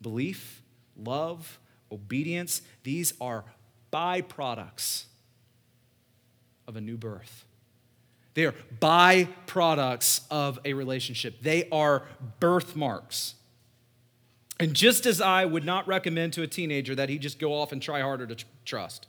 Belief, 0.00 0.62
love, 0.96 1.58
obedience, 1.90 2.62
these 2.82 3.14
are 3.20 3.44
byproducts 3.92 5.04
of 6.66 6.76
a 6.76 6.80
new 6.80 6.96
birth. 6.96 7.44
They 8.34 8.46
are 8.46 8.54
byproducts 8.80 10.22
of 10.30 10.58
a 10.64 10.72
relationship, 10.72 11.42
they 11.42 11.68
are 11.70 12.04
birthmarks. 12.40 13.34
And 14.62 14.74
just 14.74 15.06
as 15.06 15.20
I 15.20 15.44
would 15.44 15.64
not 15.64 15.88
recommend 15.88 16.34
to 16.34 16.42
a 16.42 16.46
teenager 16.46 16.94
that 16.94 17.08
he 17.08 17.18
just 17.18 17.40
go 17.40 17.52
off 17.52 17.72
and 17.72 17.82
try 17.82 18.00
harder 18.00 18.28
to 18.28 18.36
tr- 18.36 18.46
trust, 18.64 19.08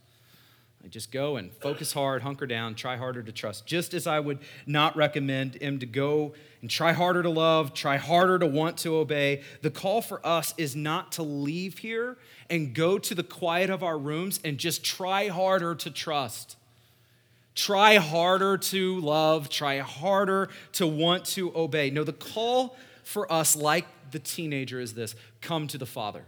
I 0.83 0.87
just 0.87 1.11
go 1.11 1.37
and 1.37 1.53
focus 1.53 1.93
hard, 1.93 2.23
hunker 2.23 2.47
down, 2.47 2.73
try 2.73 2.97
harder 2.97 3.21
to 3.21 3.31
trust. 3.31 3.67
Just 3.67 3.93
as 3.93 4.07
I 4.07 4.19
would 4.19 4.39
not 4.65 4.95
recommend 4.95 5.61
him 5.61 5.77
to 5.77 5.85
go 5.85 6.33
and 6.61 6.71
try 6.71 6.93
harder 6.93 7.21
to 7.21 7.29
love, 7.29 7.75
try 7.75 7.97
harder 7.97 8.39
to 8.39 8.47
want 8.47 8.77
to 8.79 8.95
obey, 8.95 9.43
the 9.61 9.69
call 9.69 10.01
for 10.01 10.25
us 10.25 10.55
is 10.57 10.75
not 10.75 11.11
to 11.11 11.21
leave 11.21 11.77
here 11.77 12.17
and 12.49 12.73
go 12.73 12.97
to 12.97 13.13
the 13.13 13.21
quiet 13.21 13.69
of 13.69 13.83
our 13.83 13.99
rooms 13.99 14.39
and 14.43 14.57
just 14.57 14.83
try 14.83 15.27
harder 15.27 15.75
to 15.75 15.91
trust. 15.91 16.57
Try 17.53 17.97
harder 17.97 18.57
to 18.57 18.99
love, 19.01 19.49
try 19.49 19.77
harder 19.77 20.49
to 20.71 20.87
want 20.87 21.25
to 21.25 21.55
obey. 21.55 21.91
No, 21.91 22.03
the 22.03 22.11
call 22.11 22.75
for 23.03 23.31
us, 23.31 23.55
like 23.55 23.85
the 24.11 24.19
teenager, 24.19 24.79
is 24.79 24.93
this 24.93 25.15
come 25.43 25.67
to 25.67 25.77
the 25.77 25.85
Father. 25.85 26.25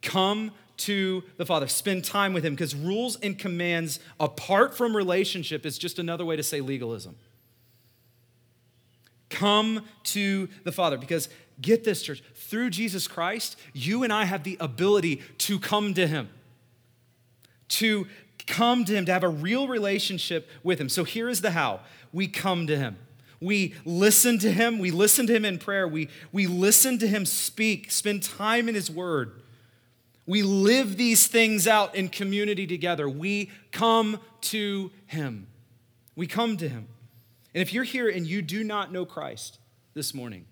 Come 0.00 0.52
to 0.78 1.22
the 1.36 1.44
Father. 1.44 1.66
Spend 1.66 2.04
time 2.04 2.32
with 2.32 2.44
Him 2.44 2.54
because 2.54 2.74
rules 2.74 3.16
and 3.16 3.38
commands 3.38 4.00
apart 4.18 4.74
from 4.74 4.96
relationship 4.96 5.66
is 5.66 5.76
just 5.76 5.98
another 5.98 6.24
way 6.24 6.36
to 6.36 6.42
say 6.42 6.62
legalism. 6.62 7.16
Come 9.28 9.84
to 10.04 10.48
the 10.64 10.72
Father 10.72 10.96
because 10.96 11.28
get 11.60 11.84
this, 11.84 12.02
church, 12.02 12.22
through 12.34 12.70
Jesus 12.70 13.06
Christ, 13.06 13.56
you 13.74 14.02
and 14.02 14.12
I 14.12 14.24
have 14.24 14.44
the 14.44 14.56
ability 14.58 15.22
to 15.38 15.58
come 15.58 15.92
to 15.94 16.06
Him, 16.06 16.30
to 17.68 18.06
come 18.46 18.84
to 18.86 18.94
Him, 18.94 19.04
to 19.04 19.12
have 19.12 19.22
a 19.22 19.28
real 19.28 19.68
relationship 19.68 20.48
with 20.62 20.80
Him. 20.80 20.88
So 20.88 21.04
here 21.04 21.28
is 21.28 21.42
the 21.42 21.50
how 21.50 21.80
we 22.12 22.26
come 22.26 22.66
to 22.66 22.76
Him. 22.76 22.96
We 23.40 23.74
listen 23.84 24.38
to 24.40 24.52
Him, 24.52 24.78
we 24.78 24.90
listen 24.90 25.26
to 25.26 25.34
Him 25.34 25.44
in 25.44 25.58
prayer, 25.58 25.88
we, 25.88 26.08
we 26.30 26.46
listen 26.46 26.98
to 26.98 27.06
Him 27.06 27.24
speak, 27.24 27.90
spend 27.90 28.22
time 28.22 28.68
in 28.68 28.74
His 28.74 28.90
Word. 28.90 29.40
We 30.26 30.42
live 30.42 30.96
these 30.96 31.26
things 31.26 31.66
out 31.66 31.94
in 31.94 32.08
community 32.08 32.66
together. 32.66 33.08
We 33.08 33.50
come 33.72 34.20
to 34.42 34.90
Him. 35.06 35.46
We 36.14 36.26
come 36.26 36.56
to 36.58 36.68
Him. 36.68 36.86
And 37.54 37.62
if 37.62 37.72
you're 37.72 37.84
here 37.84 38.08
and 38.08 38.26
you 38.26 38.42
do 38.42 38.62
not 38.62 38.92
know 38.92 39.04
Christ 39.04 39.58
this 39.94 40.14
morning, 40.14 40.44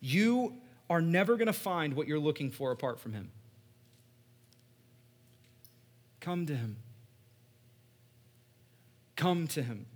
you 0.00 0.54
are 0.90 1.00
never 1.00 1.36
going 1.36 1.46
to 1.46 1.52
find 1.52 1.94
what 1.94 2.06
you're 2.06 2.18
looking 2.18 2.50
for 2.50 2.70
apart 2.70 2.98
from 3.00 3.12
Him. 3.12 3.30
Come 6.20 6.46
to 6.46 6.54
Him. 6.54 6.76
Come 9.16 9.46
to 9.48 9.62
Him. 9.62 9.86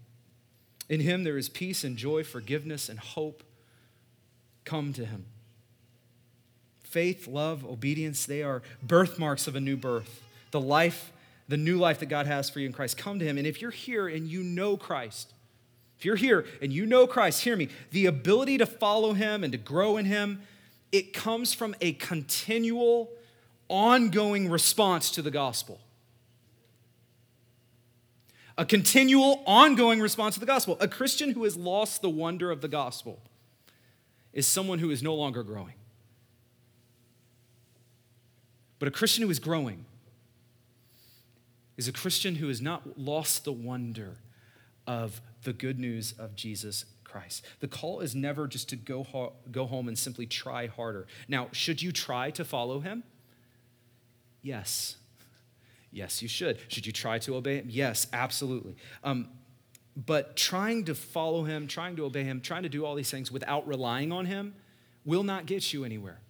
In 0.92 1.00
Him 1.00 1.24
there 1.24 1.38
is 1.38 1.48
peace 1.48 1.84
and 1.84 1.96
joy, 1.96 2.22
forgiveness 2.22 2.90
and 2.90 2.98
hope. 2.98 3.42
Come 4.66 4.92
to 4.92 5.06
Him. 5.06 5.24
Faith, 6.84 7.26
love, 7.26 7.64
obedience, 7.64 8.26
they 8.26 8.42
are 8.42 8.60
birthmarks 8.82 9.46
of 9.46 9.56
a 9.56 9.60
new 9.60 9.78
birth. 9.78 10.22
The 10.50 10.60
life, 10.60 11.10
the 11.48 11.56
new 11.56 11.78
life 11.78 12.00
that 12.00 12.10
God 12.10 12.26
has 12.26 12.50
for 12.50 12.60
you 12.60 12.66
in 12.66 12.74
Christ. 12.74 12.98
Come 12.98 13.18
to 13.20 13.24
Him. 13.24 13.38
And 13.38 13.46
if 13.46 13.62
you're 13.62 13.70
here 13.70 14.06
and 14.06 14.28
you 14.28 14.42
know 14.42 14.76
Christ, 14.76 15.32
if 15.98 16.04
you're 16.04 16.14
here 16.14 16.44
and 16.60 16.70
you 16.70 16.84
know 16.84 17.06
Christ, 17.06 17.42
hear 17.42 17.56
me, 17.56 17.70
the 17.90 18.04
ability 18.04 18.58
to 18.58 18.66
follow 18.66 19.14
Him 19.14 19.44
and 19.44 19.52
to 19.52 19.58
grow 19.58 19.96
in 19.96 20.04
Him, 20.04 20.42
it 20.92 21.14
comes 21.14 21.54
from 21.54 21.74
a 21.80 21.94
continual, 21.94 23.08
ongoing 23.68 24.50
response 24.50 25.10
to 25.12 25.22
the 25.22 25.30
gospel. 25.30 25.80
A 28.58 28.64
continual, 28.64 29.42
ongoing 29.46 30.00
response 30.00 30.34
to 30.34 30.40
the 30.40 30.46
gospel. 30.46 30.76
A 30.80 30.88
Christian 30.88 31.30
who 31.32 31.44
has 31.44 31.56
lost 31.56 32.02
the 32.02 32.10
wonder 32.10 32.50
of 32.50 32.60
the 32.60 32.68
gospel 32.68 33.20
is 34.32 34.46
someone 34.46 34.78
who 34.78 34.90
is 34.90 35.02
no 35.02 35.14
longer 35.14 35.42
growing. 35.42 35.74
But 38.78 38.88
a 38.88 38.90
Christian 38.90 39.22
who 39.22 39.30
is 39.30 39.38
growing 39.38 39.84
is 41.76 41.88
a 41.88 41.92
Christian 41.92 42.36
who 42.36 42.48
has 42.48 42.60
not 42.60 42.98
lost 42.98 43.44
the 43.44 43.52
wonder 43.52 44.16
of 44.86 45.20
the 45.44 45.52
good 45.52 45.78
news 45.78 46.14
of 46.18 46.34
Jesus 46.34 46.84
Christ. 47.04 47.44
The 47.60 47.68
call 47.68 48.00
is 48.00 48.14
never 48.14 48.46
just 48.46 48.68
to 48.70 48.76
go, 48.76 49.04
ho- 49.04 49.34
go 49.50 49.66
home 49.66 49.88
and 49.88 49.98
simply 49.98 50.26
try 50.26 50.66
harder. 50.66 51.06
Now, 51.28 51.48
should 51.52 51.80
you 51.82 51.92
try 51.92 52.30
to 52.32 52.44
follow 52.44 52.80
him? 52.80 53.04
Yes. 54.42 54.96
Yes, 55.92 56.22
you 56.22 56.28
should. 56.28 56.58
Should 56.68 56.86
you 56.86 56.92
try 56.92 57.18
to 57.20 57.36
obey 57.36 57.58
him? 57.58 57.66
Yes, 57.68 58.06
absolutely. 58.12 58.76
Um, 59.04 59.28
but 59.94 60.36
trying 60.36 60.86
to 60.86 60.94
follow 60.94 61.44
him, 61.44 61.66
trying 61.66 61.96
to 61.96 62.04
obey 62.04 62.24
him, 62.24 62.40
trying 62.40 62.62
to 62.62 62.70
do 62.70 62.84
all 62.84 62.94
these 62.94 63.10
things 63.10 63.30
without 63.30 63.68
relying 63.68 64.10
on 64.10 64.24
him 64.24 64.54
will 65.04 65.22
not 65.22 65.46
get 65.46 65.72
you 65.72 65.84
anywhere. 65.84 66.20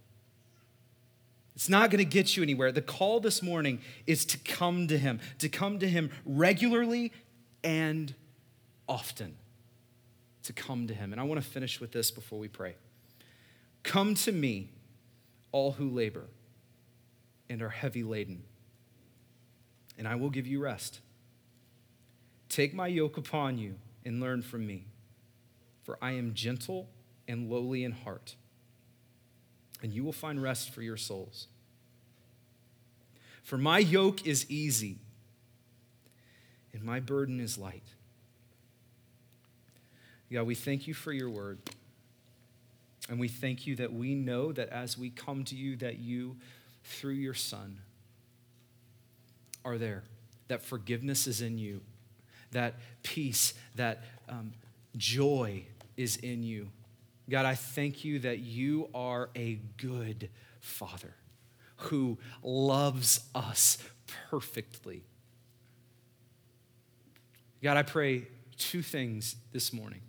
It's 1.55 1.69
not 1.69 1.91
going 1.91 1.99
to 1.99 2.11
get 2.11 2.37
you 2.37 2.43
anywhere. 2.43 2.73
The 2.73 2.83
call 2.83 3.21
this 3.21 3.43
morning 3.43 3.81
is 4.07 4.25
to 4.27 4.39
come 4.39 4.89
to 4.89 4.97
Him, 4.97 5.21
to 5.39 5.49
come 5.49 5.79
to 5.81 5.89
Him 5.89 6.11
regularly 6.25 7.13
and 7.63 8.15
often. 8.89 9.37
To 10.45 10.53
come 10.53 10.87
to 10.87 10.95
Him. 10.95 11.13
And 11.13 11.21
I 11.21 11.25
want 11.25 11.43
to 11.43 11.47
finish 11.47 11.81
with 11.81 11.93
this 11.93 12.11
before 12.11 12.39
we 12.39 12.49
pray. 12.49 12.75
Come 13.83 14.15
to 14.15 14.33
me, 14.33 14.71
all 15.51 15.73
who 15.73 15.91
labor 15.91 16.25
and 17.51 17.61
are 17.61 17.69
heavy 17.69 18.03
laden, 18.03 18.43
and 20.03 20.09
I 20.09 20.17
will 20.17 20.31
give 20.31 20.49
you 20.49 20.61
rest. 20.61 20.99
Take 22.49 22.75
my 22.75 22.89
yoke 22.89 23.17
upon 23.17 23.57
you 23.57 23.77
and 24.05 24.21
learn 24.21 24.43
from 24.43 24.67
me, 24.67 24.87
for 25.85 25.97
I 26.03 26.13
am 26.13 26.35
gentle 26.35 26.89
and 27.29 27.49
lowly 27.49 27.85
in 27.85 27.93
heart 27.93 28.35
and 29.83 29.93
you 29.93 30.05
will 30.05 30.13
find 30.13 30.41
rest 30.41 30.71
for 30.71 30.81
your 30.81 30.97
souls. 30.97 31.49
For 33.43 33.59
my 33.59 33.79
yoke 33.79 34.25
is 34.27 34.49
easy, 34.49 34.99
and 36.73 36.85
my 36.85 37.01
burden 37.01 37.41
is 37.41 37.59
light. 37.59 37.83
God, 40.33 40.47
we 40.47 40.55
thank 40.55 40.87
you 40.87 40.95
for 40.95 41.13
your 41.13 41.29
word. 41.29 41.59
And 43.11 43.19
we 43.19 43.29
thank 43.29 43.67
you 43.67 43.77
that 43.77 43.93
we 43.93 44.15
know 44.15 44.53
that 44.53 44.71
as 44.71 44.97
we 44.97 45.11
come 45.11 45.45
to 45.45 45.57
you, 45.57 45.77
that 45.77 45.99
you, 45.99 46.37
through 46.85 47.15
your 47.15 47.35
Son, 47.35 47.81
are 49.65 49.79
there, 49.79 50.05
that 50.49 50.63
forgiveness 50.63 51.27
is 51.27 51.41
in 51.41 51.59
you, 51.59 51.81
that 52.53 52.75
peace, 53.03 53.55
that 53.75 54.03
um, 54.29 54.53
joy 54.97 55.65
is 55.97 56.17
in 56.17 56.43
you 56.43 56.69
God, 57.31 57.47
I 57.47 57.55
thank 57.55 58.05
you 58.05 58.19
that 58.21 58.41
you 58.41 58.89
are 58.95 59.31
a 59.35 59.59
good 59.77 60.29
Father 60.61 61.15
who 61.77 62.19
loves 62.43 63.21
us 63.35 63.79
perfectly. 64.31 65.03
God, 67.63 67.77
I 67.77 67.83
pray 67.85 68.27
two 68.57 68.83
things 68.83 69.37
this 69.53 69.73
morning. 69.73 70.01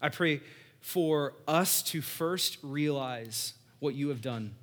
I 0.00 0.08
pray 0.08 0.40
for 0.80 1.34
us 1.46 1.82
to 1.84 2.00
first 2.00 2.58
realize 2.62 3.54
what 3.78 3.94
you 3.94 4.08
have 4.08 4.22
done. 4.22 4.54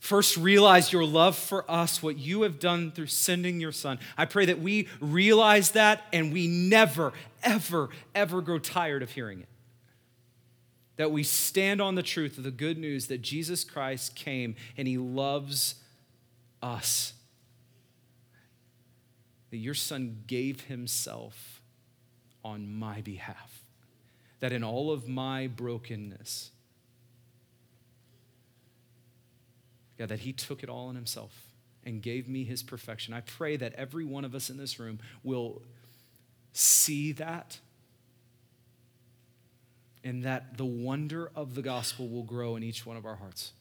First, 0.00 0.36
realize 0.36 0.92
your 0.92 1.04
love 1.04 1.36
for 1.36 1.70
us, 1.70 2.02
what 2.02 2.18
you 2.18 2.42
have 2.42 2.58
done 2.58 2.90
through 2.90 3.06
sending 3.06 3.60
your 3.60 3.70
son. 3.70 4.00
I 4.18 4.24
pray 4.24 4.46
that 4.46 4.60
we 4.60 4.88
realize 5.00 5.72
that 5.72 6.02
and 6.12 6.32
we 6.32 6.48
never, 6.48 7.12
ever, 7.44 7.90
ever 8.14 8.40
grow 8.40 8.58
tired 8.58 9.02
of 9.02 9.10
hearing 9.10 9.40
it 9.40 9.48
that 11.00 11.10
we 11.10 11.22
stand 11.22 11.80
on 11.80 11.94
the 11.94 12.02
truth 12.02 12.36
of 12.36 12.44
the 12.44 12.50
good 12.50 12.76
news 12.76 13.06
that 13.06 13.22
Jesus 13.22 13.64
Christ 13.64 14.14
came 14.14 14.54
and 14.76 14.86
he 14.86 14.98
loves 14.98 15.76
us. 16.62 17.14
That 19.48 19.56
your 19.56 19.72
son 19.72 20.24
gave 20.26 20.64
himself 20.64 21.62
on 22.44 22.70
my 22.70 23.00
behalf. 23.00 23.64
That 24.40 24.52
in 24.52 24.62
all 24.62 24.92
of 24.92 25.08
my 25.08 25.46
brokenness, 25.46 26.50
God, 30.00 30.08
that 30.08 30.20
he 30.20 30.32
took 30.32 30.62
it 30.62 30.70
all 30.70 30.88
on 30.88 30.94
himself 30.94 31.30
and 31.84 32.00
gave 32.00 32.26
me 32.26 32.42
his 32.42 32.62
perfection. 32.62 33.12
I 33.12 33.20
pray 33.20 33.58
that 33.58 33.74
every 33.74 34.06
one 34.06 34.24
of 34.24 34.34
us 34.34 34.48
in 34.48 34.56
this 34.56 34.80
room 34.80 34.98
will 35.22 35.60
see 36.54 37.12
that 37.12 37.58
and 40.02 40.24
that 40.24 40.56
the 40.56 40.64
wonder 40.64 41.30
of 41.36 41.54
the 41.54 41.60
gospel 41.60 42.08
will 42.08 42.22
grow 42.22 42.56
in 42.56 42.62
each 42.62 42.86
one 42.86 42.96
of 42.96 43.04
our 43.04 43.16
hearts. 43.16 43.52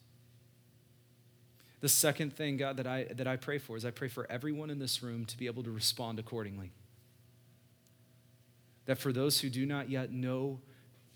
The 1.82 1.90
second 1.90 2.34
thing, 2.34 2.56
God, 2.56 2.78
that 2.78 2.88
I, 2.88 3.04
that 3.12 3.28
I 3.28 3.36
pray 3.36 3.58
for 3.58 3.76
is 3.76 3.84
I 3.84 3.92
pray 3.92 4.08
for 4.08 4.26
everyone 4.32 4.70
in 4.70 4.80
this 4.80 5.04
room 5.04 5.26
to 5.26 5.38
be 5.38 5.46
able 5.46 5.64
to 5.64 5.72
respond 5.72 6.20
accordingly. 6.20 6.72
That 8.86 8.98
for 8.98 9.12
those 9.12 9.42
who 9.42 9.50
do 9.50 9.66
not 9.66 9.90
yet 9.90 10.14
know 10.14 10.62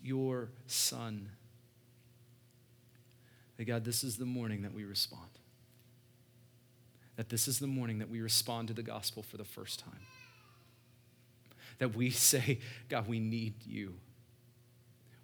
your 0.02 0.50
Son, 0.66 1.30
that 3.56 3.64
God, 3.64 3.84
this 3.84 4.02
is 4.02 4.16
the 4.16 4.24
morning 4.24 4.62
that 4.62 4.74
we 4.74 4.84
respond. 4.84 5.30
That 7.16 7.28
this 7.28 7.46
is 7.46 7.58
the 7.58 7.66
morning 7.66 7.98
that 8.00 8.10
we 8.10 8.20
respond 8.20 8.68
to 8.68 8.74
the 8.74 8.82
gospel 8.82 9.22
for 9.22 9.36
the 9.36 9.44
first 9.44 9.80
time. 9.80 10.00
That 11.78 11.94
we 11.94 12.10
say, 12.10 12.58
God, 12.88 13.06
we 13.06 13.20
need 13.20 13.54
you. 13.64 13.94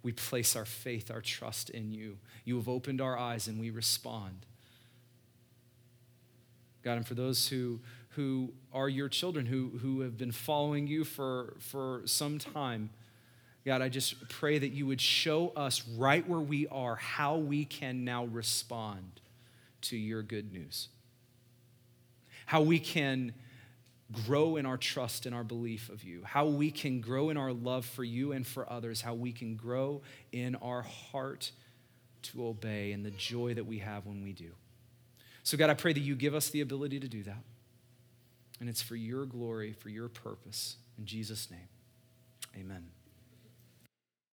we 0.03 0.13
place 0.13 0.55
our 0.55 0.65
faith, 0.65 1.11
our 1.11 1.21
trust 1.21 1.69
in 1.69 1.91
you. 1.91 2.17
You 2.45 2.55
have 2.55 2.69
opened 2.69 3.01
our 3.01 3.17
eyes 3.17 3.47
and 3.47 3.59
we 3.59 3.69
respond. 3.69 4.45
God, 6.83 6.97
and 6.97 7.07
for 7.07 7.13
those 7.13 7.49
who, 7.49 7.79
who 8.09 8.53
are 8.73 8.89
your 8.89 9.09
children, 9.09 9.45
who, 9.45 9.79
who 9.81 10.01
have 10.01 10.17
been 10.17 10.31
following 10.31 10.87
you 10.87 11.03
for, 11.03 11.55
for 11.59 12.01
some 12.05 12.39
time, 12.39 12.89
God, 13.65 13.81
I 13.81 13.89
just 13.89 14.27
pray 14.29 14.57
that 14.57 14.69
you 14.69 14.87
would 14.87 15.01
show 15.01 15.49
us 15.49 15.87
right 15.97 16.27
where 16.27 16.39
we 16.39 16.67
are 16.67 16.95
how 16.95 17.37
we 17.37 17.65
can 17.65 18.03
now 18.03 18.25
respond 18.25 19.19
to 19.81 19.97
your 19.97 20.23
good 20.23 20.51
news. 20.51 20.87
How 22.45 22.61
we 22.61 22.79
can 22.79 23.33
grow 24.25 24.57
in 24.57 24.65
our 24.65 24.77
trust 24.77 25.25
and 25.25 25.33
our 25.33 25.43
belief 25.43 25.89
of 25.89 26.03
you, 26.03 26.21
how 26.23 26.47
we 26.47 26.71
can 26.71 27.01
grow 27.01 27.29
in 27.29 27.37
our 27.37 27.53
love 27.53 27.85
for 27.85 28.03
you 28.03 28.31
and 28.31 28.45
for 28.45 28.69
others, 28.71 29.01
how 29.01 29.13
we 29.13 29.31
can 29.31 29.55
grow 29.55 30.01
in 30.31 30.55
our 30.55 30.81
heart 30.81 31.51
to 32.23 32.45
obey 32.45 32.91
and 32.91 33.05
the 33.05 33.11
joy 33.11 33.53
that 33.53 33.65
we 33.65 33.79
have 33.79 34.05
when 34.05 34.23
we 34.23 34.33
do. 34.33 34.51
So, 35.43 35.57
God, 35.57 35.69
I 35.69 35.73
pray 35.73 35.93
that 35.93 35.99
you 35.99 36.15
give 36.15 36.35
us 36.35 36.49
the 36.49 36.61
ability 36.61 36.99
to 36.99 37.07
do 37.07 37.23
that. 37.23 37.43
And 38.59 38.69
it's 38.69 38.81
for 38.81 38.95
your 38.95 39.25
glory, 39.25 39.73
for 39.73 39.89
your 39.89 40.07
purpose. 40.07 40.75
In 40.97 41.05
Jesus' 41.05 41.49
name, 41.49 41.67
amen. 42.55 43.00